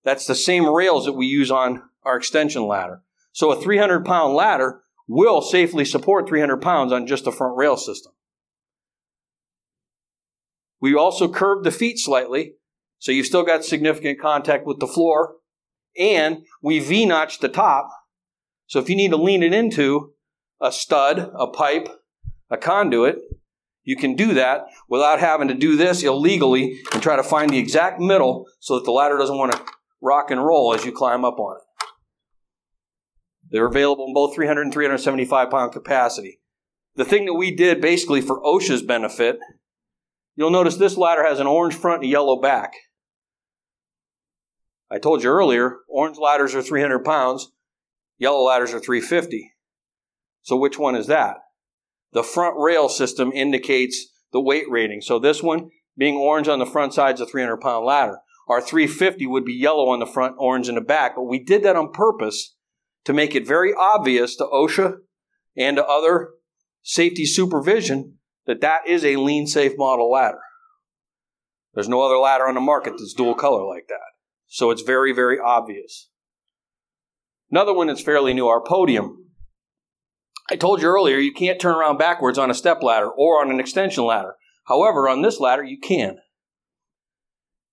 That's 0.04 0.26
the 0.26 0.34
same 0.34 0.66
rails 0.66 1.06
that 1.06 1.14
we 1.14 1.26
use 1.26 1.50
on 1.50 1.82
our 2.04 2.16
extension 2.16 2.66
ladder. 2.66 3.02
So 3.32 3.50
a 3.50 3.60
300 3.60 4.04
pound 4.04 4.34
ladder 4.34 4.82
will 5.08 5.42
safely 5.42 5.84
support 5.84 6.28
300 6.28 6.58
pounds 6.58 6.92
on 6.92 7.06
just 7.06 7.24
the 7.24 7.32
front 7.32 7.56
rail 7.56 7.76
system. 7.76 8.12
We 10.80 10.94
also 10.94 11.32
curved 11.32 11.64
the 11.64 11.70
feet 11.70 11.98
slightly, 11.98 12.54
so 12.98 13.10
you've 13.10 13.26
still 13.26 13.42
got 13.42 13.64
significant 13.64 14.20
contact 14.20 14.66
with 14.66 14.80
the 14.80 14.86
floor. 14.86 15.36
And 15.98 16.44
we 16.62 16.80
V 16.80 17.06
notched 17.06 17.40
the 17.40 17.48
top, 17.48 17.88
so 18.66 18.80
if 18.80 18.88
you 18.88 18.96
need 18.96 19.10
to 19.10 19.16
lean 19.16 19.42
it 19.42 19.54
into 19.54 20.12
a 20.60 20.72
stud, 20.72 21.30
a 21.38 21.46
pipe, 21.48 21.88
a 22.50 22.56
conduit, 22.56 23.18
you 23.84 23.96
can 23.96 24.16
do 24.16 24.34
that 24.34 24.66
without 24.88 25.20
having 25.20 25.48
to 25.48 25.54
do 25.54 25.76
this 25.76 26.02
illegally 26.02 26.80
and 26.92 27.02
try 27.02 27.16
to 27.16 27.22
find 27.22 27.50
the 27.50 27.58
exact 27.58 28.00
middle 28.00 28.46
so 28.60 28.76
that 28.76 28.84
the 28.84 28.90
ladder 28.90 29.18
doesn't 29.18 29.36
want 29.36 29.52
to 29.52 29.64
rock 30.00 30.30
and 30.30 30.44
roll 30.44 30.74
as 30.74 30.84
you 30.84 30.92
climb 30.92 31.24
up 31.24 31.38
on 31.38 31.56
it. 31.56 31.86
They're 33.50 33.66
available 33.66 34.06
in 34.06 34.14
both 34.14 34.34
300 34.34 34.62
and 34.62 34.72
375 34.72 35.50
pound 35.50 35.72
capacity. 35.72 36.40
The 36.96 37.04
thing 37.04 37.26
that 37.26 37.34
we 37.34 37.54
did 37.54 37.80
basically 37.80 38.20
for 38.20 38.40
OSHA's 38.42 38.82
benefit, 38.82 39.38
you'll 40.34 40.50
notice 40.50 40.76
this 40.76 40.96
ladder 40.96 41.24
has 41.24 41.40
an 41.40 41.46
orange 41.46 41.74
front 41.74 42.02
and 42.02 42.08
a 42.08 42.12
yellow 42.12 42.40
back. 42.40 42.72
I 44.90 44.98
told 44.98 45.22
you 45.22 45.30
earlier, 45.30 45.78
orange 45.88 46.18
ladders 46.18 46.54
are 46.54 46.62
300 46.62 47.04
pounds, 47.04 47.52
yellow 48.18 48.44
ladders 48.44 48.72
are 48.72 48.80
350. 48.80 49.53
So 50.44 50.56
which 50.56 50.78
one 50.78 50.94
is 50.94 51.08
that? 51.08 51.38
The 52.12 52.22
front 52.22 52.54
rail 52.58 52.88
system 52.88 53.32
indicates 53.32 54.12
the 54.32 54.40
weight 54.40 54.70
rating. 54.70 55.00
So 55.00 55.18
this 55.18 55.42
one, 55.42 55.70
being 55.96 56.16
orange 56.16 56.48
on 56.48 56.60
the 56.60 56.66
front 56.66 56.94
side, 56.94 57.16
is 57.16 57.20
a 57.20 57.26
300 57.26 57.56
pound 57.56 57.84
ladder. 57.84 58.18
Our 58.48 58.60
350 58.60 59.26
would 59.26 59.44
be 59.44 59.54
yellow 59.54 59.88
on 59.88 60.00
the 60.00 60.06
front, 60.06 60.36
orange 60.38 60.68
in 60.68 60.74
the 60.74 60.80
back. 60.82 61.16
But 61.16 61.24
we 61.24 61.42
did 61.42 61.62
that 61.64 61.76
on 61.76 61.92
purpose 61.92 62.54
to 63.04 63.12
make 63.12 63.34
it 63.34 63.46
very 63.46 63.72
obvious 63.74 64.36
to 64.36 64.44
OSHA 64.44 64.98
and 65.56 65.78
to 65.78 65.86
other 65.86 66.30
safety 66.82 67.24
supervision 67.24 68.18
that 68.46 68.60
that 68.60 68.86
is 68.86 69.04
a 69.04 69.16
lean 69.16 69.46
safe 69.46 69.72
model 69.78 70.10
ladder. 70.10 70.40
There's 71.72 71.88
no 71.88 72.02
other 72.02 72.18
ladder 72.18 72.46
on 72.46 72.54
the 72.54 72.60
market 72.60 72.90
that's 72.98 73.14
dual 73.14 73.34
color 73.34 73.66
like 73.66 73.88
that. 73.88 74.12
So 74.46 74.70
it's 74.70 74.82
very, 74.82 75.12
very 75.12 75.38
obvious. 75.40 76.10
Another 77.50 77.72
one 77.72 77.86
that's 77.86 78.02
fairly 78.02 78.34
new, 78.34 78.46
our 78.46 78.62
podium. 78.62 79.23
I 80.50 80.56
told 80.56 80.82
you 80.82 80.88
earlier 80.88 81.18
you 81.18 81.32
can't 81.32 81.60
turn 81.60 81.74
around 81.74 81.98
backwards 81.98 82.38
on 82.38 82.50
a 82.50 82.54
step 82.54 82.82
ladder 82.82 83.08
or 83.08 83.40
on 83.40 83.50
an 83.50 83.60
extension 83.60 84.04
ladder. 84.04 84.34
However, 84.64 85.08
on 85.08 85.22
this 85.22 85.40
ladder 85.40 85.64
you 85.64 85.78
can. 85.78 86.18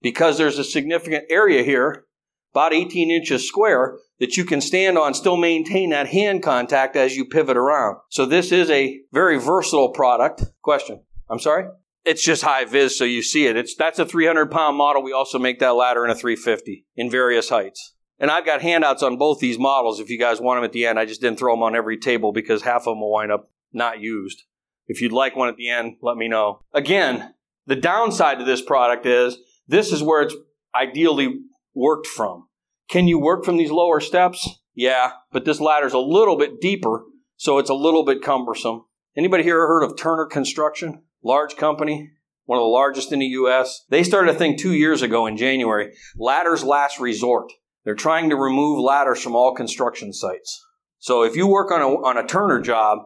Because 0.01 0.37
there's 0.37 0.57
a 0.57 0.63
significant 0.63 1.25
area 1.29 1.63
here, 1.63 2.05
about 2.53 2.73
18 2.73 3.11
inches 3.11 3.47
square, 3.47 3.97
that 4.19 4.37
you 4.37 4.45
can 4.45 4.61
stand 4.61 4.97
on, 4.97 5.13
still 5.13 5.37
maintain 5.37 5.89
that 5.91 6.07
hand 6.07 6.43
contact 6.43 6.95
as 6.95 7.15
you 7.15 7.25
pivot 7.25 7.57
around. 7.57 7.97
So 8.09 8.25
this 8.25 8.51
is 8.51 8.69
a 8.69 8.99
very 9.11 9.37
versatile 9.37 9.89
product. 9.89 10.43
Question. 10.61 11.01
I'm 11.29 11.39
sorry? 11.39 11.65
It's 12.03 12.23
just 12.23 12.43
high 12.43 12.65
vis, 12.65 12.97
so 12.97 13.03
you 13.03 13.21
see 13.21 13.45
it. 13.45 13.55
It's 13.55 13.75
that's 13.75 13.99
a 13.99 14.05
300 14.05 14.49
pound 14.49 14.75
model. 14.75 15.03
We 15.03 15.13
also 15.13 15.37
make 15.37 15.59
that 15.59 15.75
ladder 15.75 16.03
in 16.03 16.11
a 16.11 16.15
350 16.15 16.85
in 16.95 17.11
various 17.11 17.49
heights. 17.49 17.93
And 18.21 18.29
I've 18.29 18.45
got 18.45 18.61
handouts 18.61 19.01
on 19.01 19.17
both 19.17 19.39
these 19.39 19.57
models 19.57 19.99
if 19.99 20.11
you 20.11 20.19
guys 20.19 20.39
want 20.39 20.57
them 20.57 20.63
at 20.63 20.71
the 20.71 20.85
end. 20.85 20.99
I 20.99 21.05
just 21.05 21.21
didn't 21.21 21.39
throw 21.39 21.53
them 21.53 21.63
on 21.63 21.75
every 21.75 21.97
table 21.97 22.31
because 22.31 22.61
half 22.61 22.81
of 22.81 22.91
them 22.93 23.01
will 23.01 23.11
wind 23.11 23.31
up 23.31 23.49
not 23.73 23.99
used. 23.99 24.43
If 24.87 25.01
you'd 25.01 25.11
like 25.11 25.35
one 25.35 25.49
at 25.49 25.57
the 25.57 25.69
end, 25.69 25.95
let 26.03 26.17
me 26.17 26.27
know. 26.27 26.61
Again, 26.71 27.33
the 27.65 27.75
downside 27.75 28.37
to 28.37 28.45
this 28.45 28.61
product 28.61 29.07
is 29.07 29.39
this 29.67 29.91
is 29.91 30.03
where 30.03 30.21
it's 30.21 30.35
ideally 30.75 31.39
worked 31.73 32.05
from. 32.05 32.47
Can 32.89 33.07
you 33.07 33.19
work 33.19 33.43
from 33.43 33.57
these 33.57 33.71
lower 33.71 33.99
steps? 33.99 34.47
Yeah, 34.75 35.13
but 35.31 35.45
this 35.45 35.59
ladder's 35.59 35.93
a 35.93 35.99
little 35.99 36.37
bit 36.37 36.61
deeper, 36.61 37.03
so 37.37 37.57
it's 37.57 37.69
a 37.71 37.75
little 37.75 38.05
bit 38.05 38.21
cumbersome. 38.21 38.85
Anybody 39.17 39.43
here 39.43 39.67
heard 39.67 39.83
of 39.83 39.97
Turner 39.97 40.27
Construction? 40.27 41.01
Large 41.23 41.55
company, 41.55 42.11
one 42.45 42.59
of 42.59 42.63
the 42.63 42.67
largest 42.67 43.11
in 43.11 43.19
the 43.19 43.25
US. 43.27 43.83
They 43.89 44.03
started 44.03 44.35
a 44.35 44.37
thing 44.37 44.57
two 44.57 44.73
years 44.73 45.01
ago 45.01 45.25
in 45.25 45.37
January. 45.37 45.93
Ladders 46.17 46.63
last 46.63 46.99
resort. 46.99 47.51
They're 47.83 47.95
trying 47.95 48.29
to 48.29 48.35
remove 48.35 48.79
ladders 48.79 49.21
from 49.21 49.35
all 49.35 49.55
construction 49.55 50.13
sites. 50.13 50.63
So 50.99 51.23
if 51.23 51.35
you 51.35 51.47
work 51.47 51.71
on 51.71 51.81
a, 51.81 51.87
on 51.87 52.17
a 52.17 52.27
Turner 52.27 52.61
job, 52.61 52.99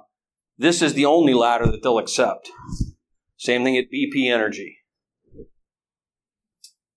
this 0.58 0.82
is 0.82 0.94
the 0.94 1.06
only 1.06 1.34
ladder 1.34 1.66
that 1.66 1.82
they'll 1.82 1.98
accept. 1.98 2.50
Same 3.38 3.64
thing 3.64 3.78
at 3.78 3.92
BP 3.94 4.32
Energy. 4.32 4.80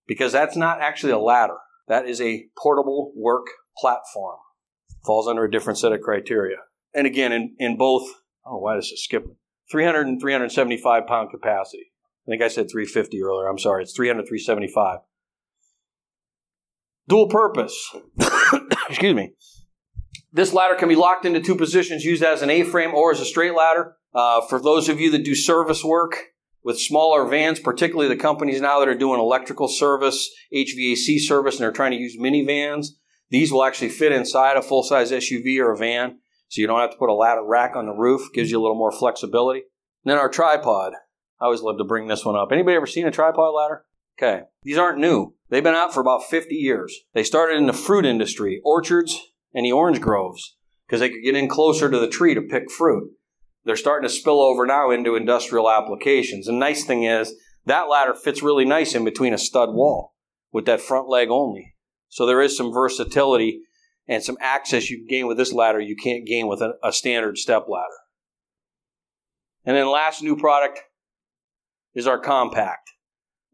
Because 0.06 0.32
that's 0.32 0.56
not 0.56 0.80
actually 0.80 1.12
a 1.12 1.18
ladder. 1.18 1.58
That 1.86 2.06
is 2.06 2.20
a 2.20 2.46
portable 2.56 3.12
work 3.16 3.46
platform. 3.76 4.38
Falls 5.04 5.28
under 5.28 5.44
a 5.44 5.50
different 5.50 5.78
set 5.78 5.92
of 5.92 6.00
criteria. 6.00 6.56
And 6.94 7.06
again, 7.06 7.32
in, 7.32 7.54
in 7.58 7.76
both, 7.76 8.08
oh, 8.44 8.58
why 8.58 8.74
does 8.74 8.90
it 8.90 8.98
skip? 8.98 9.24
300 9.70 10.06
and 10.06 10.20
375 10.20 11.06
pound 11.06 11.30
capacity. 11.30 11.92
I 12.26 12.30
think 12.30 12.42
I 12.42 12.48
said 12.48 12.70
350 12.70 13.22
earlier. 13.22 13.48
I'm 13.48 13.58
sorry. 13.58 13.82
It's 13.82 13.94
300, 13.94 14.26
375. 14.26 14.98
Dual 17.09 17.29
purpose. 17.29 17.97
Excuse 18.88 19.14
me. 19.14 19.33
This 20.31 20.53
ladder 20.53 20.75
can 20.75 20.88
be 20.88 20.94
locked 20.94 21.25
into 21.25 21.40
two 21.40 21.57
positions, 21.57 22.05
used 22.05 22.23
as 22.23 22.42
an 22.42 22.51
A-frame 22.51 22.94
or 22.94 23.11
as 23.11 23.21
a 23.21 23.25
straight 23.25 23.55
ladder. 23.55 23.97
Uh, 24.14 24.42
for 24.42 24.61
those 24.61 24.88
of 24.88 25.01
you 25.01 25.11
that 25.12 25.25
do 25.25 25.35
service 25.35 25.83
work 25.83 26.16
with 26.62 26.79
smaller 26.79 27.27
vans, 27.27 27.61
particularly 27.61 28.14
the 28.14 28.21
companies 28.21 28.61
now 28.61 28.79
that 28.79 28.88
are 28.88 28.94
doing 28.94 29.18
electrical 29.18 29.68
service, 29.68 30.31
HVAC 30.55 31.18
service, 31.21 31.55
and 31.55 31.62
they're 31.62 31.73
trying 31.73 31.92
to 31.92 31.97
use 31.97 32.18
minivans, 32.18 32.88
these 33.31 33.51
will 33.51 33.64
actually 33.64 33.88
fit 33.88 34.12
inside 34.12 34.57
a 34.57 34.62
full-size 34.62 35.11
SUV 35.11 35.59
or 35.61 35.73
a 35.73 35.77
van, 35.77 36.18
so 36.49 36.61
you 36.61 36.66
don't 36.66 36.81
have 36.81 36.90
to 36.90 36.97
put 36.99 37.11
a 37.11 37.14
ladder 37.14 37.44
rack 37.44 37.75
on 37.75 37.87
the 37.87 37.92
roof. 37.92 38.33
Gives 38.35 38.51
you 38.51 38.61
a 38.61 38.62
little 38.62 38.77
more 38.77 38.92
flexibility. 38.92 39.61
And 40.05 40.11
then 40.12 40.18
our 40.18 40.29
tripod. 40.29 40.92
I 41.40 41.44
always 41.44 41.62
love 41.62 41.79
to 41.79 41.85
bring 41.85 42.09
this 42.09 42.25
one 42.25 42.37
up. 42.37 42.49
Anybody 42.53 42.77
ever 42.77 42.87
seen 42.87 43.07
a 43.07 43.11
tripod 43.11 43.55
ladder? 43.55 43.85
Okay. 44.20 44.42
These 44.62 44.78
aren't 44.78 44.98
new. 44.98 45.35
They've 45.48 45.62
been 45.62 45.74
out 45.74 45.94
for 45.94 46.00
about 46.00 46.24
50 46.24 46.54
years. 46.54 46.94
They 47.14 47.22
started 47.22 47.57
in 47.57 47.66
the 47.66 47.72
fruit 47.72 48.04
industry, 48.04 48.61
orchards, 48.64 49.18
and 49.54 49.64
the 49.64 49.72
orange 49.72 50.00
groves, 50.00 50.57
because 50.87 51.00
they 51.00 51.09
could 51.09 51.22
get 51.22 51.37
in 51.37 51.48
closer 51.48 51.90
to 51.90 51.98
the 51.98 52.09
tree 52.09 52.35
to 52.35 52.42
pick 52.42 52.70
fruit. 52.70 53.12
They're 53.64 53.76
starting 53.76 54.09
to 54.09 54.14
spill 54.14 54.40
over 54.40 54.66
now 54.66 54.90
into 54.90 55.14
industrial 55.14 55.70
applications. 55.70 56.46
The 56.46 56.52
nice 56.52 56.85
thing 56.85 57.04
is, 57.04 57.35
that 57.64 57.88
ladder 57.88 58.14
fits 58.14 58.42
really 58.42 58.64
nice 58.64 58.94
in 58.94 59.04
between 59.04 59.35
a 59.35 59.38
stud 59.38 59.70
wall 59.72 60.14
with 60.52 60.66
that 60.66 60.81
front 60.81 61.09
leg 61.09 61.28
only. 61.31 61.74
So 62.09 62.26
there 62.26 62.40
is 62.40 62.57
some 62.57 62.72
versatility 62.72 63.61
and 64.07 64.22
some 64.22 64.38
access 64.40 64.88
you 64.88 64.98
can 64.98 65.07
gain 65.07 65.26
with 65.26 65.37
this 65.37 65.52
ladder 65.52 65.81
you 65.81 65.96
can't 65.96 66.26
gain 66.26 66.48
with 66.48 66.62
a, 66.62 66.72
a 66.83 66.92
standard 66.92 67.37
step 67.37 67.66
ladder. 67.68 67.85
And 69.64 69.76
then 69.76 69.90
last 69.90 70.22
new 70.22 70.35
product 70.35 70.81
is 71.94 72.07
our 72.07 72.18
compact. 72.18 72.88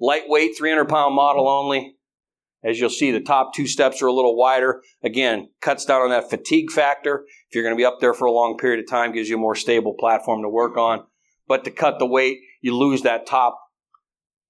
Lightweight, 0.00 0.56
300 0.58 0.88
pound 0.88 1.14
model 1.14 1.48
only. 1.48 1.96
As 2.64 2.80
you'll 2.80 2.88
see, 2.88 3.10
the 3.10 3.20
top 3.20 3.52
two 3.54 3.66
steps 3.66 4.00
are 4.00 4.06
a 4.06 4.12
little 4.12 4.36
wider. 4.36 4.80
Again, 5.02 5.50
cuts 5.60 5.84
down 5.84 6.00
on 6.00 6.10
that 6.10 6.30
fatigue 6.30 6.70
factor. 6.70 7.24
If 7.50 7.54
you're 7.54 7.62
going 7.62 7.74
to 7.74 7.80
be 7.80 7.84
up 7.84 7.98
there 8.00 8.14
for 8.14 8.24
a 8.24 8.32
long 8.32 8.56
period 8.56 8.80
of 8.80 8.88
time, 8.88 9.12
gives 9.12 9.28
you 9.28 9.36
a 9.36 9.40
more 9.40 9.54
stable 9.54 9.94
platform 9.98 10.42
to 10.42 10.48
work 10.48 10.78
on. 10.78 11.04
But 11.46 11.64
to 11.64 11.70
cut 11.70 11.98
the 11.98 12.06
weight, 12.06 12.38
you 12.62 12.74
lose 12.74 13.02
that 13.02 13.26
top 13.26 13.58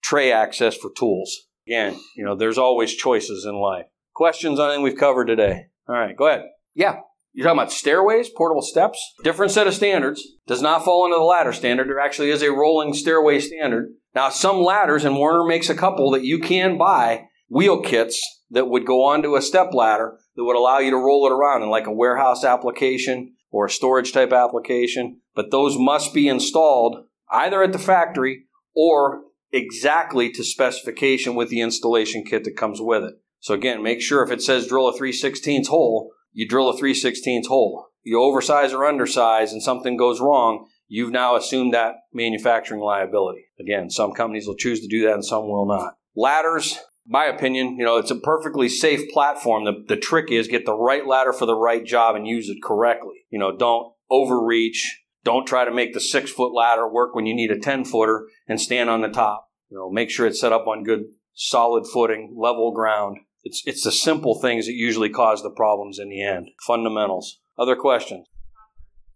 tray 0.02 0.30
access 0.30 0.76
for 0.76 0.90
tools. 0.96 1.48
Again, 1.66 1.98
you 2.16 2.24
know, 2.24 2.36
there's 2.36 2.58
always 2.58 2.94
choices 2.94 3.44
in 3.44 3.56
life. 3.56 3.86
Questions 4.14 4.60
on 4.60 4.68
anything 4.68 4.84
we've 4.84 4.96
covered 4.96 5.26
today? 5.26 5.66
All 5.88 5.96
right, 5.96 6.16
go 6.16 6.28
ahead. 6.28 6.44
Yeah. 6.74 6.98
You're 7.34 7.46
talking 7.46 7.58
about 7.58 7.72
stairways, 7.72 8.30
portable 8.30 8.62
steps? 8.62 8.98
Different 9.24 9.50
set 9.50 9.66
of 9.66 9.74
standards. 9.74 10.22
Does 10.46 10.62
not 10.62 10.84
fall 10.84 11.04
into 11.04 11.16
the 11.16 11.24
ladder 11.24 11.52
standard. 11.52 11.88
There 11.88 11.98
actually 11.98 12.30
is 12.30 12.42
a 12.42 12.52
rolling 12.52 12.94
stairway 12.94 13.40
standard. 13.40 13.88
Now, 14.14 14.28
some 14.30 14.62
ladders, 14.62 15.04
and 15.04 15.18
Werner 15.18 15.44
makes 15.44 15.68
a 15.68 15.74
couple 15.74 16.12
that 16.12 16.22
you 16.22 16.38
can 16.38 16.78
buy 16.78 17.24
wheel 17.48 17.82
kits 17.82 18.22
that 18.50 18.68
would 18.68 18.86
go 18.86 19.04
onto 19.04 19.34
a 19.34 19.42
step 19.42 19.74
ladder 19.74 20.16
that 20.36 20.44
would 20.44 20.56
allow 20.56 20.78
you 20.78 20.90
to 20.90 20.96
roll 20.96 21.26
it 21.26 21.32
around 21.32 21.62
in 21.64 21.70
like 21.70 21.88
a 21.88 21.92
warehouse 21.92 22.44
application 22.44 23.34
or 23.50 23.66
a 23.66 23.70
storage 23.70 24.12
type 24.12 24.32
application. 24.32 25.20
But 25.34 25.50
those 25.50 25.76
must 25.76 26.14
be 26.14 26.28
installed 26.28 27.06
either 27.32 27.64
at 27.64 27.72
the 27.72 27.80
factory 27.80 28.44
or 28.76 29.22
exactly 29.50 30.30
to 30.30 30.44
specification 30.44 31.34
with 31.34 31.48
the 31.48 31.60
installation 31.60 32.22
kit 32.22 32.44
that 32.44 32.56
comes 32.56 32.80
with 32.80 33.02
it. 33.02 33.14
So 33.40 33.54
again, 33.54 33.82
make 33.82 34.00
sure 34.00 34.22
if 34.22 34.30
it 34.30 34.40
says 34.40 34.68
drill 34.68 34.88
a 34.88 34.96
3 34.96 35.12
16 35.12 35.66
hole, 35.66 36.12
you 36.34 36.46
drill 36.46 36.68
a 36.68 36.76
3 36.76 36.92
16 36.92 37.44
hole. 37.46 37.86
You 38.02 38.20
oversize 38.20 38.74
or 38.74 38.80
undersize 38.80 39.52
and 39.52 39.62
something 39.62 39.96
goes 39.96 40.20
wrong, 40.20 40.66
you've 40.88 41.12
now 41.12 41.36
assumed 41.36 41.72
that 41.72 41.94
manufacturing 42.12 42.82
liability. 42.82 43.46
Again, 43.58 43.88
some 43.88 44.12
companies 44.12 44.46
will 44.46 44.56
choose 44.56 44.80
to 44.80 44.88
do 44.88 45.06
that 45.06 45.14
and 45.14 45.24
some 45.24 45.48
will 45.48 45.66
not. 45.66 45.94
Ladders, 46.14 46.78
my 47.06 47.24
opinion, 47.24 47.76
you 47.78 47.84
know, 47.84 47.96
it's 47.96 48.10
a 48.10 48.20
perfectly 48.20 48.68
safe 48.68 49.10
platform. 49.10 49.64
The, 49.64 49.84
the 49.88 49.96
trick 49.96 50.30
is 50.30 50.48
get 50.48 50.66
the 50.66 50.76
right 50.76 51.06
ladder 51.06 51.32
for 51.32 51.46
the 51.46 51.56
right 51.56 51.84
job 51.84 52.16
and 52.16 52.26
use 52.26 52.48
it 52.48 52.62
correctly. 52.62 53.26
You 53.30 53.38
know, 53.38 53.56
don't 53.56 53.94
overreach. 54.10 55.00
Don't 55.24 55.46
try 55.46 55.64
to 55.64 55.72
make 55.72 55.94
the 55.94 56.00
six 56.00 56.30
foot 56.30 56.52
ladder 56.52 56.86
work 56.86 57.14
when 57.14 57.24
you 57.24 57.34
need 57.34 57.50
a 57.50 57.58
10 57.58 57.84
footer 57.84 58.26
and 58.46 58.60
stand 58.60 58.90
on 58.90 59.00
the 59.00 59.08
top. 59.08 59.48
You 59.70 59.78
know, 59.78 59.90
make 59.90 60.10
sure 60.10 60.26
it's 60.26 60.40
set 60.40 60.52
up 60.52 60.66
on 60.66 60.84
good 60.84 61.04
solid 61.34 61.86
footing, 61.86 62.34
level 62.36 62.72
ground. 62.72 63.18
It's, 63.44 63.62
it's 63.66 63.84
the 63.84 63.92
simple 63.92 64.40
things 64.40 64.66
that 64.66 64.72
usually 64.72 65.10
cause 65.10 65.42
the 65.42 65.50
problems 65.50 65.98
in 65.98 66.08
the 66.08 66.22
end. 66.22 66.50
Fundamentals. 66.66 67.40
Other 67.58 67.76
questions? 67.76 68.26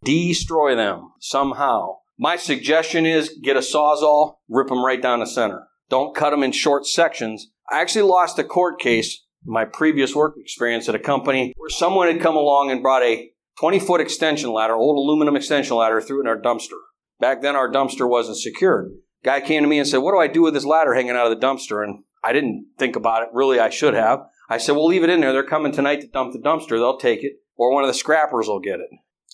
Destroy 0.05 0.77
them 0.77 1.13
somehow. 1.19 1.97
My 2.19 2.37
suggestion 2.37 3.07
is 3.07 3.37
get 3.43 3.57
a 3.57 3.61
sawzall, 3.61 4.37
rip 4.49 4.69
them 4.69 4.85
right 4.85 5.01
down 5.01 5.21
the 5.21 5.27
center. 5.27 5.67
Don't 5.89 6.15
cut 6.15 6.31
them 6.31 6.43
in 6.43 6.53
short 6.53 6.87
sections. 6.87 7.49
I 7.71 7.81
actually 7.81 8.03
lost 8.03 8.39
a 8.39 8.45
court 8.45 8.79
case 8.81 9.25
in 9.47 9.53
my 9.53 9.65
previous 9.65 10.15
work 10.15 10.35
experience 10.39 10.89
at 10.89 10.95
a 10.95 11.01
company 11.01 11.53
where 11.57 11.71
someone 11.71 12.09
had 12.09 12.21
come 12.21 12.37
along 12.37 12.71
and 12.71 12.83
brought 12.83 13.03
a 13.03 13.31
20 13.59 13.81
foot 13.81 14.01
extension 14.01 14.53
ladder, 14.53 14.75
old 14.75 14.97
aluminum 14.97 15.37
extension 15.37 15.77
ladder, 15.77 15.99
it 15.99 16.11
in 16.11 16.27
our 16.27 16.41
dumpster. 16.41 16.79
Back 17.19 17.43
then, 17.43 17.57
our 17.57 17.71
dumpster 17.71 18.09
wasn't 18.09 18.37
secured. 18.37 18.93
Guy 19.25 19.41
came 19.41 19.63
to 19.63 19.69
me 19.69 19.79
and 19.79 19.89
said, 19.89 19.99
What 19.99 20.13
do 20.13 20.19
I 20.19 20.29
do 20.29 20.43
with 20.43 20.55
this 20.55 20.65
ladder 20.65 20.95
hanging 20.95 21.11
out 21.11 21.31
of 21.31 21.39
the 21.39 21.45
dumpster? 21.45 21.83
And 21.83 22.05
I 22.23 22.33
didn't 22.33 22.67
think 22.79 22.97
about 22.97 23.23
it. 23.23 23.29
Really, 23.33 23.59
I 23.59 23.71
should 23.71 23.95
have. 23.95 24.27
I 24.49 24.59
said, 24.59 24.73
Well, 24.73 24.87
leave 24.87 25.05
it 25.05 25.11
in 25.11 25.21
there. 25.21 25.33
They're 25.33 25.45
coming 25.45 25.73
tonight 25.73 26.01
to 26.01 26.09
dump 26.09 26.33
the 26.33 26.39
dumpster. 26.39 26.79
They'll 26.79 26.99
take 26.99 27.23
it, 27.23 27.35
or 27.57 27.73
one 27.73 27.85
of 27.85 27.89
the 27.89 27.95
scrappers 27.95 28.49
will 28.49 28.61
get 28.61 28.81
it. 28.81 28.89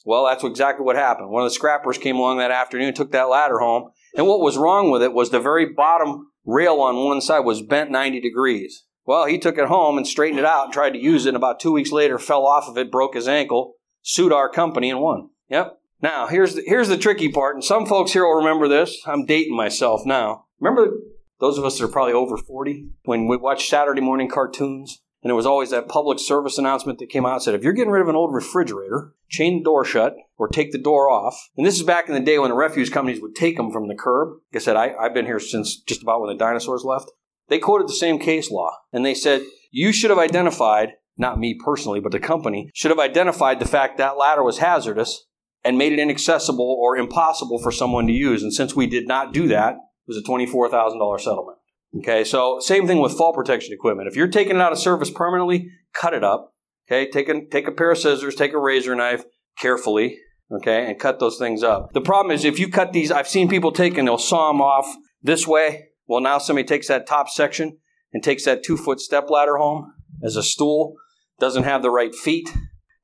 Well, 0.04 0.26
that's 0.26 0.44
exactly 0.44 0.84
what 0.84 0.96
happened. 0.96 1.30
One 1.30 1.44
of 1.44 1.50
the 1.50 1.54
scrappers 1.54 1.96
came 1.96 2.16
along 2.16 2.38
that 2.38 2.50
afternoon, 2.50 2.92
took 2.92 3.12
that 3.12 3.28
ladder 3.28 3.58
home, 3.58 3.90
and 4.16 4.26
what 4.26 4.40
was 4.40 4.58
wrong 4.58 4.90
with 4.90 5.02
it 5.02 5.14
was 5.14 5.30
the 5.30 5.40
very 5.40 5.72
bottom 5.72 6.30
rail 6.44 6.80
on 6.80 7.04
one 7.04 7.20
side 7.20 7.40
was 7.40 7.62
bent 7.62 7.90
90 7.90 8.20
degrees. 8.20 8.84
Well, 9.06 9.26
he 9.26 9.38
took 9.38 9.58
it 9.58 9.68
home 9.68 9.96
and 9.96 10.06
straightened 10.06 10.38
it 10.38 10.44
out 10.46 10.64
and 10.64 10.72
tried 10.72 10.90
to 10.90 10.98
use 10.98 11.26
it, 11.26 11.30
and 11.30 11.36
about 11.36 11.60
two 11.60 11.72
weeks 11.72 11.92
later 11.92 12.18
fell 12.18 12.46
off 12.46 12.68
of 12.68 12.76
it, 12.78 12.90
broke 12.90 13.14
his 13.14 13.28
ankle, 13.28 13.74
sued 14.02 14.32
our 14.32 14.48
company, 14.48 14.90
and 14.90 15.00
won. 15.00 15.30
Yep. 15.48 15.78
Now, 16.02 16.26
here's 16.26 16.54
the, 16.54 16.62
here's 16.66 16.88
the 16.88 16.98
tricky 16.98 17.30
part, 17.30 17.54
and 17.54 17.64
some 17.64 17.86
folks 17.86 18.12
here 18.12 18.24
will 18.24 18.36
remember 18.36 18.68
this. 18.68 19.02
I'm 19.06 19.24
dating 19.24 19.56
myself 19.56 20.02
now. 20.04 20.46
Remember 20.60 20.92
those 21.40 21.58
of 21.58 21.64
us 21.64 21.78
that 21.78 21.84
are 21.84 21.88
probably 21.88 22.12
over 22.12 22.36
40 22.36 22.88
when 23.04 23.26
we 23.26 23.36
watched 23.36 23.68
Saturday 23.68 24.00
morning 24.00 24.28
cartoons? 24.28 25.00
And 25.22 25.30
there 25.30 25.36
was 25.36 25.46
always 25.46 25.70
that 25.70 25.88
public 25.88 26.18
service 26.18 26.58
announcement 26.58 26.98
that 26.98 27.08
came 27.08 27.24
out 27.24 27.42
said, 27.42 27.54
if 27.54 27.62
you're 27.62 27.72
getting 27.72 27.90
rid 27.90 28.02
of 28.02 28.08
an 28.08 28.14
old 28.14 28.34
refrigerator, 28.34 29.14
chain 29.30 29.58
the 29.58 29.64
door 29.64 29.82
shut 29.82 30.14
or 30.36 30.48
take 30.48 30.70
the 30.70 30.78
door 30.78 31.08
off. 31.08 31.48
And 31.56 31.66
this 31.66 31.76
is 31.76 31.82
back 31.82 32.08
in 32.08 32.14
the 32.14 32.20
day 32.20 32.38
when 32.38 32.50
the 32.50 32.56
refuse 32.56 32.90
companies 32.90 33.22
would 33.22 33.34
take 33.34 33.56
them 33.56 33.72
from 33.72 33.88
the 33.88 33.94
curb. 33.94 34.34
Like 34.52 34.60
I 34.60 34.64
said, 34.64 34.76
I, 34.76 34.92
I've 35.00 35.14
been 35.14 35.24
here 35.24 35.40
since 35.40 35.80
just 35.80 36.02
about 36.02 36.20
when 36.20 36.28
the 36.28 36.36
dinosaurs 36.38 36.84
left. 36.84 37.10
They 37.48 37.58
quoted 37.58 37.88
the 37.88 37.94
same 37.94 38.18
case 38.18 38.50
law. 38.50 38.70
And 38.92 39.04
they 39.04 39.14
said, 39.14 39.42
you 39.70 39.92
should 39.92 40.10
have 40.10 40.18
identified, 40.18 40.90
not 41.16 41.38
me 41.38 41.58
personally, 41.64 42.00
but 42.00 42.12
the 42.12 42.20
company, 42.20 42.70
should 42.74 42.90
have 42.90 43.00
identified 43.00 43.60
the 43.60 43.68
fact 43.68 43.96
that 43.96 44.18
ladder 44.18 44.42
was 44.42 44.58
hazardous 44.58 45.24
and 45.64 45.78
made 45.78 45.94
it 45.94 45.98
inaccessible 45.98 46.76
or 46.78 46.98
impossible 46.98 47.58
for 47.58 47.72
someone 47.72 48.06
to 48.06 48.12
use. 48.12 48.42
And 48.42 48.52
since 48.52 48.76
we 48.76 48.86
did 48.86 49.08
not 49.08 49.32
do 49.32 49.48
that, 49.48 49.76
was 50.06 50.16
a 50.16 50.22
$24,000 50.22 51.20
settlement. 51.20 51.58
Okay, 51.98 52.24
so 52.24 52.58
same 52.60 52.86
thing 52.86 53.00
with 53.00 53.16
fall 53.16 53.32
protection 53.32 53.72
equipment. 53.72 54.08
If 54.08 54.16
you're 54.16 54.28
taking 54.28 54.56
it 54.56 54.62
out 54.62 54.72
of 54.72 54.78
service 54.78 55.10
permanently, 55.10 55.70
cut 55.92 56.12
it 56.12 56.24
up. 56.24 56.54
Okay, 56.88 57.08
take 57.08 57.28
a, 57.28 57.46
take 57.46 57.68
a 57.68 57.72
pair 57.72 57.92
of 57.92 57.98
scissors, 57.98 58.34
take 58.34 58.52
a 58.52 58.58
razor 58.58 58.94
knife 58.94 59.24
carefully, 59.58 60.18
okay, 60.50 60.86
and 60.86 60.98
cut 60.98 61.20
those 61.20 61.38
things 61.38 61.62
up. 61.62 61.92
The 61.92 62.00
problem 62.00 62.34
is 62.34 62.44
if 62.44 62.58
you 62.58 62.68
cut 62.68 62.92
these, 62.92 63.10
I've 63.10 63.28
seen 63.28 63.48
people 63.48 63.72
take 63.72 63.96
and 63.96 64.06
they'll 64.06 64.18
saw 64.18 64.48
them 64.48 64.60
off 64.60 64.92
this 65.22 65.46
way. 65.46 65.90
Well, 66.06 66.20
now 66.20 66.38
somebody 66.38 66.66
takes 66.66 66.88
that 66.88 67.06
top 67.06 67.28
section 67.28 67.78
and 68.12 68.22
takes 68.22 68.44
that 68.44 68.62
two 68.62 68.76
foot 68.76 69.00
step 69.00 69.30
ladder 69.30 69.56
home 69.56 69.92
as 70.22 70.36
a 70.36 70.42
stool, 70.42 70.96
doesn't 71.38 71.64
have 71.64 71.82
the 71.82 71.90
right 71.90 72.14
feet, 72.14 72.52